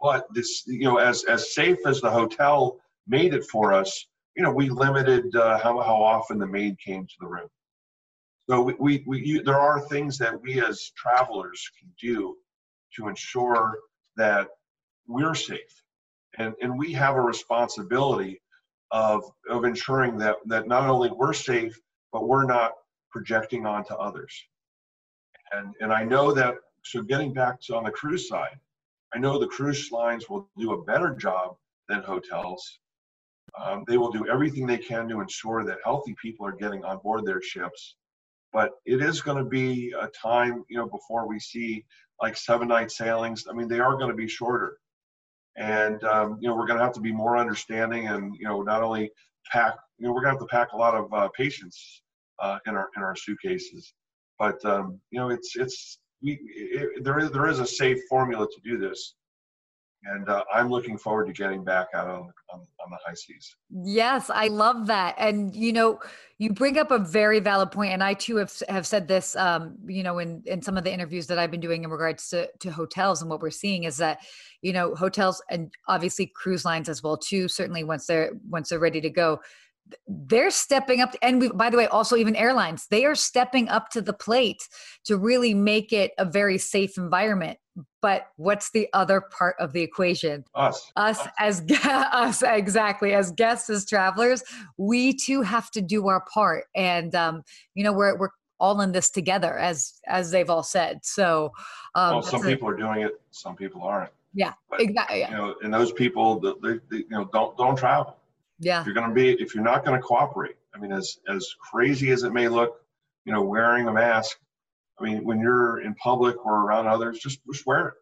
But 0.00 0.26
this, 0.32 0.64
you 0.66 0.84
know, 0.84 0.98
as 0.98 1.24
as 1.24 1.54
safe 1.54 1.78
as 1.86 2.00
the 2.00 2.10
hotel 2.10 2.78
made 3.06 3.34
it 3.34 3.44
for 3.44 3.72
us, 3.72 4.06
you 4.36 4.42
know, 4.42 4.52
we 4.52 4.68
limited 4.68 5.34
uh, 5.34 5.58
how 5.58 5.80
how 5.80 6.02
often 6.02 6.38
the 6.38 6.46
maid 6.46 6.78
came 6.78 7.06
to 7.06 7.14
the 7.20 7.26
room. 7.26 7.48
So 8.48 8.62
we, 8.62 8.74
we, 8.78 9.04
we 9.06 9.24
you, 9.24 9.42
there 9.42 9.58
are 9.58 9.80
things 9.80 10.18
that 10.18 10.40
we 10.40 10.64
as 10.64 10.92
travelers 10.96 11.68
can 11.78 11.90
do 12.00 12.36
to 12.94 13.08
ensure 13.08 13.78
that 14.16 14.48
we're 15.08 15.34
safe. 15.34 15.82
And, 16.38 16.54
and 16.60 16.78
we 16.78 16.92
have 16.92 17.16
a 17.16 17.20
responsibility 17.20 18.40
of, 18.90 19.24
of 19.48 19.64
ensuring 19.64 20.18
that, 20.18 20.36
that 20.46 20.68
not 20.68 20.88
only 20.88 21.10
we're 21.10 21.32
safe, 21.32 21.78
but 22.12 22.28
we're 22.28 22.46
not 22.46 22.72
projecting 23.10 23.66
onto 23.66 23.94
others. 23.94 24.34
And, 25.52 25.74
and 25.80 25.92
I 25.92 26.04
know 26.04 26.32
that, 26.32 26.56
so 26.84 27.02
getting 27.02 27.32
back 27.32 27.60
to 27.62 27.76
on 27.76 27.84
the 27.84 27.90
cruise 27.90 28.28
side, 28.28 28.58
I 29.14 29.18
know 29.18 29.38
the 29.38 29.46
cruise 29.46 29.90
lines 29.90 30.28
will 30.28 30.48
do 30.58 30.72
a 30.72 30.84
better 30.84 31.14
job 31.14 31.56
than 31.88 32.02
hotels. 32.02 32.80
Um, 33.60 33.84
they 33.88 33.96
will 33.96 34.10
do 34.10 34.28
everything 34.28 34.66
they 34.66 34.78
can 34.78 35.08
to 35.08 35.20
ensure 35.20 35.64
that 35.64 35.78
healthy 35.84 36.14
people 36.20 36.46
are 36.46 36.52
getting 36.52 36.84
on 36.84 36.98
board 36.98 37.24
their 37.24 37.40
ships 37.40 37.96
but 38.56 38.70
it 38.86 39.02
is 39.02 39.20
going 39.20 39.36
to 39.36 39.44
be 39.44 39.92
a 40.00 40.08
time 40.08 40.64
you 40.70 40.78
know 40.78 40.88
before 40.88 41.28
we 41.28 41.38
see 41.38 41.84
like 42.22 42.36
seven 42.36 42.68
night 42.68 42.90
sailings 42.90 43.44
i 43.50 43.52
mean 43.52 43.68
they 43.68 43.80
are 43.80 43.96
going 43.96 44.10
to 44.10 44.16
be 44.16 44.26
shorter 44.26 44.78
and 45.56 46.02
um, 46.04 46.38
you 46.40 46.48
know 46.48 46.54
we're 46.54 46.66
going 46.66 46.78
to 46.78 46.84
have 46.84 46.94
to 46.94 47.00
be 47.00 47.12
more 47.12 47.36
understanding 47.36 48.08
and 48.08 48.34
you 48.38 48.46
know 48.46 48.62
not 48.62 48.82
only 48.82 49.10
pack 49.50 49.74
you 49.98 50.06
know 50.06 50.12
we're 50.12 50.22
going 50.22 50.34
to 50.34 50.38
have 50.38 50.48
to 50.48 50.54
pack 50.54 50.72
a 50.72 50.76
lot 50.76 50.94
of 50.94 51.12
uh, 51.12 51.28
patience 51.36 52.02
uh, 52.40 52.58
in 52.66 52.74
our 52.74 52.88
in 52.96 53.02
our 53.02 53.16
suitcases. 53.16 53.92
But 54.38 54.62
um, 54.64 55.00
you 55.10 55.18
know 55.18 55.30
it's 55.30 55.56
it's 55.56 55.98
we, 56.22 56.38
it, 56.54 57.04
there 57.04 57.18
is 57.18 57.30
there 57.30 57.46
is 57.46 57.58
a 57.58 57.66
safe 57.66 57.98
formula 58.08 58.46
to 58.46 58.60
do 58.64 58.78
this 58.78 59.14
and 60.04 60.28
uh, 60.28 60.44
I'm 60.52 60.70
looking 60.70 60.98
forward 60.98 61.26
to 61.26 61.32
getting 61.32 61.64
back 61.64 61.88
out 61.94 62.08
on, 62.08 62.32
on, 62.52 62.60
on 62.60 62.90
the 62.90 62.98
high 63.04 63.14
seas. 63.14 63.56
Yes, 63.70 64.30
I 64.30 64.48
love 64.48 64.86
that, 64.86 65.14
and 65.18 65.54
you 65.54 65.72
know, 65.72 66.00
you 66.38 66.52
bring 66.52 66.78
up 66.78 66.90
a 66.90 66.98
very 66.98 67.40
valid 67.40 67.70
point, 67.70 67.92
and 67.92 68.02
I 68.02 68.14
too 68.14 68.36
have 68.36 68.52
have 68.68 68.86
said 68.86 69.08
this, 69.08 69.34
um, 69.36 69.76
you 69.86 70.02
know, 70.02 70.18
in 70.18 70.42
in 70.46 70.62
some 70.62 70.76
of 70.76 70.84
the 70.84 70.92
interviews 70.92 71.26
that 71.28 71.38
I've 71.38 71.50
been 71.50 71.60
doing 71.60 71.84
in 71.84 71.90
regards 71.90 72.28
to 72.30 72.48
to 72.60 72.70
hotels, 72.70 73.20
and 73.20 73.30
what 73.30 73.40
we're 73.40 73.50
seeing 73.50 73.84
is 73.84 73.96
that, 73.98 74.20
you 74.62 74.72
know, 74.72 74.94
hotels 74.94 75.42
and 75.50 75.72
obviously 75.88 76.26
cruise 76.26 76.64
lines 76.64 76.88
as 76.88 77.02
well 77.02 77.16
too. 77.16 77.48
Certainly, 77.48 77.84
once 77.84 78.06
they're 78.06 78.32
once 78.48 78.68
they're 78.68 78.78
ready 78.78 79.00
to 79.00 79.10
go, 79.10 79.40
they're 80.06 80.50
stepping 80.50 81.00
up 81.00 81.14
and 81.22 81.40
we, 81.40 81.48
by 81.50 81.70
the 81.70 81.76
way 81.76 81.86
also 81.86 82.16
even 82.16 82.34
airlines 82.34 82.86
they 82.90 83.04
are 83.04 83.14
stepping 83.14 83.68
up 83.68 83.88
to 83.90 84.02
the 84.02 84.12
plate 84.12 84.68
to 85.04 85.16
really 85.16 85.54
make 85.54 85.92
it 85.92 86.12
a 86.18 86.24
very 86.24 86.58
safe 86.58 86.96
environment 86.96 87.58
but 88.00 88.28
what's 88.36 88.70
the 88.70 88.88
other 88.92 89.20
part 89.20 89.56
of 89.58 89.72
the 89.72 89.82
equation 89.82 90.44
us 90.54 90.90
us, 90.96 91.20
us. 91.20 91.28
as 91.38 91.62
us 91.84 92.42
exactly 92.42 93.14
as 93.14 93.30
guests 93.32 93.70
as 93.70 93.86
travelers 93.86 94.42
we 94.76 95.12
too 95.12 95.42
have 95.42 95.70
to 95.70 95.80
do 95.80 96.08
our 96.08 96.24
part 96.32 96.64
and 96.74 97.14
um, 97.14 97.42
you 97.74 97.84
know 97.84 97.92
we're, 97.92 98.16
we're 98.16 98.30
all 98.58 98.80
in 98.80 98.92
this 98.92 99.10
together 99.10 99.58
as 99.58 99.94
as 100.06 100.30
they've 100.30 100.50
all 100.50 100.62
said 100.62 100.98
so 101.02 101.52
um, 101.94 102.14
well, 102.14 102.22
some 102.22 102.42
people 102.42 102.68
are 102.68 102.76
doing 102.76 103.02
it 103.02 103.20
some 103.30 103.54
people 103.54 103.82
aren't 103.82 104.10
yeah 104.34 104.52
but, 104.70 104.80
exactly 104.80 105.20
yeah. 105.20 105.30
you 105.30 105.36
know 105.36 105.54
and 105.62 105.72
those 105.72 105.92
people 105.92 106.40
that 106.40 106.60
they, 106.62 106.78
they, 106.90 107.02
you 107.02 107.10
know 107.10 107.28
don't 107.32 107.56
don't 107.56 107.76
travel 107.76 108.16
yeah. 108.58 108.80
If 108.80 108.86
you're 108.86 108.94
going 108.94 109.08
to 109.08 109.14
be, 109.14 109.30
if 109.32 109.54
you're 109.54 109.64
not 109.64 109.84
going 109.84 110.00
to 110.00 110.02
cooperate, 110.06 110.56
I 110.74 110.78
mean, 110.78 110.92
as 110.92 111.18
as 111.28 111.54
crazy 111.58 112.10
as 112.10 112.22
it 112.22 112.32
may 112.32 112.48
look, 112.48 112.80
you 113.24 113.32
know, 113.32 113.42
wearing 113.42 113.88
a 113.88 113.92
mask. 113.92 114.38
I 114.98 115.04
mean, 115.04 115.24
when 115.24 115.40
you're 115.40 115.80
in 115.80 115.94
public 115.96 116.44
or 116.44 116.62
around 116.62 116.86
others, 116.86 117.18
just 117.18 117.40
wear 117.66 117.88
it. 117.88 117.94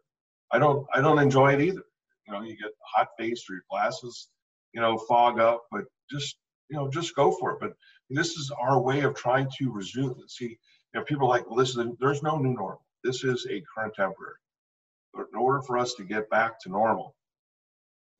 I 0.51 0.59
don't 0.59 0.85
I 0.93 1.01
don't 1.01 1.19
enjoy 1.19 1.53
it 1.53 1.61
either. 1.61 1.83
You 2.27 2.33
know, 2.33 2.41
you 2.41 2.57
get 2.57 2.71
hot 2.95 3.09
face 3.19 3.45
or 3.49 3.55
your 3.55 3.63
glasses, 3.69 4.29
you 4.73 4.81
know, 4.81 4.97
fog 4.97 5.39
up, 5.39 5.63
but 5.71 5.85
just 6.09 6.37
you 6.69 6.77
know, 6.77 6.89
just 6.89 7.15
go 7.15 7.31
for 7.31 7.51
it. 7.51 7.57
But 7.59 7.73
this 8.09 8.31
is 8.31 8.51
our 8.59 8.81
way 8.81 9.01
of 9.01 9.15
trying 9.15 9.49
to 9.57 9.71
resume. 9.71 10.15
See, 10.27 10.45
you 10.45 10.99
know, 10.99 11.03
people 11.03 11.25
are 11.25 11.29
like, 11.29 11.47
well, 11.47 11.57
this 11.57 11.75
is 11.75 11.85
there's 11.99 12.23
no 12.23 12.37
new 12.37 12.53
normal. 12.53 12.85
This 13.03 13.23
is 13.23 13.45
a 13.49 13.63
current 13.73 13.93
temporary. 13.95 14.35
But 15.13 15.27
in 15.33 15.39
order 15.39 15.61
for 15.61 15.77
us 15.77 15.93
to 15.95 16.03
get 16.03 16.29
back 16.29 16.59
to 16.61 16.69
normal, 16.69 17.15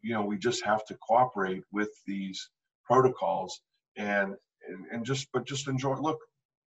you 0.06 0.14
know 0.14 0.24
we 0.24 0.38
just 0.38 0.64
have 0.64 0.86
to 0.86 0.96
cooperate 0.96 1.64
with 1.72 1.90
these 2.06 2.50
protocols 2.86 3.62
and 3.98 4.36
and, 4.68 4.86
and 4.92 5.06
just 5.06 5.28
but 5.34 5.46
just 5.46 5.68
enjoy 5.68 5.96
look 5.96 6.20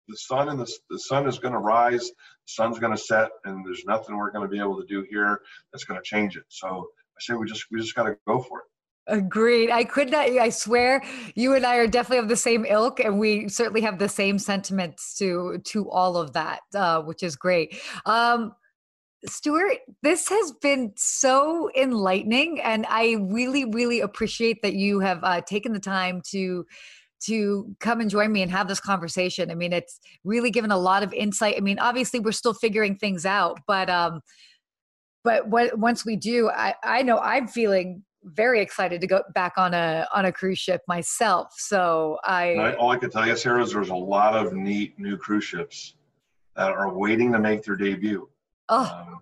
the 0.09 0.17
sun 0.17 0.49
and 0.49 0.59
the, 0.59 0.73
the 0.91 0.99
sun 0.99 1.29
is 1.29 1.39
going 1.39 1.53
to 1.53 1.61
rise 1.61 2.09
the 2.09 2.15
sun's 2.47 2.79
going 2.79 2.95
to 2.95 3.03
set 3.03 3.31
and 3.45 3.65
there's 3.65 3.85
nothing 3.87 4.17
we're 4.17 4.31
going 4.31 4.47
to 4.47 4.51
be 4.51 4.59
able 4.59 4.81
to 4.81 4.87
do 4.87 5.07
here 5.11 5.41
that's 5.73 5.85
going 5.85 5.99
to 5.99 6.05
change 6.05 6.37
it 6.37 6.45
so 6.49 6.67
i 6.67 7.21
say 7.21 7.35
we 7.35 7.47
just 7.47 7.67
we 7.71 7.81
just 7.81 7.95
got 7.95 8.05
to 8.05 8.17
go 8.27 8.41
for 8.43 8.61
it 8.61 8.65
Agreed. 9.11 9.71
I 9.71 9.85
could 9.85 10.11
not, 10.11 10.29
I 10.29 10.51
swear 10.51 11.03
you 11.35 11.55
and 11.55 11.65
I 11.65 11.77
are 11.77 11.87
definitely 11.87 12.19
of 12.19 12.29
the 12.29 12.37
same 12.37 12.67
ilk 12.67 13.01
and 13.01 13.19
we 13.19 13.49
certainly 13.49 13.81
have 13.81 13.99
the 13.99 14.09
same 14.09 14.39
sentiments 14.39 15.17
to, 15.17 15.63
to 15.65 15.91
all 15.91 16.19
of 16.19 16.35
that, 16.35 16.61
uh, 16.75 17.01
which 17.01 17.23
is 17.23 17.35
great. 17.35 17.81
Um, 18.05 18.53
Stewart, 19.27 19.79
this 20.03 20.29
has 20.29 20.53
been 20.63 20.93
so 20.97 21.71
enlightening, 21.77 22.61
and 22.61 22.87
I 22.89 23.17
really, 23.19 23.65
really 23.65 24.01
appreciate 24.01 24.63
that 24.63 24.75
you 24.75 25.01
have 25.01 25.25
uh, 25.25 25.41
taken 25.41 25.73
the 25.73 25.81
time 25.81 26.23
to 26.31 26.65
to 27.27 27.75
come 27.81 28.01
and 28.01 28.11
join 28.11 28.33
me 28.33 28.43
and 28.43 28.51
have 28.51 28.69
this 28.69 28.81
conversation. 28.81 29.51
I 29.51 29.55
mean, 29.55 29.73
it's 29.73 30.01
really 30.25 30.51
given 30.51 30.71
a 30.71 30.79
lot 30.79 31.03
of 31.03 31.13
insight. 31.13 31.57
I 31.57 31.61
mean, 31.61 31.79
obviously 31.79 32.21
we're 32.21 32.33
still 32.33 32.55
figuring 32.55 32.97
things 32.97 33.27
out, 33.27 33.59
but 33.67 33.91
um, 33.91 34.21
but 35.25 35.49
what, 35.49 35.79
once 35.79 36.05
we 36.05 36.17
do, 36.17 36.49
I 36.51 36.75
I 36.83 37.03
know 37.03 37.19
I'm 37.19 37.49
feeling 37.49 38.05
very 38.25 38.61
excited 38.61 39.01
to 39.01 39.07
go 39.07 39.23
back 39.35 39.55
on 39.57 39.75
a 39.75 40.07
on 40.15 40.25
a 40.25 40.33
cruise 40.33 40.59
ship 40.59 40.83
myself. 40.89 41.49
So 41.57 42.19
I, 42.25 42.55
I 42.55 42.75
all 42.75 42.91
I 42.91 42.97
can 42.97 43.11
tell 43.11 43.27
you, 43.27 43.37
Sarah, 43.37 43.63
is 43.63 43.73
there's 43.73 43.91
a 43.91 43.95
lot 43.95 44.35
of 44.35 44.53
neat 44.53 44.99
new 44.99 45.17
cruise 45.17 45.45
ships 45.45 45.95
that 46.57 46.73
are 46.73 46.93
waiting 46.93 47.33
to 47.33 47.39
make 47.39 47.63
their 47.63 47.77
debut. 47.77 48.29
oh 48.69 49.05
Um, 49.07 49.21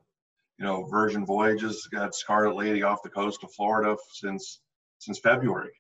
you 0.59 0.65
know, 0.65 0.85
Virgin 0.85 1.27
Voyages 1.27 1.87
got 1.93 2.15
Scarlet 2.15 2.57
Lady 2.57 2.83
off 2.83 3.03
the 3.03 3.11
coast 3.11 3.45
of 3.45 3.53
Florida 3.53 3.97
since 4.13 4.61
since 4.99 5.19
February, 5.19 5.73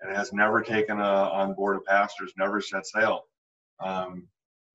and 0.00 0.10
it 0.10 0.16
has 0.16 0.32
never 0.32 0.62
taken 0.62 0.98
a, 0.98 1.02
on 1.02 1.54
board 1.54 1.76
a 1.76 1.80
passengers, 1.80 2.32
never 2.36 2.60
set 2.60 2.86
sail. 2.86 3.24
Um, 3.80 4.26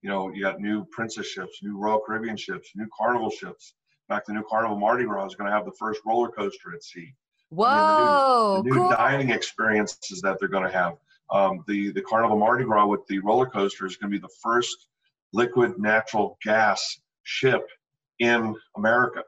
you 0.02 0.10
know, 0.10 0.34
you 0.34 0.42
got 0.42 0.60
new 0.60 0.86
Princess 0.86 1.28
ships, 1.28 1.60
new 1.64 1.78
Royal 1.78 2.00
Caribbean 2.00 2.36
ships, 2.36 2.72
new 2.76 2.88
Carnival 2.96 3.30
ships. 3.30 3.74
In 4.10 4.16
fact, 4.16 4.28
the 4.28 4.34
new 4.34 4.44
Carnival 4.50 4.78
Mardi 4.78 5.06
Gras 5.06 5.28
is 5.28 5.36
going 5.36 5.50
to 5.50 5.56
have 5.56 5.66
the 5.66 5.72
first 5.80 6.02
roller 6.06 6.30
coaster 6.30 6.74
at 6.76 6.84
sea. 6.84 7.14
whoa, 7.50 8.62
the 8.64 8.70
new 8.70 8.76
cool. 8.76 8.90
dining 8.90 9.30
experiences 9.30 10.22
that 10.22 10.38
they're 10.40 10.50
going 10.50 10.66
to 10.66 10.72
have. 10.72 10.98
Um, 11.32 11.64
the 11.68 11.92
the 11.92 12.02
Carnival 12.02 12.38
Mardi 12.38 12.66
Gras 12.66 12.86
with 12.86 13.08
the 13.08 13.20
roller 13.20 13.46
coaster 13.46 13.86
is 13.86 13.96
going 13.96 14.12
to 14.12 14.18
be 14.18 14.22
the 14.22 14.34
first 14.42 14.88
liquid 15.32 15.80
natural 15.80 16.38
gas 16.44 17.00
ship 17.24 17.66
in 18.20 18.56
America. 18.76 19.24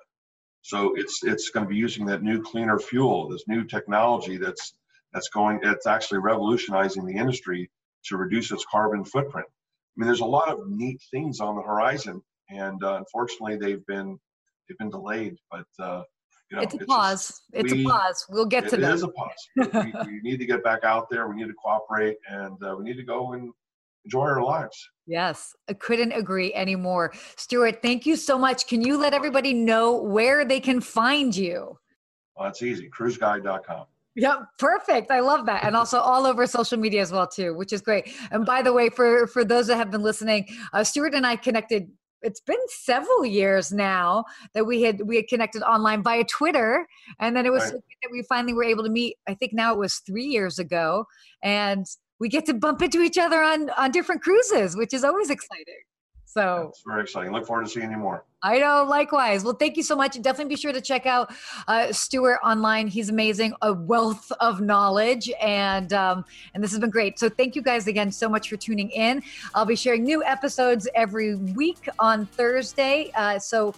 So 0.62 0.94
it's 0.96 1.24
it's 1.24 1.50
going 1.52 1.66
to 1.66 1.70
be 1.70 1.78
using 1.78 2.06
that 2.08 2.22
new 2.22 2.42
cleaner 2.42 2.80
fuel, 2.80 3.30
this 3.30 3.48
new 3.48 3.64
technology 3.64 4.38
that's 4.38 4.74
that's 5.16 5.30
going 5.30 5.60
it's 5.64 5.88
actually 5.88 6.20
revolutionizing 6.20 7.06
the 7.06 7.16
industry 7.16 7.72
to 8.04 8.18
reduce 8.18 8.52
its 8.52 8.66
carbon 8.70 9.04
footprint. 9.04 9.48
I 9.50 9.94
mean, 9.98 10.06
there's 10.08 10.20
a 10.20 10.26
lot 10.26 10.50
of 10.50 10.68
neat 10.68 11.02
things 11.10 11.40
on 11.40 11.56
the 11.56 11.62
horizon, 11.62 12.22
and 12.50 12.84
uh, 12.84 12.98
unfortunately, 12.98 13.58
they've 13.58 13.84
been 13.88 14.20
they've 14.68 14.78
been 14.78 14.90
delayed. 14.92 15.38
But 15.50 15.66
uh, 15.80 16.04
you 16.52 16.58
know, 16.58 16.64
it's 16.64 16.76
a 16.76 16.78
just- 16.78 16.90
pause. 16.90 17.42
it's 17.54 17.74
we- 17.74 17.86
a 17.86 17.88
pause. 17.90 18.26
We'll 18.30 18.46
get 18.46 18.68
to 18.70 18.76
it 18.76 18.82
that. 18.82 18.94
is 18.94 19.04
a 19.04 19.08
pause. 19.08 19.50
we, 19.56 19.94
we 20.06 20.20
need 20.22 20.38
to 20.38 20.46
get 20.46 20.64
back 20.64 20.84
out 20.84 21.10
there. 21.10 21.28
We 21.30 21.38
need 21.38 21.48
to 21.48 21.54
cooperate, 21.54 22.18
and 22.30 22.62
uh, 22.62 22.76
we 22.78 22.84
need 22.84 22.98
to 22.98 23.04
go 23.04 23.32
and 23.34 23.52
enjoy 24.04 24.20
our 24.26 24.44
lives. 24.44 24.78
Yes, 25.08 25.56
I 25.70 25.74
couldn't 25.74 26.12
agree 26.12 26.54
anymore. 26.54 27.14
Stewart, 27.38 27.82
thank 27.82 28.06
you 28.06 28.18
so 28.18 28.38
much. 28.38 28.68
Can 28.68 28.82
you 28.82 28.98
let 28.98 29.14
everybody 29.14 29.54
know 29.54 29.96
where 29.96 30.44
they 30.46 30.60
can 30.60 30.82
find 30.82 31.36
you? 31.36 31.80
Well, 32.36 32.50
that's 32.50 32.62
easy. 32.62 32.90
CruiseGuy.com. 32.90 33.86
Yep, 34.16 34.40
perfect. 34.60 35.12
I 35.12 35.20
love 35.20 35.46
that. 35.48 35.64
And 35.66 35.76
also 35.76 36.00
all 36.00 36.26
over 36.26 36.48
social 36.48 36.78
media 36.80 37.02
as 37.02 37.12
well 37.12 37.28
too, 37.28 37.54
which 37.54 37.74
is 37.74 37.82
great. 37.82 38.10
And 38.32 38.46
by 38.46 38.62
the 38.62 38.72
way, 38.74 38.90
for 38.90 39.28
for 39.28 39.44
those 39.44 39.68
that 39.68 39.76
have 39.78 39.92
been 39.92 40.04
listening, 40.04 40.48
uh, 40.74 40.84
Stewart 40.84 41.14
and 41.14 41.28
I 41.28 41.36
connected 41.36 41.90
it's 42.22 42.40
been 42.40 42.58
several 42.68 43.24
years 43.26 43.72
now 43.72 44.26
that 44.54 44.66
we 44.66 44.82
had 44.82 45.02
we 45.06 45.16
had 45.18 45.28
connected 45.28 45.62
online 45.64 46.02
via 46.02 46.24
Twitter, 46.24 46.88
and 47.20 47.36
then 47.36 47.46
it 47.46 47.52
was 47.52 47.64
Right. 47.64 47.72
so 47.74 47.78
that 48.04 48.10
we 48.12 48.24
finally 48.24 48.54
were 48.54 48.64
able 48.64 48.84
to 48.84 48.90
meet. 48.90 49.18
I 49.28 49.34
think 49.36 49.54
now 49.54 49.74
it 49.74 49.78
was 49.80 49.98
three 49.98 50.26
years 50.26 50.58
ago, 50.60 51.06
and 51.44 51.86
we 52.20 52.30
get 52.30 52.46
to 52.48 52.54
bump 52.54 52.82
into 52.82 53.02
each 53.02 53.18
other 53.18 53.42
on 53.42 53.70
on 53.72 53.92
different 53.92 54.22
cruises, 54.24 54.76
which 54.76 54.94
is 54.94 55.04
always 55.04 55.30
exciting. 55.30 55.84
So 56.36 56.68
It's 56.68 56.84
very 56.86 57.02
exciting. 57.02 57.32
Look 57.32 57.48
forward 57.48 57.64
to 57.64 57.72
seeing 57.72 57.90
you 57.90 57.98
more. 57.98 58.26
I 58.44 58.60
know, 58.60 58.84
likewise. 58.84 59.46
Well, 59.46 59.54
thank 59.54 59.78
you 59.78 59.84
so 59.84 59.96
much. 59.96 60.16
And 60.16 60.24
definitely 60.24 60.54
be 60.54 60.60
sure 60.60 60.74
to 60.74 60.82
check 60.82 61.06
out 61.06 61.34
uh, 61.70 61.94
Stewart 61.94 62.40
online. 62.44 62.88
He's 62.88 63.08
amazing, 63.08 63.54
a 63.62 63.72
wealth 63.72 64.30
of 64.42 64.60
knowledge, 64.60 65.32
and 65.42 65.94
um, 65.94 66.26
and 66.54 66.62
this 66.62 66.72
has 66.72 66.80
been 66.82 66.90
great. 66.90 67.18
So 67.20 67.30
thank 67.30 67.56
you 67.56 67.62
guys 67.62 67.88
again 67.88 68.12
so 68.12 68.28
much 68.28 68.50
for 68.50 68.58
tuning 68.58 68.90
in. 68.90 69.24
I'll 69.54 69.66
be 69.66 69.78
sharing 69.78 70.04
new 70.04 70.26
episodes 70.26 70.90
every 70.94 71.36
week 71.36 71.88
on 72.00 72.26
Thursday. 72.26 73.12
Uh, 73.16 73.40
so 73.40 73.74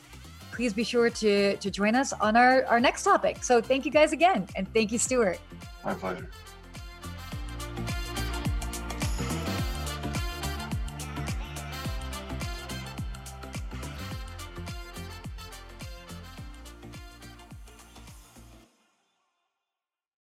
please 0.51 0.73
be 0.73 0.83
sure 0.83 1.11
to 1.11 1.57
to 1.57 1.69
join 1.69 1.93
us 1.93 2.11
on 2.11 2.35
our 2.35 2.65
our 2.65 2.79
next 2.79 3.03
topic. 3.03 3.43
So 3.43 3.61
thank 3.61 3.85
you 3.85 3.91
guys 3.91 4.13
again, 4.13 4.47
and 4.55 4.67
thank 4.73 4.91
you, 4.91 4.97
Stewart. 4.97 5.39
My 5.85 5.93
pleasure. 5.93 6.27